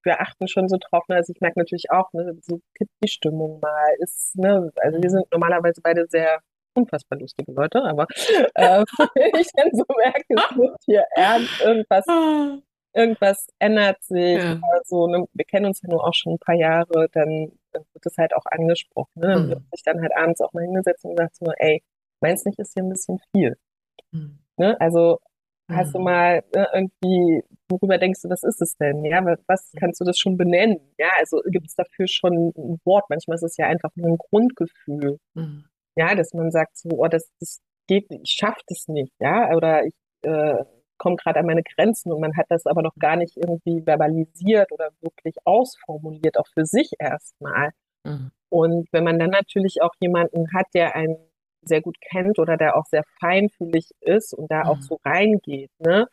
wir 0.05 0.21
achten 0.21 0.49
schon 0.49 0.69
so 0.69 0.79
drauf, 0.79 1.05
ne? 1.09 1.17
also 1.17 1.33
ich 1.35 1.41
merke 1.41 1.59
natürlich 1.59 1.91
auch, 1.91 2.13
ne, 2.13 2.37
so 2.41 2.61
kippt 2.77 2.93
die 3.05 3.09
Stimmung 3.09 3.61
mal, 3.61 3.95
ist, 4.01 4.37
ne, 4.37 4.73
also 4.77 5.01
wir 5.01 5.09
mhm. 5.09 5.13
sind 5.13 5.33
normalerweise 5.33 5.81
beide 5.81 6.07
sehr 6.09 6.41
unfassbar 6.75 7.19
lustige 7.19 7.53
Leute, 7.53 7.83
aber 7.83 8.07
äh, 8.55 8.85
wenn 9.15 9.41
ich 9.41 9.49
dann 9.55 9.71
so 9.73 9.85
merke, 9.97 10.25
es 10.29 10.57
wird 10.57 10.77
hier 10.85 11.05
ernst, 11.15 11.61
irgendwas, 11.61 12.05
irgendwas 12.95 13.47
ändert 13.59 14.03
sich, 14.03 14.43
ja. 14.43 14.61
also, 14.73 15.07
ne, 15.07 15.25
wir 15.33 15.45
kennen 15.45 15.67
uns 15.67 15.81
ja 15.83 15.89
nur 15.89 16.05
auch 16.07 16.15
schon 16.15 16.35
ein 16.35 16.39
paar 16.39 16.55
Jahre, 16.55 17.09
dann, 17.13 17.53
dann 17.73 17.85
wird 17.93 18.05
das 18.05 18.17
halt 18.19 18.35
auch 18.35 18.45
angesprochen. 18.47 19.13
Ne? 19.15 19.27
Dann 19.29 19.47
mhm. 19.47 19.51
wird 19.51 19.63
sich 19.73 19.83
dann 19.85 20.01
halt 20.01 20.15
abends 20.17 20.41
auch 20.41 20.53
mal 20.53 20.65
hingesetzt 20.65 21.05
und 21.05 21.17
gesagt 21.17 21.37
so, 21.37 21.47
ey, 21.57 21.83
meinst 22.21 22.47
nicht, 22.47 22.59
ist 22.59 22.75
hier 22.75 22.83
ein 22.83 22.91
bisschen 22.91 23.19
viel? 23.35 23.57
Mhm. 24.13 24.39
Ne? 24.57 24.81
Also 24.81 25.19
hast 25.71 25.95
du 25.95 25.99
mhm. 25.99 26.05
mal 26.05 26.45
ne, 26.55 26.69
irgendwie, 26.73 27.43
worüber 27.69 27.99
denkst 27.99 28.23
du, 28.23 28.29
was 28.29 28.43
ist 28.43 28.61
es 28.61 28.77
denn? 28.77 29.05
Ja, 29.05 29.25
was 29.47 29.73
kannst 29.79 30.01
du 30.01 30.05
das 30.05 30.19
schon 30.19 30.37
benennen? 30.37 30.81
Ja, 30.99 31.09
also 31.19 31.41
gibt 31.47 31.67
es 31.67 31.75
dafür 31.75 32.07
schon 32.09 32.53
ein 32.57 32.81
Wort? 32.85 33.05
Manchmal 33.09 33.37
ist 33.37 33.43
es 33.43 33.57
ja 33.57 33.67
einfach 33.67 33.91
nur 33.95 34.09
ein 34.09 34.19
Grundgefühl. 34.19 35.19
Mhm. 35.35 35.65
Ja, 35.97 36.15
dass 36.15 36.33
man 36.33 36.51
sagt 36.51 36.77
so, 36.77 36.89
oh, 36.91 37.09
das, 37.09 37.31
das 37.41 37.61
geht, 37.87 38.07
ich 38.11 38.31
schaffe 38.31 38.63
das 38.69 38.89
nicht, 38.89 39.13
ja, 39.21 39.55
oder 39.55 39.85
ich 39.85 39.95
äh, 40.23 40.65
komme 40.99 41.17
gerade 41.17 41.41
an 41.41 41.47
meine 41.47 41.63
Grenzen 41.63 42.13
und 42.13 42.21
man 42.21 42.37
hat 42.37 42.47
das 42.49 42.67
aber 42.67 42.83
noch 42.83 42.95
gar 42.95 43.17
nicht 43.17 43.37
irgendwie 43.37 43.83
verbalisiert 43.83 44.71
oder 44.71 44.91
wirklich 45.01 45.35
ausformuliert, 45.45 46.39
auch 46.39 46.47
für 46.55 46.65
sich 46.65 46.93
erstmal. 46.99 47.71
Mhm. 48.05 48.31
Und 48.49 48.89
wenn 48.93 49.05
man 49.05 49.19
dann 49.19 49.31
natürlich 49.31 49.83
auch 49.83 49.95
jemanden 50.01 50.53
hat, 50.53 50.67
der 50.75 50.95
einen 50.95 51.17
sehr 51.63 51.81
gut 51.81 51.97
kennt 52.01 52.39
oder 52.39 52.57
der 52.57 52.77
auch 52.77 52.87
sehr 52.87 53.05
feinfühlig 53.21 53.91
ist 54.01 54.33
und 54.33 54.51
da 54.51 54.65
mhm. 54.65 54.69
auch 54.69 54.81
so 54.81 55.01
reingeht, 55.05 55.71
ne, 55.79 56.07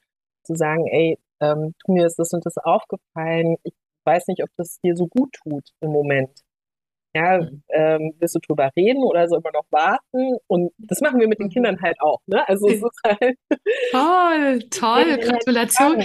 zu 0.43 0.55
sagen, 0.55 0.87
ey, 0.87 1.19
ähm, 1.39 1.75
mir 1.87 2.05
ist 2.07 2.17
das 2.17 2.33
und 2.33 2.45
das 2.45 2.57
aufgefallen, 2.57 3.57
ich 3.63 3.73
weiß 4.05 4.27
nicht, 4.27 4.43
ob 4.43 4.49
das 4.57 4.79
dir 4.83 4.95
so 4.95 5.07
gut 5.07 5.33
tut 5.43 5.69
im 5.81 5.91
Moment. 5.91 6.31
Ja, 7.13 7.39
ähm, 7.69 8.13
willst 8.19 8.35
du 8.35 8.39
drüber 8.39 8.69
reden 8.75 9.03
oder 9.03 9.27
soll 9.27 9.41
man 9.43 9.53
noch 9.53 9.65
warten? 9.71 10.37
Und 10.47 10.71
das 10.77 11.01
machen 11.01 11.19
wir 11.19 11.27
mit 11.27 11.39
den. 11.39 11.49
Kindern 11.49 11.81
halt 11.81 11.99
auch. 11.99 12.21
Ne? 12.27 12.47
Also 12.47 12.67
es 12.69 12.75
ist 12.75 12.99
halt 13.03 13.37
toll, 13.91 14.59
toll, 14.69 15.17
Gratulation. 15.17 16.03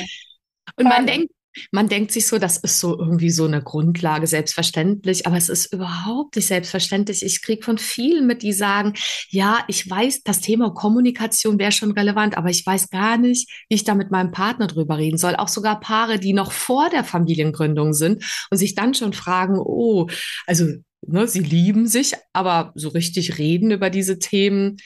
Und 0.77 0.85
man 0.85 1.07
denkt, 1.07 1.31
man 1.71 1.89
denkt 1.89 2.11
sich 2.11 2.27
so, 2.27 2.39
das 2.39 2.57
ist 2.57 2.81
so 2.81 2.99
irgendwie 2.99 3.31
so 3.31 3.45
eine 3.45 3.63
Grundlage, 3.63 4.27
selbstverständlich, 4.27 5.27
aber 5.27 5.37
es 5.37 5.49
ist 5.49 5.73
überhaupt 5.73 6.35
nicht 6.37 6.49
selbstverständlich. 6.49 7.25
Ich 7.25 7.43
kriege 7.43 7.65
von 7.65 7.79
vielen 7.79 8.27
mit, 8.27 8.43
die 8.43 8.53
sagen, 8.53 8.95
ja, 9.29 9.65
ich 9.69 9.89
weiß, 9.89 10.23
das 10.25 10.41
Thema 10.41 10.75
Kommunikation 10.75 11.59
wäre 11.59 11.73
schon 11.73 11.93
relevant, 11.93 12.37
aber 12.37 12.51
ich 12.51 12.67
weiß 12.67 12.91
gar 12.91 13.19
nicht, 13.19 13.49
wie 13.69 13.77
ich 13.77 13.85
da 13.85 13.95
mit 13.95 14.11
meinem 14.11 14.33
Partner 14.33 14.67
drüber 14.67 14.99
reden 14.99 15.19
soll. 15.19 15.37
Auch 15.37 15.49
sogar 15.49 15.79
Paare, 15.79 16.19
die 16.19 16.33
noch 16.33 16.51
vor 16.51 16.91
der 16.91 17.05
Familiengründung 17.05 17.93
sind 17.93 18.25
und 18.51 18.59
sich 18.59 18.75
dann 18.75 18.95
schon 18.95 19.13
fragen, 19.13 19.59
oh, 19.59 20.09
also 20.47 20.67
ne, 21.07 21.27
sie 21.29 21.41
lieben 21.41 21.87
sich, 21.87 22.15
aber 22.33 22.73
so 22.75 22.89
richtig 22.89 23.39
reden 23.39 23.71
über 23.71 23.91
diese 23.91 24.19
Themen 24.19 24.77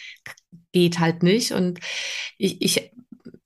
geht 0.72 0.98
halt 0.98 1.22
nicht. 1.22 1.52
Und 1.52 1.80
ich, 2.36 2.62
ich 2.62 2.90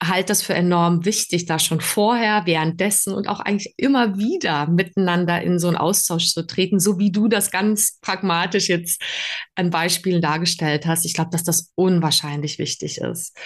halte 0.02 0.28
das 0.28 0.42
für 0.42 0.54
enorm 0.54 1.04
wichtig, 1.04 1.46
da 1.46 1.58
schon 1.58 1.80
vorher, 1.80 2.42
währenddessen 2.44 3.14
und 3.14 3.28
auch 3.28 3.40
eigentlich 3.40 3.74
immer 3.76 4.18
wieder 4.18 4.66
miteinander 4.66 5.40
in 5.42 5.58
so 5.58 5.68
einen 5.68 5.76
Austausch 5.76 6.32
zu 6.32 6.46
treten, 6.46 6.80
so 6.80 6.98
wie 6.98 7.12
du 7.12 7.28
das 7.28 7.50
ganz 7.50 7.98
pragmatisch 8.00 8.68
jetzt 8.68 9.02
an 9.54 9.70
Beispielen 9.70 10.20
dargestellt 10.20 10.86
hast. 10.86 11.04
Ich 11.04 11.14
glaube, 11.14 11.30
dass 11.30 11.44
das 11.44 11.72
unwahrscheinlich 11.74 12.58
wichtig 12.58 12.98
ist. 12.98 13.36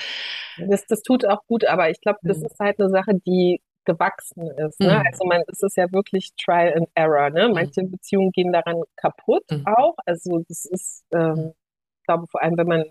Das, 0.69 0.87
das 0.87 1.03
tut 1.03 1.27
auch 1.27 1.41
gut, 1.47 1.65
aber 1.67 1.91
ich 1.91 2.01
glaube, 2.01 2.19
das 2.23 2.39
mhm. 2.39 2.47
ist 2.47 2.59
halt 2.59 2.81
eine 2.81 2.89
Sache, 2.89 3.13
die 3.27 3.61
gewachsen 3.87 4.51
ist. 4.51 4.79
Ne? 4.81 4.99
Mhm. 4.99 5.07
Also 5.07 5.25
man, 5.25 5.43
es 5.51 5.63
ist 5.63 5.77
ja 5.77 5.91
wirklich 5.93 6.35
Trial 6.37 6.75
and 6.75 6.89
Error. 6.95 7.31
Ne? 7.31 7.49
Mhm. 7.49 7.55
Manche 7.55 7.83
mhm. 7.83 7.93
Beziehungen 7.93 8.33
gehen 8.33 8.53
daran 8.53 8.83
kaputt 8.97 9.45
mhm. 9.51 9.65
auch. 9.67 9.95
Also 10.05 10.45
das 10.47 10.67
ist, 10.67 11.05
ähm, 11.15 11.55
ich 12.01 12.07
glaube, 12.07 12.27
vor 12.29 12.43
allem, 12.43 12.59
wenn 12.59 12.67
man 12.67 12.85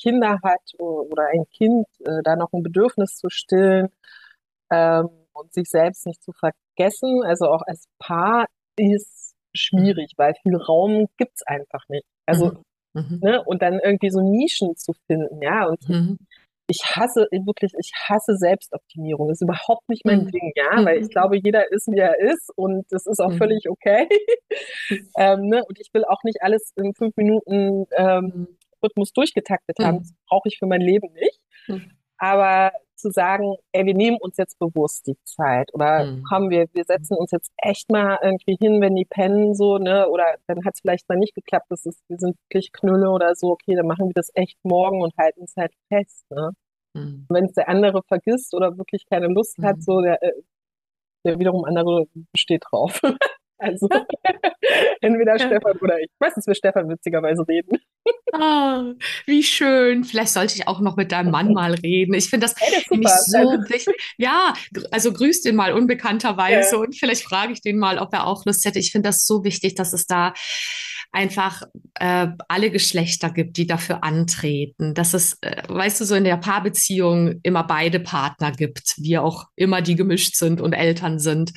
Kinder 0.00 0.38
hat 0.42 0.72
oder 0.78 1.28
ein 1.32 1.44
Kind, 1.52 1.86
äh, 2.00 2.22
da 2.24 2.34
noch 2.34 2.52
ein 2.52 2.62
Bedürfnis 2.62 3.16
zu 3.16 3.28
stillen 3.28 3.88
ähm, 4.70 5.08
und 5.32 5.52
sich 5.52 5.68
selbst 5.68 6.06
nicht 6.06 6.22
zu 6.22 6.32
vergessen, 6.32 7.22
also 7.24 7.46
auch 7.46 7.62
als 7.62 7.86
Paar 7.98 8.46
ist 8.76 9.34
schwierig, 9.54 10.12
weil 10.16 10.34
viel 10.42 10.56
Raum 10.56 11.06
gibt's 11.16 11.42
einfach 11.42 11.84
nicht. 11.88 12.06
Also, 12.26 12.52
mhm. 12.94 13.02
mhm. 13.02 13.20
ne, 13.22 13.44
und 13.44 13.62
dann 13.62 13.78
irgendwie 13.78 14.10
so 14.10 14.20
Nischen 14.20 14.76
zu 14.76 14.92
finden, 15.06 15.42
ja, 15.42 15.66
und 15.66 15.86
mhm. 15.88 16.18
Ich 16.70 16.84
hasse 16.84 17.26
wirklich, 17.30 17.72
ich 17.78 17.90
hasse 18.08 18.36
Selbstoptimierung. 18.36 19.28
Das 19.28 19.38
ist 19.38 19.42
überhaupt 19.42 19.88
nicht 19.88 20.04
mein 20.04 20.24
mhm. 20.24 20.30
Ding, 20.30 20.52
ja, 20.54 20.84
weil 20.84 20.98
ich 20.98 21.08
mhm. 21.08 21.08
glaube, 21.08 21.36
jeder 21.36 21.70
ist, 21.72 21.88
wie 21.88 21.98
er 21.98 22.18
ist 22.18 22.50
und 22.56 22.86
das 22.90 23.06
ist 23.06 23.20
auch 23.20 23.32
mhm. 23.32 23.38
völlig 23.38 23.68
okay. 23.68 24.08
ähm, 25.18 25.48
ne? 25.48 25.64
Und 25.66 25.78
ich 25.80 25.90
will 25.92 26.04
auch 26.04 26.22
nicht 26.22 26.42
alles 26.42 26.72
in 26.76 26.94
fünf 26.94 27.16
Minuten 27.16 27.86
ähm, 27.96 28.48
Rhythmus 28.82 29.12
durchgetaktet 29.12 29.78
haben. 29.80 29.96
Mhm. 29.96 30.02
Das 30.02 30.14
brauche 30.28 30.48
ich 30.48 30.58
für 30.58 30.66
mein 30.66 30.80
Leben 30.80 31.12
nicht. 31.12 31.40
Aber 32.20 32.70
zu 32.96 33.10
sagen, 33.10 33.56
ey, 33.72 33.86
wir 33.86 33.94
nehmen 33.94 34.18
uns 34.20 34.36
jetzt 34.36 34.58
bewusst 34.58 35.06
die 35.06 35.16
Zeit 35.24 35.72
oder 35.72 36.04
mhm. 36.04 36.22
komm, 36.28 36.50
wir, 36.50 36.66
wir 36.74 36.84
setzen 36.84 37.16
uns 37.16 37.30
jetzt 37.30 37.50
echt 37.56 37.90
mal 37.90 38.18
irgendwie 38.22 38.56
hin, 38.60 38.80
wenn 38.82 38.94
die 38.94 39.06
pennen 39.06 39.54
so, 39.54 39.78
ne, 39.78 40.06
oder 40.08 40.34
dann 40.46 40.64
hat 40.66 40.74
es 40.74 40.80
vielleicht 40.80 41.08
mal 41.08 41.16
nicht 41.16 41.34
geklappt, 41.34 41.66
das 41.70 41.86
ist, 41.86 42.02
wir 42.08 42.18
sind 42.18 42.36
wirklich 42.48 42.72
Knülle 42.72 43.10
oder 43.10 43.34
so, 43.34 43.52
okay, 43.52 43.74
dann 43.74 43.86
machen 43.86 44.08
wir 44.08 44.14
das 44.14 44.30
echt 44.34 44.58
morgen 44.64 45.02
und 45.02 45.16
halten 45.16 45.44
es 45.44 45.54
halt 45.56 45.72
fest, 45.88 46.30
ne. 46.30 46.50
Mhm. 46.94 47.26
Wenn 47.30 47.46
es 47.46 47.52
der 47.52 47.68
andere 47.68 48.02
vergisst 48.02 48.54
oder 48.54 48.76
wirklich 48.76 49.06
keine 49.08 49.28
Lust 49.28 49.58
mhm. 49.58 49.64
hat, 49.64 49.82
so, 49.82 50.02
der, 50.02 50.22
äh, 50.22 50.32
der 51.24 51.38
wiederum 51.38 51.64
andere 51.64 52.06
besteht 52.32 52.64
drauf. 52.70 53.00
Also 53.60 53.88
entweder 55.00 55.38
Stefan 55.38 55.76
oder 55.78 56.00
ich. 56.00 56.08
Meistens 56.18 56.46
will 56.46 56.54
Stefan 56.54 56.88
witzigerweise 56.88 57.46
reden. 57.46 57.78
Ah, 58.32 58.92
wie 59.26 59.42
schön. 59.42 60.04
Vielleicht 60.04 60.32
sollte 60.32 60.54
ich 60.54 60.66
auch 60.66 60.80
noch 60.80 60.96
mit 60.96 61.12
deinem 61.12 61.30
Mann 61.30 61.52
mal 61.52 61.74
reden. 61.74 62.14
Ich 62.14 62.30
finde 62.30 62.46
das 62.46 62.54
hey, 62.58 62.82
nämlich 62.90 63.10
so 63.10 63.38
wichtig. 63.38 63.94
Ja, 64.16 64.54
also 64.90 65.12
grüß 65.12 65.42
den 65.42 65.56
mal 65.56 65.74
unbekannterweise 65.74 66.76
ja. 66.76 66.80
und 66.80 66.96
vielleicht 66.96 67.22
frage 67.22 67.52
ich 67.52 67.60
den 67.60 67.78
mal, 67.78 67.98
ob 67.98 68.12
er 68.14 68.26
auch 68.26 68.44
Lust 68.46 68.64
hätte. 68.64 68.78
Ich 68.78 68.92
finde 68.92 69.10
das 69.10 69.26
so 69.26 69.44
wichtig, 69.44 69.74
dass 69.74 69.92
es 69.92 70.06
da 70.06 70.32
einfach 71.12 71.62
äh, 71.94 72.28
alle 72.48 72.70
Geschlechter 72.70 73.30
gibt, 73.30 73.56
die 73.56 73.66
dafür 73.66 74.04
antreten. 74.04 74.94
Dass 74.94 75.14
es, 75.14 75.38
äh, 75.40 75.62
weißt 75.68 76.00
du, 76.00 76.04
so 76.04 76.14
in 76.14 76.24
der 76.24 76.36
Paarbeziehung 76.36 77.40
immer 77.42 77.64
beide 77.64 78.00
Partner 78.00 78.52
gibt, 78.52 78.94
wie 78.98 79.18
auch 79.18 79.46
immer 79.56 79.82
die 79.82 79.96
gemischt 79.96 80.36
sind 80.36 80.60
und 80.60 80.72
Eltern 80.72 81.18
sind. 81.18 81.52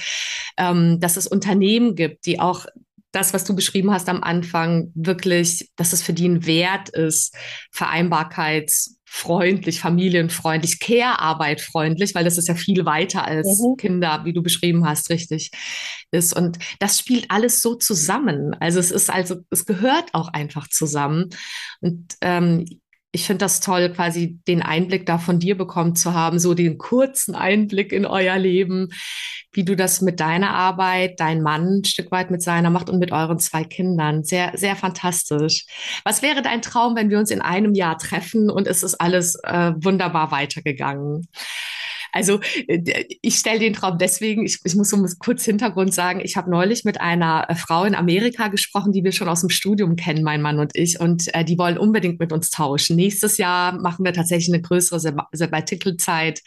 Ähm, 0.58 1.00
dass 1.00 1.18
es 1.18 1.28
Unternehmen 1.28 1.96
gibt, 1.96 2.26
die 2.26 2.40
auch 2.40 2.66
das, 3.14 3.34
was 3.34 3.46
du 3.46 3.56
beschrieben 3.56 3.92
hast 3.92 4.10
am 4.10 4.24
Anfang, 4.24 4.92
wirklich, 4.96 5.72
dass 5.78 5.94
es 5.94 6.02
für 6.02 6.12
die 6.14 6.28
ein 6.28 6.46
Wert 6.46 6.90
ist, 6.90 7.38
vereinbarkeitsfreundlich, 7.72 9.80
familienfreundlich, 9.80 10.80
Care-Arbeit 10.80 11.62
freundlich, 11.62 12.16
weil 12.16 12.26
das 12.26 12.40
ist 12.40 12.48
ja 12.48 12.56
viel 12.56 12.86
weiter 12.86 13.24
als 13.24 13.62
mhm. 13.62 13.78
Kinder, 13.78 14.26
wie 14.26 14.34
du 14.34 14.42
beschrieben 14.42 14.86
hast, 14.86 15.12
richtig 15.12 15.52
ist. 16.12 16.36
Und 16.36 16.58
das 16.80 16.98
spielt 17.00 17.30
alles 17.30 17.62
so 17.62 17.76
zusammen. 17.76 18.56
Also 18.60 18.80
es 18.80 18.90
ist 18.90 19.12
also, 19.12 19.36
es 19.52 19.66
gehört 19.66 20.10
auch 20.14 20.30
einfach 20.30 20.68
zusammen. 20.68 21.30
Und 21.82 22.16
ähm, 22.22 22.66
ich 23.16 23.28
finde 23.28 23.46
das 23.46 23.60
toll, 23.60 23.92
quasi 23.92 24.40
den 24.48 24.64
Einblick 24.64 25.06
da 25.06 25.20
von 25.20 25.38
dir 25.38 25.56
bekommen 25.56 25.96
zu 25.96 26.16
haben, 26.16 26.40
so 26.40 26.56
den 26.56 26.80
kurzen 26.80 27.36
Einblick 27.36 27.92
in 27.92 28.08
euer 28.08 28.40
Leben, 28.40 28.90
wie 29.52 29.64
du 29.64 29.76
das 29.76 30.02
mit 30.02 30.20
deiner 30.20 30.50
Arbeit, 30.50 31.20
dein 31.20 31.44
Mann 31.44 31.82
ein 31.82 31.86
Stück 31.86 32.12
weit 32.12 32.32
mit 32.32 32.42
seiner 32.42 32.72
macht 32.72 32.90
und 32.90 32.98
mit 32.98 33.12
euren 33.12 33.38
zwei 33.38 33.64
Kindern. 33.66 34.24
Sehr, 34.24 34.54
sehr 34.56 34.76
fantastisch. 34.76 35.66
Was 36.04 36.24
wäre 36.24 36.42
dein 36.42 36.64
Traum, 36.64 36.96
wenn 36.96 37.12
wir 37.12 37.20
uns 37.20 37.30
in 37.30 37.42
einem 37.42 37.76
Jahr 37.76 38.00
treffen 38.00 38.50
und 38.50 38.68
es 38.68 38.82
ist 38.82 38.96
alles 38.96 39.36
äh, 39.44 39.74
wunderbar 39.76 40.32
weitergegangen? 40.32 41.28
Also 42.14 42.40
äh, 42.68 43.06
ich 43.22 43.36
stelle 43.36 43.60
den 43.60 43.74
Traum 43.74 43.98
deswegen, 43.98 44.46
ich, 44.46 44.60
ich 44.64 44.76
muss 44.76 44.90
so 44.90 45.06
kurz 45.20 45.44
Hintergrund 45.44 45.94
sagen, 45.94 46.22
ich 46.24 46.38
habe 46.38 46.50
neulich 46.50 46.86
mit 46.86 47.02
einer 47.02 47.50
äh, 47.50 47.56
Frau 47.56 47.84
in 47.84 47.96
Amerika 47.96 48.48
gesprochen, 48.48 48.94
die 48.94 49.04
wir 49.04 49.12
schon 49.12 49.28
aus 49.28 49.42
dem 49.42 49.50
Studium 49.50 49.96
kennen, 49.98 50.24
mein 50.24 50.42
Mann 50.42 50.60
und 50.60 50.76
ich, 50.76 51.00
und 51.00 51.34
äh, 51.34 51.44
die 51.44 51.58
wollen 51.58 51.78
unbedingt 51.78 52.20
mit 52.20 52.32
uns 52.32 52.52
tauschen. 52.52 52.96
Nächstes 52.96 53.38
Jahr 53.38 53.74
machen 53.82 54.06
wir 54.06 54.14
tatsächlich 54.14 54.54
eine 54.54 54.62
größere 54.62 55.00
Sabbatical-Zeit 55.32 56.42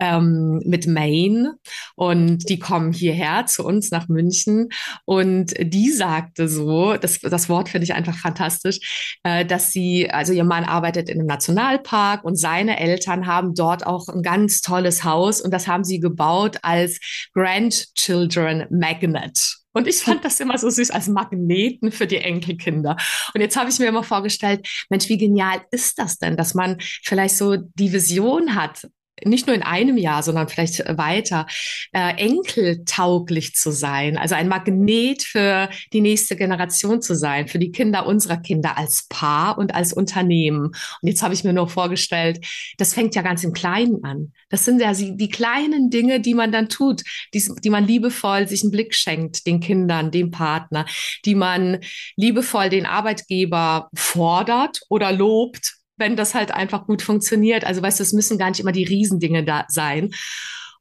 ähm, 0.00 0.60
mit 0.64 0.86
Maine 0.86 1.54
und 1.96 2.48
die 2.48 2.58
kommen 2.58 2.92
hierher 2.92 3.46
zu 3.46 3.64
uns 3.64 3.90
nach 3.90 4.08
München 4.08 4.68
und 5.04 5.54
die 5.60 5.90
sagte 5.90 6.48
so, 6.48 6.96
das, 6.96 7.20
das 7.20 7.48
Wort 7.48 7.68
finde 7.68 7.84
ich 7.84 7.94
einfach 7.94 8.16
fantastisch, 8.16 9.18
äh, 9.22 9.44
dass 9.44 9.70
sie, 9.70 10.10
also 10.10 10.32
ihr 10.32 10.44
Mann 10.44 10.64
arbeitet 10.64 11.08
in 11.08 11.18
einem 11.18 11.26
Nationalpark 11.26 12.24
und 12.24 12.36
seine 12.36 12.78
Eltern 12.78 13.26
haben 13.26 13.54
dort 13.54 13.86
auch 13.86 14.08
ein 14.08 14.22
ganz 14.22 14.60
tolles 14.60 15.04
Haus 15.04 15.40
und 15.40 15.52
das 15.52 15.68
haben 15.68 15.84
sie 15.84 16.00
gebaut 16.00 16.58
als 16.62 16.98
Grandchildren 17.34 18.66
Magnet. 18.70 19.62
Und 19.72 19.88
ich 19.88 19.96
fand 19.96 20.24
das 20.24 20.38
immer 20.40 20.58
so 20.58 20.68
süß 20.68 20.90
als 20.90 21.08
Magneten 21.08 21.92
für 21.92 22.06
die 22.06 22.18
Enkelkinder. 22.18 22.96
Und 23.34 23.40
jetzt 23.40 23.56
habe 23.56 23.70
ich 23.70 23.78
mir 23.78 23.86
immer 23.86 24.04
vorgestellt, 24.04 24.68
Mensch, 24.90 25.08
wie 25.08 25.18
genial 25.18 25.62
ist 25.70 25.98
das 25.98 26.18
denn, 26.18 26.36
dass 26.36 26.54
man 26.54 26.76
vielleicht 27.02 27.36
so 27.36 27.56
die 27.56 27.92
Vision 27.92 28.54
hat, 28.54 28.86
nicht 29.24 29.46
nur 29.46 29.54
in 29.54 29.62
einem 29.62 29.96
Jahr, 29.96 30.22
sondern 30.22 30.48
vielleicht 30.48 30.78
weiter, 30.96 31.46
äh, 31.92 32.16
enkeltauglich 32.16 33.54
zu 33.54 33.70
sein, 33.70 34.16
also 34.16 34.34
ein 34.34 34.48
Magnet 34.48 35.22
für 35.22 35.68
die 35.92 36.00
nächste 36.00 36.36
Generation 36.36 37.02
zu 37.02 37.14
sein, 37.14 37.48
für 37.48 37.58
die 37.58 37.72
Kinder 37.72 38.06
unserer 38.06 38.38
Kinder 38.38 38.76
als 38.76 39.06
Paar 39.08 39.58
und 39.58 39.74
als 39.74 39.92
Unternehmen. 39.92 40.66
Und 40.66 41.08
jetzt 41.08 41.22
habe 41.22 41.34
ich 41.34 41.44
mir 41.44 41.52
nur 41.52 41.68
vorgestellt, 41.68 42.44
das 42.78 42.94
fängt 42.94 43.14
ja 43.14 43.22
ganz 43.22 43.44
im 43.44 43.52
Kleinen 43.52 44.02
an. 44.04 44.32
Das 44.48 44.64
sind 44.64 44.80
ja 44.80 44.92
die 44.92 45.28
kleinen 45.28 45.90
Dinge, 45.90 46.20
die 46.20 46.34
man 46.34 46.52
dann 46.52 46.68
tut, 46.68 47.02
die, 47.34 47.42
die 47.62 47.70
man 47.70 47.86
liebevoll 47.86 48.48
sich 48.48 48.62
einen 48.62 48.72
Blick 48.72 48.94
schenkt, 48.94 49.46
den 49.46 49.60
Kindern, 49.60 50.10
dem 50.10 50.30
Partner, 50.30 50.86
die 51.24 51.34
man 51.34 51.78
liebevoll 52.16 52.68
den 52.68 52.86
Arbeitgeber 52.86 53.88
fordert 53.94 54.80
oder 54.88 55.12
lobt 55.12 55.81
wenn 55.96 56.16
das 56.16 56.34
halt 56.34 56.52
einfach 56.52 56.86
gut 56.86 57.02
funktioniert. 57.02 57.64
Also 57.64 57.82
weißt 57.82 58.00
du, 58.00 58.02
es 58.02 58.12
müssen 58.12 58.38
gar 58.38 58.50
nicht 58.50 58.60
immer 58.60 58.72
die 58.72 58.84
Riesendinge 58.84 59.44
da 59.44 59.64
sein. 59.68 60.10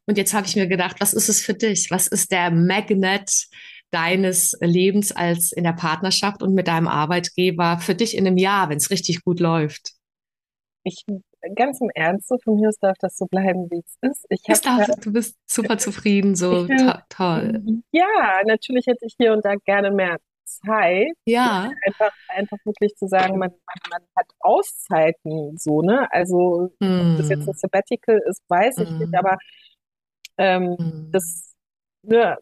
Und 0.07 0.17
jetzt 0.17 0.33
habe 0.33 0.47
ich 0.47 0.55
mir 0.55 0.67
gedacht, 0.67 0.97
was 0.99 1.13
ist 1.13 1.29
es 1.29 1.41
für 1.41 1.53
dich? 1.53 1.91
Was 1.91 2.07
ist 2.07 2.31
der 2.31 2.51
Magnet 2.51 3.47
deines 3.91 4.57
Lebens 4.61 5.11
als 5.11 5.51
in 5.51 5.63
der 5.63 5.73
Partnerschaft 5.73 6.41
und 6.41 6.53
mit 6.53 6.67
deinem 6.67 6.87
Arbeitgeber 6.87 7.77
für 7.79 7.93
dich 7.93 8.15
in 8.17 8.25
einem 8.25 8.37
Jahr, 8.37 8.69
wenn 8.69 8.77
es 8.77 8.89
richtig 8.89 9.23
gut 9.23 9.39
läuft? 9.39 9.91
Ich 10.83 11.05
ganz 11.55 11.81
im 11.81 11.89
Ernst, 11.93 12.27
so 12.27 12.37
von 12.43 12.55
mir 12.55 12.69
aus 12.69 12.77
darf 12.79 12.97
das 12.99 13.17
so 13.17 13.25
bleiben, 13.25 13.69
wie 13.69 13.79
es 13.79 14.09
ist. 14.09 14.25
Ich 14.29 14.41
es 14.47 14.61
darf, 14.61 14.87
ja, 14.87 14.95
du 14.95 15.11
bist 15.11 15.35
super 15.45 15.77
zufrieden, 15.77 16.35
so 16.35 16.65
to 16.67 16.93
toll. 17.09 17.81
Ja, 17.91 18.41
natürlich 18.45 18.87
hätte 18.87 19.05
ich 19.05 19.15
hier 19.17 19.33
und 19.33 19.43
da 19.45 19.55
gerne 19.65 19.91
mehr 19.91 20.17
Zeit. 20.59 21.13
Ja. 21.25 21.71
Einfach, 21.85 22.11
einfach 22.29 22.57
wirklich 22.65 22.95
zu 22.95 23.07
sagen, 23.07 23.37
man, 23.37 23.51
man, 23.89 24.01
hat 24.15 24.27
Auszeiten 24.39 25.57
so, 25.57 25.81
ne? 25.81 26.07
Also, 26.11 26.71
mm. 26.79 27.11
ob 27.11 27.17
das 27.17 27.29
jetzt 27.29 27.47
ein 27.47 27.53
hm. 27.53 27.53
Sabbatical 27.53 28.21
ist, 28.27 28.41
weiß 28.47 28.77
ich 28.79 28.89
mm. 28.89 28.97
nicht, 28.97 29.13
hm. 29.13 29.15
aber 29.15 29.37
ähm, 30.37 30.75
mm. 30.77 31.11
das, 31.11 31.53
ne, 32.03 32.37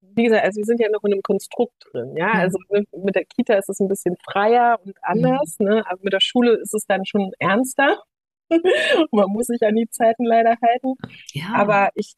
wie 0.00 0.24
gesagt, 0.24 0.44
also 0.44 0.58
wir 0.58 0.64
sind 0.64 0.80
ja 0.80 0.88
noch 0.90 1.04
in 1.04 1.12
einem 1.12 1.22
Konstrukt 1.22 1.74
drin, 1.92 2.16
ja. 2.16 2.32
Also 2.32 2.58
mit 2.70 3.14
der 3.14 3.24
Kita 3.24 3.54
ist 3.54 3.68
es 3.68 3.80
ein 3.80 3.88
bisschen 3.88 4.16
freier 4.24 4.78
und 4.84 4.96
anders, 5.02 5.56
ne? 5.58 5.84
Aber 5.86 6.00
mit 6.02 6.12
der 6.12 6.20
Schule 6.20 6.54
ist 6.60 6.74
es 6.74 6.86
dann 6.86 7.04
schon 7.04 7.32
ernster. 7.38 8.02
man 9.12 9.30
muss 9.30 9.46
sich 9.46 9.62
an 9.62 9.76
die 9.76 9.88
Zeiten 9.88 10.24
leider 10.24 10.56
halten. 10.62 10.94
Ja. 11.32 11.54
Aber 11.54 11.90
ich 11.94 12.14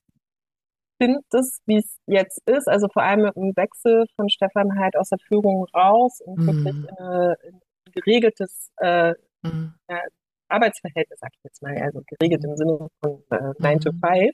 finde 1.00 1.20
das, 1.30 1.58
wie 1.66 1.78
es 1.78 1.98
jetzt 2.06 2.40
ist, 2.46 2.68
also 2.68 2.88
vor 2.92 3.02
allem 3.02 3.22
mit 3.22 3.36
dem 3.36 3.56
Wechsel 3.56 4.06
von 4.16 4.28
Stefan 4.28 4.78
halt 4.78 4.96
aus 4.96 5.08
der 5.08 5.18
Führung 5.26 5.66
raus 5.74 6.20
und 6.24 6.38
mm. 6.38 6.46
wirklich 6.46 6.76
äh, 6.98 7.48
ein 7.48 7.60
geregeltes 7.92 8.70
äh, 8.78 9.12
mm. 9.42 9.74
äh, 9.88 9.98
Arbeitsverhältnis, 10.52 11.18
sag 11.18 11.30
ich 11.34 11.44
jetzt 11.44 11.62
mal, 11.62 11.76
also 11.78 12.02
geregelt 12.06 12.44
im 12.44 12.56
Sinne 12.56 12.88
von 13.02 13.22
äh, 13.30 13.52
9 13.58 13.80
to 13.80 13.90
5, 13.90 14.02
mhm. 14.02 14.30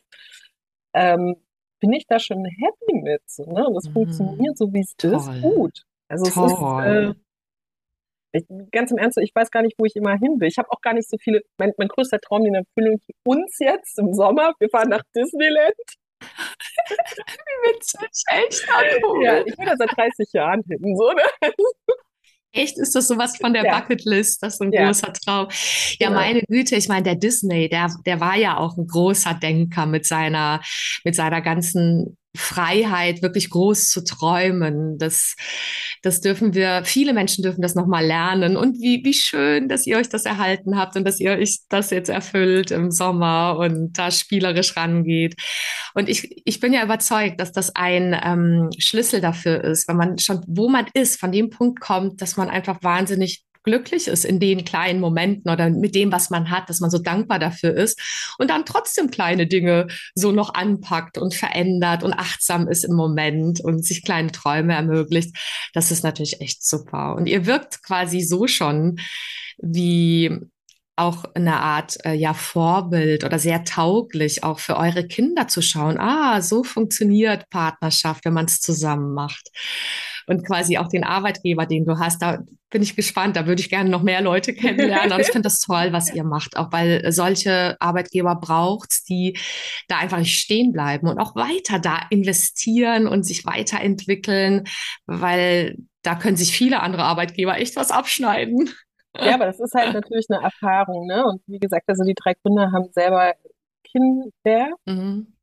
ähm, 0.95 1.37
bin 1.81 1.93
ich 1.93 2.07
da 2.07 2.19
schon 2.19 2.45
happy 2.45 3.01
mit. 3.03 3.23
So, 3.27 3.45
ne? 3.45 3.67
Und 3.67 3.75
das 3.75 3.89
mhm. 3.89 3.93
funktioniert 3.93 4.59
so, 4.59 4.73
wie 4.73 4.81
es 4.81 4.95
ist, 5.01 5.43
gut. 5.43 5.85
Also 6.09 6.31
Toll. 6.31 6.47
es 6.47 6.53
ist, 6.53 6.61
äh, 6.87 7.15
ich, 8.33 8.71
ganz 8.73 8.91
im 8.91 8.99
Ernst, 8.99 9.19
ich 9.19 9.35
weiß 9.35 9.51
gar 9.51 9.63
nicht, 9.63 9.77
wo 9.79 9.85
ich 9.85 9.97
immer 9.97 10.17
hin 10.19 10.41
will. 10.41 10.49
Ich 10.49 10.59
habe 10.59 10.71
auch 10.71 10.81
gar 10.81 10.93
nicht 10.93 11.09
so 11.09 11.17
viele. 11.19 11.41
Mein, 11.59 11.73
mein 11.79 11.89
größter 11.89 12.19
Traum, 12.19 12.45
den 12.45 12.55
erfüllen 12.55 12.99
uns 13.25 13.59
jetzt 13.59 13.99
im 13.99 14.13
Sommer. 14.13 14.53
Wir 14.59 14.69
fahren 14.69 14.91
nach 14.91 15.03
Disneyland. 15.15 15.75
Wie 16.89 17.70
witzig, 17.70 18.22
echt 18.29 18.66
cool. 19.03 19.24
Ja, 19.24 19.41
ich 19.45 19.57
bin 19.57 19.66
da 19.66 19.76
seit 19.76 19.97
30 19.97 20.33
Jahren 20.33 20.62
hin. 20.68 20.97
So, 20.97 21.12
ne? 21.12 21.22
Echt, 22.53 22.79
ist 22.79 22.95
das 22.95 23.09
sowas 23.09 23.37
von 23.37 23.53
der 23.53 23.64
ja. 23.64 23.79
Bucketlist? 23.79 24.43
Das 24.43 24.55
ist 24.55 24.62
ein 24.62 24.72
ja. 24.72 24.87
großer 24.87 25.12
Traum. 25.12 25.49
Ja, 25.99 26.09
genau. 26.09 26.20
meine 26.20 26.41
Güte, 26.43 26.76
ich 26.76 26.89
meine, 26.89 27.03
der 27.03 27.14
Disney, 27.14 27.68
der, 27.68 27.95
der 28.07 28.20
war 28.20 28.37
ja 28.37 28.57
auch 28.57 28.76
ein 28.76 28.87
großer 28.87 29.35
Denker 29.35 29.87
mit 29.87 30.07
seiner, 30.07 30.61
mit 31.05 31.14
seiner 31.14 31.41
ganzen 31.41 32.18
Freiheit, 32.37 33.22
wirklich 33.22 33.51
groß 33.51 33.89
zu 33.89 34.05
träumen. 34.05 34.99
Das, 34.99 35.35
das 36.03 36.20
dürfen 36.20 36.55
wir, 36.55 36.83
viele 36.85 37.12
Menschen 37.12 37.43
dürfen 37.43 37.62
das 37.62 37.74
nochmal 37.74 38.05
lernen. 38.05 38.57
Und 38.57 38.81
wie, 38.81 39.03
wie 39.05 39.14
schön, 39.14 39.68
dass 39.68 39.87
ihr 39.87 39.97
euch 39.97 40.09
das 40.09 40.24
erhalten 40.24 40.76
habt 40.76 40.97
und 40.97 41.05
dass 41.05 41.20
ihr 41.20 41.33
euch 41.33 41.61
das 41.68 41.91
jetzt 41.91 42.11
erfüllt 42.11 42.70
im 42.70 42.91
Sommer 42.91 43.57
und 43.59 43.99
da 43.99 44.11
spielerisch 44.11 44.76
rangeht. 44.76 45.37
Und 45.95 46.09
ich, 46.09 46.43
ich 46.45 46.61
bin 46.61 46.72
ja 46.72 46.85
überzeugt, 46.85 47.41
dass 47.41 47.53
das 47.53 47.74
ein 47.74 48.18
ähm, 48.22 48.70
Schlüssel 48.79 49.20
dafür 49.20 49.64
ist, 49.64 49.89
wenn 49.89 49.97
man 49.97 50.18
schon, 50.18 50.45
wo 50.47 50.68
man 50.68 50.87
ist, 50.95 51.18
von 51.18 51.33
dem 51.33 51.51
Punkt 51.51 51.81
kommt, 51.81 52.20
dass 52.22 52.37
man 52.37 52.51
einfach 52.51 52.83
wahnsinnig 52.83 53.45
glücklich 53.69 54.09
ist 54.09 54.25
in 54.25 54.41
den 54.41 54.64
kleinen 54.64 54.99
Momenten 54.99 55.51
oder 55.51 55.69
mit 55.69 55.95
dem, 55.95 56.11
was 56.11 56.31
man 56.31 56.51
hat, 56.51 56.71
dass 56.71 56.81
man 56.81 56.89
so 56.89 56.97
dankbar 56.97 57.39
dafür 57.39 57.75
ist 57.75 58.01
und 58.39 58.49
dann 58.49 58.64
trotzdem 58.64 59.11
kleine 59.11 59.47
Dinge 59.47 59.89
so 60.14 60.33
noch 60.33 60.55
anpackt 60.55 61.19
und 61.19 61.35
verändert 61.35 62.03
und 62.03 62.14
achtsam 62.14 62.66
ist 62.66 62.85
im 62.85 62.95
Moment 62.95 63.61
und 63.61 63.85
sich 63.85 64.03
kleine 64.03 64.33
Träume 64.33 64.73
ermöglicht. 64.73 65.37
Das 65.75 65.91
ist 65.91 66.03
natürlich 66.03 66.41
echt 66.41 66.64
super. 66.64 67.14
Und 67.14 67.27
ihr 67.27 67.45
wirkt 67.45 67.83
quasi 67.83 68.23
so 68.23 68.47
schon 68.47 69.01
wie 69.59 70.41
auch 70.97 71.25
eine 71.35 71.61
Art 71.61 72.03
äh, 72.07 72.14
ja 72.14 72.33
Vorbild 72.33 73.23
oder 73.23 73.39
sehr 73.39 73.64
tauglich 73.64 74.45
auch 74.45 74.61
für 74.61 74.79
eure 74.79 75.07
Kinder 75.07 75.47
zu 75.47 75.61
schauen. 75.61 75.99
Ah, 75.99 76.41
so 76.41 76.64
funktioniert 76.64 77.51
Partnerschaft, 77.51 78.25
wenn 78.25 78.33
man 78.33 78.47
es 78.47 78.61
zusammen 78.61 79.12
macht 79.12 79.51
und 80.29 80.47
quasi 80.47 80.79
auch 80.79 80.89
den 80.89 81.05
Arbeitgeber, 81.05 81.66
den 81.66 81.85
du 81.85 81.99
hast. 81.99 82.22
Da 82.22 82.39
bin 82.70 82.83
ich 82.83 82.97
gespannt. 82.97 83.37
Da 83.37 83.47
würde 83.47 83.61
ich 83.61 83.70
gerne 83.70 83.89
noch 83.89 84.03
mehr 84.03 84.20
Leute 84.20 84.53
kennenlernen. 84.53 85.12
Und 85.12 85.20
ich 85.20 85.29
finde 85.29 85.43
das 85.43 85.61
toll, 85.61 85.93
was 85.93 86.12
ihr 86.14 86.24
macht, 86.24 86.57
auch 86.57 86.70
weil 86.70 87.11
solche 87.11 87.76
Arbeitgeber 87.81 88.37
braucht, 88.37 89.09
die 89.09 89.39
da 89.89 89.99
einfach 89.99 90.18
nicht 90.18 90.39
stehen 90.39 90.72
bleiben 90.72 91.09
und 91.09 91.18
auch 91.18 91.35
weiter 91.35 91.79
da 91.79 92.01
investieren 92.11 93.07
und 93.07 93.24
sich 93.24 93.47
weiterentwickeln, 93.47 94.64
weil 95.07 95.76
da 96.03 96.14
können 96.14 96.37
sich 96.37 96.53
viele 96.53 96.81
andere 96.81 97.05
Arbeitgeber 97.05 97.59
echt 97.59 97.76
was 97.76 97.91
abschneiden. 97.91 98.70
Ja, 99.16 99.35
aber 99.35 99.47
das 99.47 99.59
ist 99.59 99.74
halt 99.74 99.95
natürlich 99.95 100.26
eine 100.29 100.45
Erfahrung, 100.45 101.07
ne? 101.07 101.24
Und 101.24 101.43
wie 101.47 101.59
gesagt, 101.59 101.89
also 101.89 102.05
die 102.05 102.14
drei 102.14 102.35
Gründer 102.35 102.70
haben 102.72 102.93
selber 102.93 103.35
Kinder. 103.83 104.70
Mhm. 104.85 105.35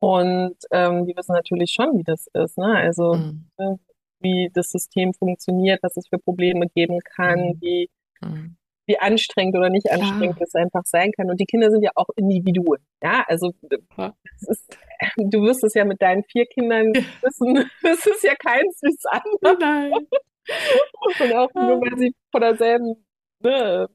Und 0.00 0.56
ähm, 0.70 1.06
die 1.06 1.16
wissen 1.16 1.32
natürlich 1.32 1.72
schon, 1.72 1.98
wie 1.98 2.04
das 2.04 2.28
ist. 2.32 2.56
Ne? 2.56 2.76
Also 2.76 3.14
mhm. 3.14 3.78
Wie 4.20 4.50
das 4.52 4.70
System 4.70 5.14
funktioniert, 5.14 5.82
was 5.82 5.96
es 5.96 6.08
für 6.08 6.18
Probleme 6.18 6.66
geben 6.74 6.98
kann, 7.00 7.40
mhm. 7.40 7.58
wie, 7.60 7.90
mhm. 8.20 8.56
wie 8.86 8.98
anstrengend 8.98 9.56
oder 9.56 9.70
nicht 9.70 9.90
anstrengend 9.90 10.40
es 10.40 10.54
einfach 10.54 10.84
sein 10.84 11.12
kann. 11.12 11.30
Und 11.30 11.40
die 11.40 11.46
Kinder 11.46 11.70
sind 11.70 11.82
ja 11.82 11.90
auch 11.94 12.08
Individuen. 12.16 12.80
Ja, 13.02 13.24
also 13.28 13.52
ist, 13.60 14.76
du 15.16 15.42
wirst 15.42 15.64
es 15.64 15.74
ja 15.74 15.84
mit 15.84 16.02
deinen 16.02 16.24
vier 16.24 16.46
Kindern 16.46 16.92
wissen, 17.22 17.70
es 17.82 18.06
ist 18.06 18.24
ja 18.24 18.34
keins 18.34 18.80
wie 18.82 18.94
das 18.94 19.04
andere. 19.04 19.58
Nein. 19.60 19.92
Und 21.20 21.34
auch 21.34 21.52
nur 21.54 21.80
weil 21.82 21.98
sie 21.98 22.14
von 22.32 22.40
derselben 22.40 23.04
ne, 23.40 23.88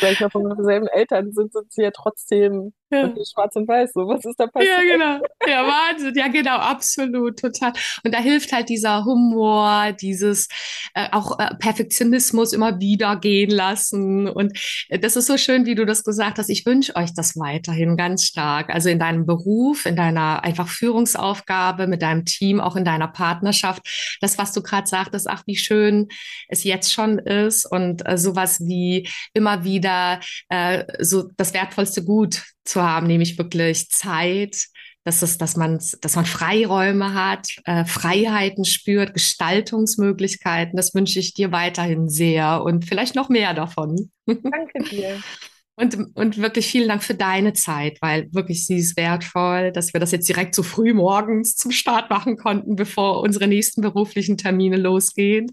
sag 0.00 0.12
ich 0.12 0.20
mal, 0.20 0.30
von 0.30 0.48
derselben 0.48 0.88
Eltern 0.88 1.32
sind, 1.32 1.52
sind 1.52 1.72
sie 1.72 1.82
ja 1.82 1.90
trotzdem 1.90 2.72
ja. 2.94 3.14
schwarz 3.32 3.56
und 3.56 3.68
weiß. 3.68 3.92
So, 3.92 4.06
was 4.08 4.24
ist 4.24 4.38
da 4.38 4.46
passiert? 4.46 4.72
Ja, 4.72 4.92
genau. 4.92 5.26
Ja, 5.46 5.66
Wahnsinn. 5.66 6.14
Ja, 6.16 6.28
genau, 6.28 6.56
absolut, 6.56 7.38
total. 7.38 7.72
Und 8.04 8.14
da 8.14 8.18
hilft 8.18 8.52
halt 8.52 8.68
dieser 8.68 9.04
Humor, 9.04 9.92
dieses 9.92 10.48
äh, 10.94 11.08
auch 11.12 11.38
äh, 11.38 11.54
Perfektionismus 11.56 12.52
immer 12.52 12.80
wieder 12.80 13.16
gehen 13.16 13.50
lassen. 13.50 14.28
Und 14.28 14.58
äh, 14.88 14.98
das 14.98 15.16
ist 15.16 15.26
so 15.26 15.36
schön, 15.36 15.66
wie 15.66 15.74
du 15.74 15.86
das 15.86 16.04
gesagt 16.04 16.38
hast. 16.38 16.48
Ich 16.48 16.66
wünsche 16.66 16.96
euch 16.96 17.14
das 17.14 17.36
weiterhin 17.36 17.96
ganz 17.96 18.24
stark. 18.24 18.70
Also 18.70 18.88
in 18.88 18.98
deinem 18.98 19.26
Beruf, 19.26 19.86
in 19.86 19.96
deiner 19.96 20.42
einfach 20.42 20.68
Führungsaufgabe, 20.68 21.86
mit 21.86 22.02
deinem 22.02 22.24
Team, 22.24 22.60
auch 22.60 22.76
in 22.76 22.84
deiner 22.84 23.08
Partnerschaft. 23.08 24.18
Das, 24.20 24.38
was 24.38 24.52
du 24.52 24.62
gerade 24.62 24.86
sagtest, 24.86 25.28
ach, 25.28 25.42
wie 25.46 25.56
schön 25.56 26.08
es 26.48 26.64
jetzt 26.64 26.92
schon 26.92 27.18
ist 27.18 27.64
und 27.66 28.06
äh, 28.06 28.16
sowas 28.16 28.60
wie 28.60 29.08
immer 29.32 29.64
wieder 29.64 30.20
äh, 30.48 30.84
so 31.00 31.30
das 31.36 31.54
wertvollste 31.54 32.04
Gut 32.04 32.42
zu 32.64 32.82
haben, 32.82 33.06
nämlich 33.06 33.38
wirklich 33.38 33.88
Zeit, 33.90 34.66
dass 35.04 35.20
es, 35.20 35.36
dass 35.36 35.56
man, 35.56 35.78
dass 36.00 36.16
man 36.16 36.24
Freiräume 36.24 37.14
hat, 37.14 37.48
äh, 37.66 37.84
Freiheiten 37.84 38.64
spürt, 38.64 39.12
Gestaltungsmöglichkeiten. 39.12 40.76
Das 40.76 40.94
wünsche 40.94 41.18
ich 41.18 41.34
dir 41.34 41.52
weiterhin 41.52 42.08
sehr 42.08 42.62
und 42.62 42.86
vielleicht 42.86 43.14
noch 43.14 43.28
mehr 43.28 43.52
davon. 43.52 44.10
Danke 44.26 44.82
dir. 44.90 45.22
Und, 45.76 45.98
und 46.14 46.38
wirklich 46.38 46.68
vielen 46.68 46.86
Dank 46.86 47.02
für 47.02 47.16
deine 47.16 47.52
Zeit, 47.52 47.98
weil 48.00 48.32
wirklich 48.32 48.64
sie 48.64 48.76
ist 48.76 48.96
wertvoll, 48.96 49.72
dass 49.72 49.92
wir 49.92 49.98
das 49.98 50.12
jetzt 50.12 50.28
direkt 50.28 50.54
so 50.54 50.62
früh 50.62 50.94
morgens 50.94 51.56
zum 51.56 51.72
Start 51.72 52.10
machen 52.10 52.36
konnten, 52.36 52.76
bevor 52.76 53.22
unsere 53.22 53.48
nächsten 53.48 53.80
beruflichen 53.80 54.36
Termine 54.36 54.76
losgehen. 54.76 55.50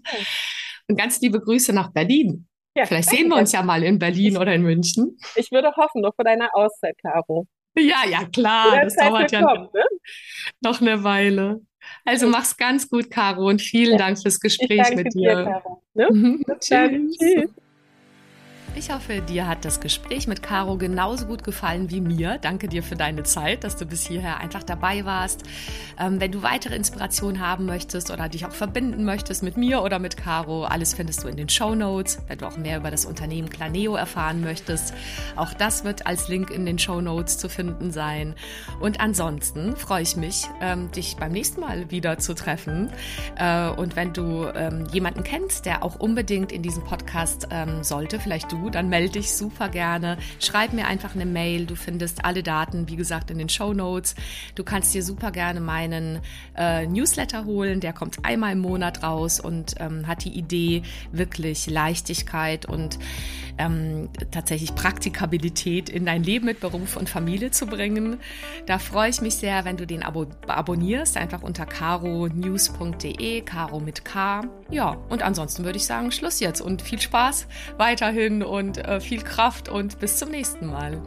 Und 0.86 0.96
ganz 0.96 1.20
liebe 1.20 1.40
Grüße 1.40 1.72
nach 1.72 1.92
Berlin. 1.92 2.46
Ja, 2.74 2.86
Vielleicht 2.86 3.10
sehen 3.10 3.28
wir 3.28 3.36
uns 3.36 3.52
ja 3.52 3.62
mal 3.62 3.82
in 3.82 3.98
Berlin 3.98 4.32
ich, 4.32 4.38
oder 4.38 4.54
in 4.54 4.62
München. 4.62 5.18
Ich 5.36 5.52
würde 5.52 5.72
hoffen, 5.76 6.00
noch 6.00 6.14
vor 6.14 6.24
deiner 6.24 6.48
Auszeit, 6.54 6.96
Caro. 7.02 7.46
Ja, 7.76 8.04
ja, 8.08 8.24
klar. 8.24 8.82
Das 8.84 8.94
Zeit 8.94 9.10
dauert 9.10 9.32
ja 9.32 9.42
kommen, 9.42 9.68
ne? 9.74 9.84
noch 10.62 10.80
eine 10.80 11.04
Weile. 11.04 11.60
Also 12.04 12.28
mach's 12.28 12.56
ganz 12.56 12.88
gut, 12.88 13.10
Caro, 13.10 13.46
und 13.48 13.60
vielen 13.60 13.92
ja. 13.92 13.98
Dank 13.98 14.20
fürs 14.20 14.40
Gespräch 14.40 14.94
mit 14.94 15.14
dir. 15.14 15.36
dir 15.36 15.44
Caro, 15.44 15.82
ne? 15.94 16.40
Dann. 16.70 17.10
Tschüss. 17.10 17.50
Ich 18.74 18.90
hoffe, 18.90 19.20
dir 19.20 19.46
hat 19.46 19.66
das 19.66 19.80
Gespräch 19.80 20.26
mit 20.26 20.42
Caro 20.42 20.78
genauso 20.78 21.26
gut 21.26 21.44
gefallen 21.44 21.90
wie 21.90 22.00
mir. 22.00 22.38
Danke 22.38 22.68
dir 22.68 22.82
für 22.82 22.96
deine 22.96 23.22
Zeit, 23.22 23.64
dass 23.64 23.76
du 23.76 23.84
bis 23.84 24.06
hierher 24.06 24.38
einfach 24.38 24.62
dabei 24.62 25.04
warst. 25.04 25.42
Ähm, 26.00 26.20
wenn 26.20 26.32
du 26.32 26.42
weitere 26.42 26.74
Inspiration 26.74 27.38
haben 27.38 27.66
möchtest 27.66 28.10
oder 28.10 28.30
dich 28.30 28.46
auch 28.46 28.52
verbinden 28.52 29.04
möchtest 29.04 29.42
mit 29.42 29.58
mir 29.58 29.82
oder 29.82 29.98
mit 29.98 30.16
Caro, 30.16 30.64
alles 30.64 30.94
findest 30.94 31.22
du 31.22 31.28
in 31.28 31.36
den 31.36 31.50
Show 31.50 31.74
Notes. 31.74 32.18
Wenn 32.28 32.38
du 32.38 32.46
auch 32.46 32.56
mehr 32.56 32.78
über 32.78 32.90
das 32.90 33.04
Unternehmen 33.04 33.50
Planeo 33.50 33.94
erfahren 33.94 34.40
möchtest, 34.40 34.94
auch 35.36 35.52
das 35.52 35.84
wird 35.84 36.06
als 36.06 36.28
Link 36.28 36.50
in 36.50 36.64
den 36.64 36.78
Show 36.78 37.02
Notes 37.02 37.36
zu 37.36 37.50
finden 37.50 37.92
sein. 37.92 38.34
Und 38.80 39.00
ansonsten 39.00 39.76
freue 39.76 40.02
ich 40.02 40.16
mich, 40.16 40.48
ähm, 40.62 40.90
dich 40.92 41.16
beim 41.16 41.32
nächsten 41.32 41.60
Mal 41.60 41.90
wieder 41.90 42.18
zu 42.18 42.34
treffen. 42.34 42.90
Äh, 43.36 43.68
und 43.68 43.96
wenn 43.96 44.14
du 44.14 44.46
ähm, 44.54 44.86
jemanden 44.92 45.24
kennst, 45.24 45.66
der 45.66 45.84
auch 45.84 45.96
unbedingt 45.96 46.52
in 46.52 46.62
diesem 46.62 46.84
Podcast 46.84 47.48
ähm, 47.50 47.84
sollte, 47.84 48.18
vielleicht 48.18 48.50
dann 48.70 48.88
melde 48.88 49.12
dich 49.12 49.34
super 49.34 49.68
gerne. 49.68 50.18
Schreib 50.40 50.72
mir 50.72 50.86
einfach 50.86 51.14
eine 51.14 51.26
Mail. 51.26 51.66
Du 51.66 51.74
findest 51.74 52.24
alle 52.24 52.42
Daten, 52.42 52.88
wie 52.88 52.96
gesagt, 52.96 53.30
in 53.30 53.38
den 53.38 53.48
Show 53.48 53.72
Notes. 53.72 54.14
Du 54.54 54.64
kannst 54.64 54.94
dir 54.94 55.02
super 55.02 55.30
gerne 55.30 55.60
meinen 55.60 56.20
äh, 56.56 56.86
Newsletter 56.86 57.44
holen. 57.44 57.80
Der 57.80 57.92
kommt 57.92 58.24
einmal 58.24 58.52
im 58.52 58.60
Monat 58.60 59.02
raus 59.02 59.40
und 59.40 59.74
ähm, 59.78 60.06
hat 60.06 60.24
die 60.24 60.36
Idee, 60.36 60.82
wirklich 61.12 61.66
Leichtigkeit 61.68 62.66
und 62.66 62.98
ähm, 63.58 64.08
tatsächlich 64.30 64.74
Praktikabilität 64.74 65.88
in 65.88 66.06
dein 66.06 66.22
Leben 66.22 66.46
mit 66.46 66.60
Beruf 66.60 66.96
und 66.96 67.08
Familie 67.08 67.50
zu 67.50 67.66
bringen. 67.66 68.18
Da 68.66 68.78
freue 68.78 69.10
ich 69.10 69.20
mich 69.20 69.36
sehr, 69.36 69.64
wenn 69.64 69.76
du 69.76 69.86
den 69.86 70.02
abo 70.02 70.26
abonnierst, 70.46 71.16
einfach 71.16 71.42
unter 71.42 71.66
caronews.de, 71.66 73.42
caro 73.42 73.80
mit 73.80 74.04
K. 74.04 74.42
Ja, 74.70 74.96
und 75.08 75.22
ansonsten 75.22 75.64
würde 75.64 75.76
ich 75.76 75.86
sagen, 75.86 76.12
Schluss 76.12 76.40
jetzt 76.40 76.60
und 76.60 76.82
viel 76.82 77.00
Spaß 77.00 77.46
weiterhin 77.76 78.42
und 78.52 78.76
äh, 78.76 79.00
viel 79.00 79.22
Kraft 79.22 79.70
und 79.70 79.98
bis 79.98 80.18
zum 80.18 80.30
nächsten 80.30 80.66
Mal. 80.66 81.00